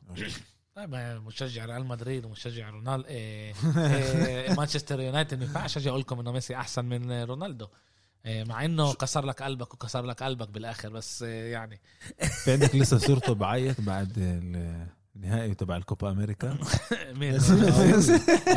طيب 0.75 0.93
آه، 0.93 1.19
مشجع 1.19 1.65
ريال 1.65 1.85
مدريد 1.85 2.25
ومشجع 2.25 2.69
رونالدو 2.69 3.07
إيه 3.07 3.53
إيه 3.77 4.53
مانشستر 4.53 4.99
يونايتد. 4.99 5.37
ما 5.39 5.43
ينفعش 5.45 5.77
أجي 5.77 5.89
أقول 5.89 6.01
لكم 6.01 6.19
إنه 6.19 6.31
ميسي 6.31 6.55
أحسن 6.55 6.85
من 6.85 7.11
آه، 7.11 7.25
رونالدو. 7.25 7.67
إيه 8.25 8.43
مع 8.43 8.65
إنه 8.65 8.93
كسر 8.93 9.25
لك 9.25 9.41
قلبك 9.41 9.73
وكسر 9.73 10.05
لك 10.05 10.23
قلبك 10.23 10.49
بالآخر 10.49 10.89
بس 10.89 11.23
آه، 11.23 11.27
يعني. 11.47 11.81
في 12.43 12.51
عندك 12.51 12.75
لسه 12.75 12.97
صورته 12.97 13.33
بعيط 13.33 13.81
بعد 13.81 14.19
النهائي 15.23 15.53
تبع 15.55 15.77
الكوبا 15.77 16.11
أمريكا. 16.11 16.57
مين؟ 17.19 17.35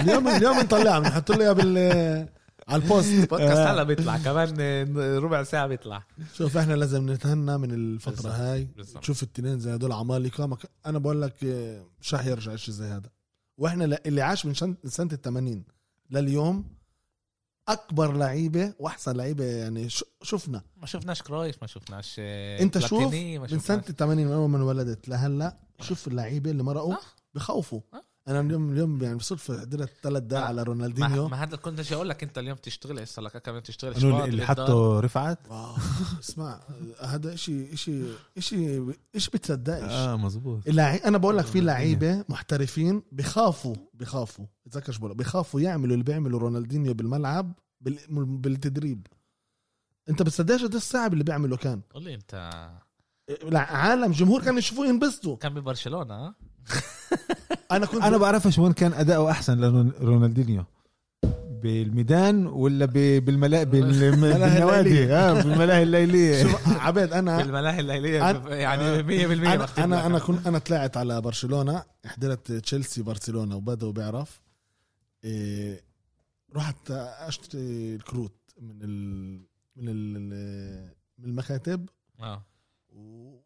اليوم 0.01 0.29
اليوم 0.29 0.59
نطلعها 0.59 0.99
بنحط 0.99 1.31
له 1.33 1.41
اياها 1.45 1.53
بال 1.53 1.79
على 2.69 2.83
البوست. 2.83 3.13
بودكاست 3.31 3.59
هلا 3.61 3.83
بيطلع 3.83 4.19
كمان 4.19 4.97
ربع 5.19 5.43
ساعة 5.43 5.67
بيطلع. 5.67 6.03
شوف 6.35 6.57
إحنا 6.57 6.75
لازم 6.75 7.11
نتهنى 7.11 7.59
من 7.59 7.71
الفترة 7.71 8.13
بالظبط. 8.13 8.33
هاي. 8.33 8.69
بالظبط. 8.77 9.03
تشوف 9.03 9.23
التنين 9.23 9.59
زي 9.59 9.75
هدول 9.75 9.93
عمالقة 9.93 10.47
ما 10.47 10.57
ك- 10.57 10.71
أنا 10.87 10.99
بقول 10.99 11.23
لك 11.23 11.35
آه، 11.45 11.85
مش 12.01 12.15
رح 12.15 12.27
يرجع 12.27 12.57
شيء 12.57 12.75
زي 12.75 12.85
هذا. 12.87 13.11
وإحنا 13.59 13.99
اللي 14.07 14.23
عاش 14.23 14.47
من 14.47 14.55
شن- 14.55 14.77
سنة 14.85 15.09
ال 15.13 15.21
80 15.23 15.65
لليوم 16.11 16.65
أكبر 17.69 18.13
لعيبة 18.13 18.75
وأحسن 18.79 19.17
لعيبة 19.17 19.45
يعني 19.45 19.89
شفنا 20.23 20.63
ما 20.77 20.87
شفناش 20.87 21.23
كرويف 21.23 21.57
ما 21.63 21.67
شفناش 21.67 22.17
آه، 22.19 22.63
أنت 22.63 22.79
شوف 22.79 23.15
من 23.15 23.59
سنة 23.59 23.81
80 23.81 24.27
من 24.27 24.33
أول 24.33 24.49
ما 24.49 24.57
انولدت 24.57 25.09
لهلأ 25.09 25.59
شوف 25.81 26.09
اللعيبة 26.09 26.51
اللي 26.51 26.63
مرقوا 26.63 26.95
صح. 26.95 27.17
بخوفوا 27.35 27.81
آه. 27.95 28.05
أنا 28.29 28.41
اليوم 28.41 28.73
اليوم 28.73 29.03
يعني 29.03 29.17
بالصدفه 29.17 29.61
حضرت 29.61 29.91
ثلاث 30.03 30.23
دقائق 30.23 30.43
ما- 30.43 30.49
على 30.49 30.63
رونالدينيو. 30.63 31.29
ما 31.29 31.43
هذا 31.43 31.57
كنت 31.57 31.81
بدي 31.81 31.95
أقول 31.95 32.09
لك 32.09 32.23
أنت 32.23 32.39
اليوم 32.39 32.57
تشتغل 32.59 32.99
هسه 32.99 33.23
لك 33.23 33.37
كمان 33.37 33.63
تشتغل 33.63 34.01
شباب 34.01 34.29
اللي 34.29 34.47
بالدار. 34.47 34.47
حطه 34.67 35.01
رفعت؟ 35.01 35.39
wow 35.51 35.75
اسمع 36.21 36.61
هذا 37.01 37.37
شيء 37.37 37.75
شيء 37.75 38.15
شيء 38.39 38.95
إيش 39.15 39.31
بتصدقش. 39.31 39.91
آه 39.91 40.17
مزبوط 40.17 40.69
اللاعب 40.69 41.01
أنا 41.01 41.19
بقول 41.19 41.39
لك 41.39 41.45
في 41.47 41.61
لعيبة 41.61 42.25
محترفين 42.29 43.03
بخافوا 43.13 43.75
بخافوا 43.95 44.47
تذكر 44.71 44.93
شو 44.93 44.99
بقول 44.99 45.11
لك، 45.11 45.17
بخافوا 45.17 45.61
يعملوا 45.61 45.93
اللي 45.93 46.05
بيعملوا 46.05 46.41
رونالدينيو 46.41 46.95
بالملعب 46.95 47.53
بال... 47.81 47.99
بالتدريب. 48.25 49.07
أنت 50.09 50.23
بتصدقش 50.23 50.63
قد 50.65 50.75
الصعب 50.75 51.13
اللي 51.13 51.25
بيعمله 51.25 51.57
كان؟ 51.57 51.81
قول 51.95 52.03
لي 52.05 52.15
أنت. 52.15 52.51
لا، 53.45 53.61
عالم 53.61 54.13
جمهور 54.13 54.43
كانوا 54.43 54.59
يشوفوه 54.59 54.87
ينبسطوا. 54.87 55.37
كان 55.37 55.55
ببرشلونة 55.55 56.35
أنا 57.73 57.87
كنت 57.87 58.03
أنا 58.03 58.17
بعرفش 58.17 58.59
وين 58.59 58.73
كان 58.73 58.93
أداؤه 58.93 59.31
أحسن 59.31 59.61
لرونالدينيو 59.61 60.65
بالميدان 61.63 62.47
ولا 62.47 62.85
ب- 62.87 63.25
بالملا 63.25 63.63
بال- 63.73 64.11
بالنوادي. 64.11 64.81
الليلية. 64.91 65.31
آه 65.31 65.43
بالملاهي 65.43 65.83
الليليه 65.83 66.43
شوف 66.43 66.69
عبيد 66.69 67.13
أنا 67.13 67.37
بالملاهي 67.37 67.81
الليليه 67.81 68.33
أنا- 68.33 68.47
يعني 68.51 69.03
100% 69.03 69.47
أنا 69.47 69.69
أنا. 69.85 70.07
أنا 70.07 70.19
كنت 70.19 70.47
أنا 70.47 70.59
طلعت 70.59 70.97
على 70.97 71.21
برشلونة 71.21 71.83
حضرت 72.07 72.53
تشيلسي 72.53 73.03
برشلونة 73.03 73.57
وبدو 73.57 73.93
بيعرف. 73.93 74.41
إيه 75.25 75.81
رحت 76.57 76.91
أشتري 76.91 77.95
الكروت 77.95 78.35
من 78.61 78.79
ال 78.83 79.37
من 79.77 79.89
ال 79.89 80.29
من 81.19 81.25
المكاتب. 81.29 81.89
آه. 82.21 82.43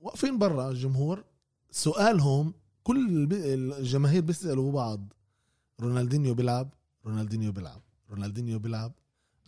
واقفين 0.00 0.38
برا 0.38 0.70
الجمهور. 0.70 1.24
سؤالهم 1.70 2.54
كل 2.86 3.28
الجماهير 3.32 4.22
بيسألوا 4.22 4.72
بعض 4.72 5.12
رونالدينيو 5.80 6.34
بيلعب 6.34 6.68
رونالدينيو 7.06 7.52
بيلعب 7.52 7.82
رونالدينيو 8.10 8.58
بيلعب. 8.58 8.92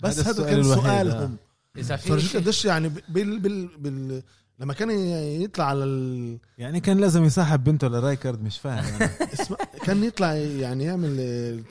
بس 0.03 0.18
هذا 0.18 0.45
كان 0.51 0.62
سؤالهم. 0.62 1.36
إذا 1.76 1.97
في 1.97 2.09
فرجيك 2.09 2.36
قديش 2.36 2.64
يعني 2.64 2.89
بال 2.89 3.39
بال 3.39 3.66
بال 3.78 4.22
لما 4.59 4.74
كان 4.74 4.90
يطلع 5.42 5.64
على 5.64 5.84
ال... 5.84 6.38
يعني 6.59 6.80
كان 6.80 6.98
لازم 6.98 7.24
يصاحب 7.24 7.64
بنته 7.64 7.88
لرايكارد 7.88 8.42
مش 8.42 8.59
فاهم 8.59 8.94
أنا. 8.94 9.11
اسمع 9.34 9.56
كان 9.84 10.04
يطلع 10.04 10.34
يعني 10.34 10.84
يعمل 10.84 11.20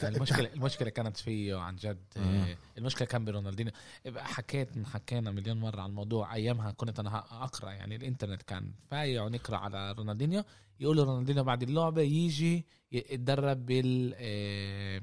المشكلة 0.04 0.54
المشكلة 0.54 0.90
كانت 0.90 1.18
فيه 1.18 1.56
عن 1.56 1.76
جد 1.76 1.98
آه. 2.18 2.20
آه. 2.20 2.58
المشكلة 2.78 3.08
كان 3.08 3.26
برونالدينيو 3.26 3.74
حكيت 4.16 4.70
حكينا 4.86 5.32
مليون 5.32 5.60
مرة 5.60 5.82
عن 5.82 5.90
الموضوع 5.90 6.34
أيامها 6.34 6.72
كنت 6.72 7.00
أنا 7.00 7.44
أقرأ 7.44 7.72
يعني 7.72 7.96
الإنترنت 7.96 8.42
كان 8.42 8.72
فايع 8.92 9.24
ونقرأ 9.24 9.58
على 9.58 9.92
رونالدينيو 9.92 10.44
يقولوا 10.80 11.06
رونالدينيو 11.06 11.44
بعد 11.44 11.64
اللعبة 11.64 12.02
يجي 12.02 12.66
يتدرب 12.92 13.66
بال 13.66 14.14
آه، 14.18 15.02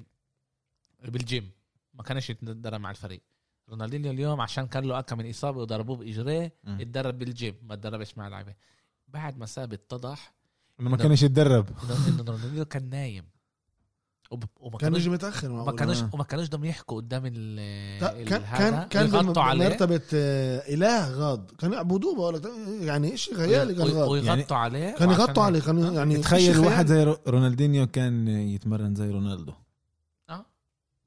بالجيم 1.05 1.51
ما 1.95 2.03
كانش 2.03 2.31
يتدرب 2.31 2.81
مع 2.81 2.91
الفريق 2.91 3.23
رونالدينيو 3.71 4.11
اليوم 4.13 4.41
عشان 4.41 4.67
كان 4.67 4.85
له 4.85 4.99
أكم 4.99 5.17
من 5.17 5.31
إصابة 5.31 5.61
وضربوه 5.61 5.97
بإجريه. 5.97 6.53
اتدرب 6.67 7.19
بالجيم 7.19 7.55
ما 7.63 7.75
تدربش 7.75 8.19
مع 8.19 8.27
اللعيبه 8.27 8.55
بعد 9.09 9.39
ما 9.39 9.47
ساب 9.47 9.73
اتضح 9.73 10.35
إنه 10.81 10.91
ما 10.91 10.97
كانش 10.97 11.23
يتدرب 11.23 11.67
إنه 11.85 12.09
إنه 12.09 12.23
رونالدينيو 12.31 12.65
كان 12.65 12.91
نايم 12.91 13.25
وب- 14.31 14.45
وما 14.61 14.71
كان 14.79 14.81
كانوش 14.81 15.01
يجي 15.01 15.11
متأخر 15.11 15.49
ما. 15.49 15.73
كانوش 15.73 16.03
آه. 16.03 16.11
وما 16.13 16.25
كانوش 16.25 16.47
بدهم 16.49 16.65
يحكوا 16.65 16.97
قدام 16.97 17.23
ال 17.27 18.25
كان 18.29 18.43
كان 18.59 18.89
كان 18.89 19.03
ويغطوا 19.15 19.43
عليه 19.43 19.69
مرتبة 19.69 20.01
آه، 20.15 20.59
إله 20.75 21.11
غاض 21.11 21.51
كان 21.51 21.73
يعبدوه 21.73 22.15
بقول 22.15 22.35
لك 22.35 22.43
يعني 22.81 23.17
شيء 23.17 23.35
خيالي 23.35 23.75
كان 23.75 23.87
غاض 23.87 24.09
ويغطوا 24.09 24.27
يعني 24.27 24.45
عليه 24.51 24.95
كان 24.97 25.11
يغطوا 25.11 25.43
عليه 25.43 25.61
كان 25.61 25.95
يعني 25.95 26.17
تخيل 26.19 26.51
إشي 26.51 26.59
واحد. 26.59 26.87
زي 26.87 27.05
رو- 27.05 27.19
رونالدينيو 27.29 27.87
كان 27.87 28.29
يتمرن 28.29 28.95
زي 28.95 29.11
رونالدو 29.11 29.53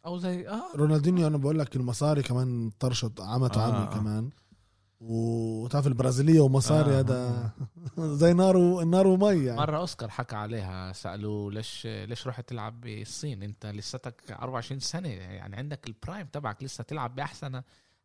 أو 0.07 0.17
زي 0.17 0.49
آه 0.49 0.75
رونالدينيو 0.75 1.27
أنا 1.27 1.37
بقول 1.37 1.59
لك 1.59 1.75
المصاري 1.75 2.23
كمان 2.23 2.71
طرشت 2.79 3.21
عمته 3.21 3.61
آه، 3.65 3.73
عمي. 3.73 3.87
كمان 3.87 4.29
وتعرف 4.99 5.87
البرازيلية 5.87 6.39
ومصاري 6.39 6.91
آه، 6.91 6.99
هذا 6.99 7.51
زي 8.21 8.33
نار 8.33 8.57
و... 8.57 8.81
نار 8.81 9.07
ومي 9.07 9.45
يعني. 9.45 9.57
مرة 9.57 9.77
أوسكار 9.77 10.09
حكى 10.09 10.35
عليها 10.35 10.93
سالوه 10.93 11.51
ليش 11.51 11.85
ليش 11.87 12.27
رحت 12.27 12.49
تلعب 12.49 12.81
بالصين 12.81 13.43
أنت 13.43 13.65
لساتك 13.65 14.31
24 14.31 14.79
سنة 14.79 15.09
يعني 15.09 15.55
عندك 15.55 15.87
البرايم 15.87 16.27
تبعك 16.27 16.63
لسه 16.63 16.83
تلعب 16.83 17.15
باحسن 17.15 17.61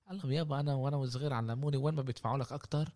قال 0.08 0.18
لهم 0.18 0.32
يابا 0.32 0.60
أنا 0.60 0.74
وأنا 0.74 0.96
وصغير 0.96 1.32
علموني 1.32 1.76
وين 1.76 1.94
ما 1.94 2.02
بيدفعوا 2.02 2.38
لك 2.38 2.52
أكتر 2.52 2.88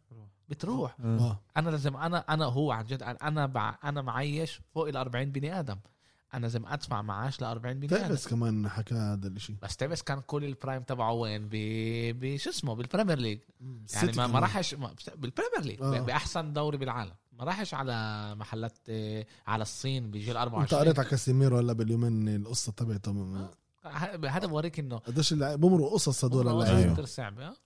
بتروح 0.49 0.97
آه. 1.01 1.19
آه. 1.19 1.41
أنا 1.57 1.71
لازم 1.71 1.97
أنا 1.97 2.19
أنا 2.19 2.45
هو 2.45 2.73
عن 2.73 2.85
جد 2.85 3.03
أنا 3.03 3.45
أنا 3.85 4.03
معيش 4.03 4.61
فوق 4.75 4.89
ال 4.89 4.97
40 4.97 5.25
بني 5.25 5.61
آدم 5.61 5.77
أنا 6.35 6.41
لازم 6.43 6.67
ادفع 6.67 7.03
معاش 7.03 7.41
ل 7.41 7.45
40 7.45 7.81
بني 7.81 7.97
آدم 8.05 8.15
بس 8.15 8.29
كمان 8.29 8.69
حكى 8.69 8.95
هذا 8.95 9.29
الشيء 9.29 9.57
بس 9.63 9.77
تيبس 9.77 10.03
كان 10.03 10.21
كل 10.21 10.45
ال 10.45 10.51
prime 10.51 10.83
تبعه 10.83 11.13
وين؟ 11.13 11.49
ب 11.49 11.51
بشو 12.21 12.51
اسمه؟ 12.51 12.75
بال 12.75 12.85
Premier 12.85 13.19
League 13.19 13.39
يعني 13.95 14.13
ما, 14.17 14.27
ما 14.27 14.39
راحش 14.39 14.75
ما- 14.75 14.95
بال 15.17 15.26
Premier 15.26 15.61
League 15.61 15.83
آه. 15.83 16.01
بأحسن 16.01 16.53
دوري 16.53 16.77
بالعالم. 16.79 17.13
ما 17.33 17.45
راحش 17.45 17.75
على 17.75 18.35
محلات 18.35 18.79
آه، 18.89 19.27
على 19.47 19.63
الصين 19.63 20.11
بيجي 20.11 20.33
ال 20.33 20.37
انت 20.37 20.47
24 20.47 20.83
قريت 20.83 20.99
على 20.99 21.09
كاسيميرو 21.09 21.59
هلا 21.59 21.73
باليومين 21.73 22.29
القصة 22.37 22.73
تبعته. 22.73 23.13
من- 23.13 23.49
ه- 23.87 24.27
هذا 24.29 24.47
بوريك 24.47 24.79
إنه 24.79 24.97
قديش 24.97 25.33
بمروا 25.35 25.91
قصص 25.91 26.25
هدول 26.25 26.49
اللعيبه 26.49 26.79
أيوه. 26.79 26.93
كتير 26.93 27.05
صعبة 27.05 27.47
آه. 27.49 27.57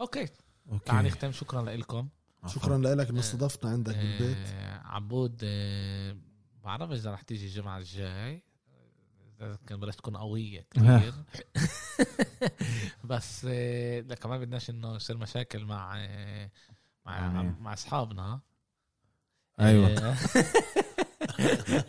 أوكي. 0.00 0.28
أوكي. 0.72 0.84
تعال 0.84 1.04
نختم. 1.06 1.32
شكرا 1.32 1.62
لكم. 1.62 2.08
شكرا 2.46 2.78
لك 2.78 3.10
انه 3.10 3.20
استضفتنا 3.20 3.70
عندك 3.70 3.96
بالبيت. 3.96 4.36
آه 4.46 4.80
عبود 4.84 5.40
آه 5.44 6.16
بعرف 6.64 6.90
إذا 6.90 7.12
رح 7.12 7.22
تيجي 7.22 7.46
الجمعة 7.46 7.78
الجاي 7.78 8.42
كان 9.66 9.80
بدها 9.80 9.92
تكون 9.92 10.16
قوية 10.16 10.66
كثير 10.70 11.14
بس 13.04 13.46
آه 13.50 14.00
لا 14.00 14.14
كمان 14.14 14.40
بدناش 14.40 14.70
إنه 14.70 14.94
يصير 14.96 15.16
مشاكل 15.16 15.64
مع 15.64 15.94
آه 15.96 16.50
مع 17.06 17.16
يعني. 17.16 17.56
مع 17.60 17.72
أصحابنا. 17.72 18.40
أيوه. 19.60 19.88
آه، 19.88 20.16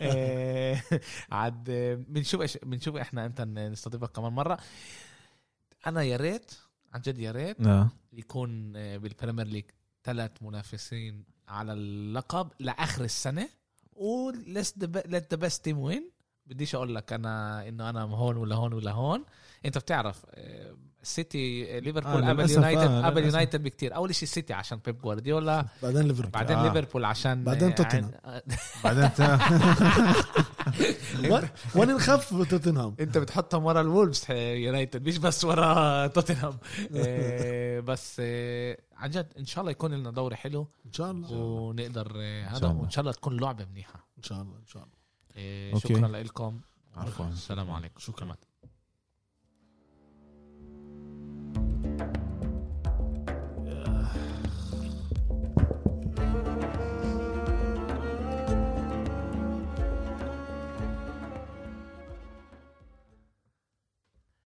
آه، 0.00 0.82
عاد 1.30 1.70
آه، 1.70 1.94
بنشوف 1.94 2.40
إيش 2.40 2.58
بنشوف 2.58 2.96
إحنا 2.96 3.26
إمتى 3.26 3.44
نستضيفك 3.44 4.10
كمان 4.10 4.32
مرة. 4.32 4.58
أنا 5.86 6.02
يا 6.02 6.16
ريت 6.16 6.52
عن 6.92 7.00
جد 7.00 7.18
يا 7.18 7.32
ريت 7.32 7.56
يكون 8.12 8.76
آه، 8.76 8.96
بال 8.96 9.07
Premier 9.07 9.46
League 9.46 9.64
ثلاث 10.04 10.30
منافسين 10.42 11.24
على 11.48 11.72
اللقب 11.72 12.50
لآخر 12.60 13.04
السنة. 13.04 13.48
و 13.96 14.18
let 14.18 14.84
the 15.34 15.36
best 15.36 15.64
team 15.64 15.78
win 15.78 16.10
بديش 16.46 16.74
أقول 16.74 16.94
لك 16.94 17.12
أنا 17.12 17.68
إنه 17.68 17.90
أنا 17.90 18.02
هون 18.02 18.36
ولا 18.36 18.56
هون 18.56 18.72
ولا 18.72 18.90
هون. 18.90 19.24
أنت 19.64 19.78
بتعرف 19.78 20.26
سيتي 21.04 21.80
ليفربول 21.80 22.22
آه، 22.24 22.28
قبل 22.28 22.50
يونايتد 22.50 22.80
آه، 22.82 23.06
قبل. 23.06 23.24
يونايتد 23.24 23.62
بكتير 23.62 23.96
أول 23.96 24.14
شيء 24.14 24.22
السيتي 24.28 24.52
عشان 24.52 24.78
بيب 24.84 25.00
جوارديولا 25.02 25.66
بعدين 25.82 26.02
ليفربول 26.02 26.30
بعدين 26.30 26.56
آه. 26.56 26.72
ليفربول 26.72 27.04
عشان 27.04 27.44
بعدين 27.44 27.68
آه، 27.70 27.74
توتنهام. 27.74 28.10
عن- 28.24 28.40
بعدين 28.84 29.10
وين- 31.74 31.94
نخف 31.96 32.48
توتنهام 32.50 32.94
أنت 33.00 33.18
بتحطهم 33.18 33.64
ورا 33.64 33.80
الولفز 33.80 34.30
يونايتد 34.30 35.08
مش 35.08 35.18
بس 35.18 35.44
ورا 35.44 36.06
توتنهام 36.06 36.58
آه، 36.96 37.80
بس 37.80 38.20
عن 38.96 39.10
جد 39.10 39.32
إن 39.38 39.44
شاء 39.46 39.60
الله 39.60 39.70
يكون 39.70 39.94
لنا 39.94 40.10
دوري 40.10 40.36
حلو 40.36 40.68
إن 40.86 40.92
شاء 40.92 41.10
الله 41.10 41.32
ونقدر 41.32 42.12
هذا. 42.48 42.66
وإن 42.68 42.90
شاء 42.90 43.00
الله 43.00 43.12
تكون 43.12 43.40
لعبة 43.40 43.64
منيحة 43.64 44.06
إن 44.18 44.22
شاء 44.22 44.42
الله 44.42 44.56
إن 44.58 44.66
شاء 44.66 44.82
الله. 44.82 45.78
شكرا 45.80 46.08
لكم 46.08 46.60
عفوا 46.96 47.26
السلام 47.26 47.70
عليكم 47.70 48.00
شكرا. 48.00 48.36
شكرا 51.94 52.23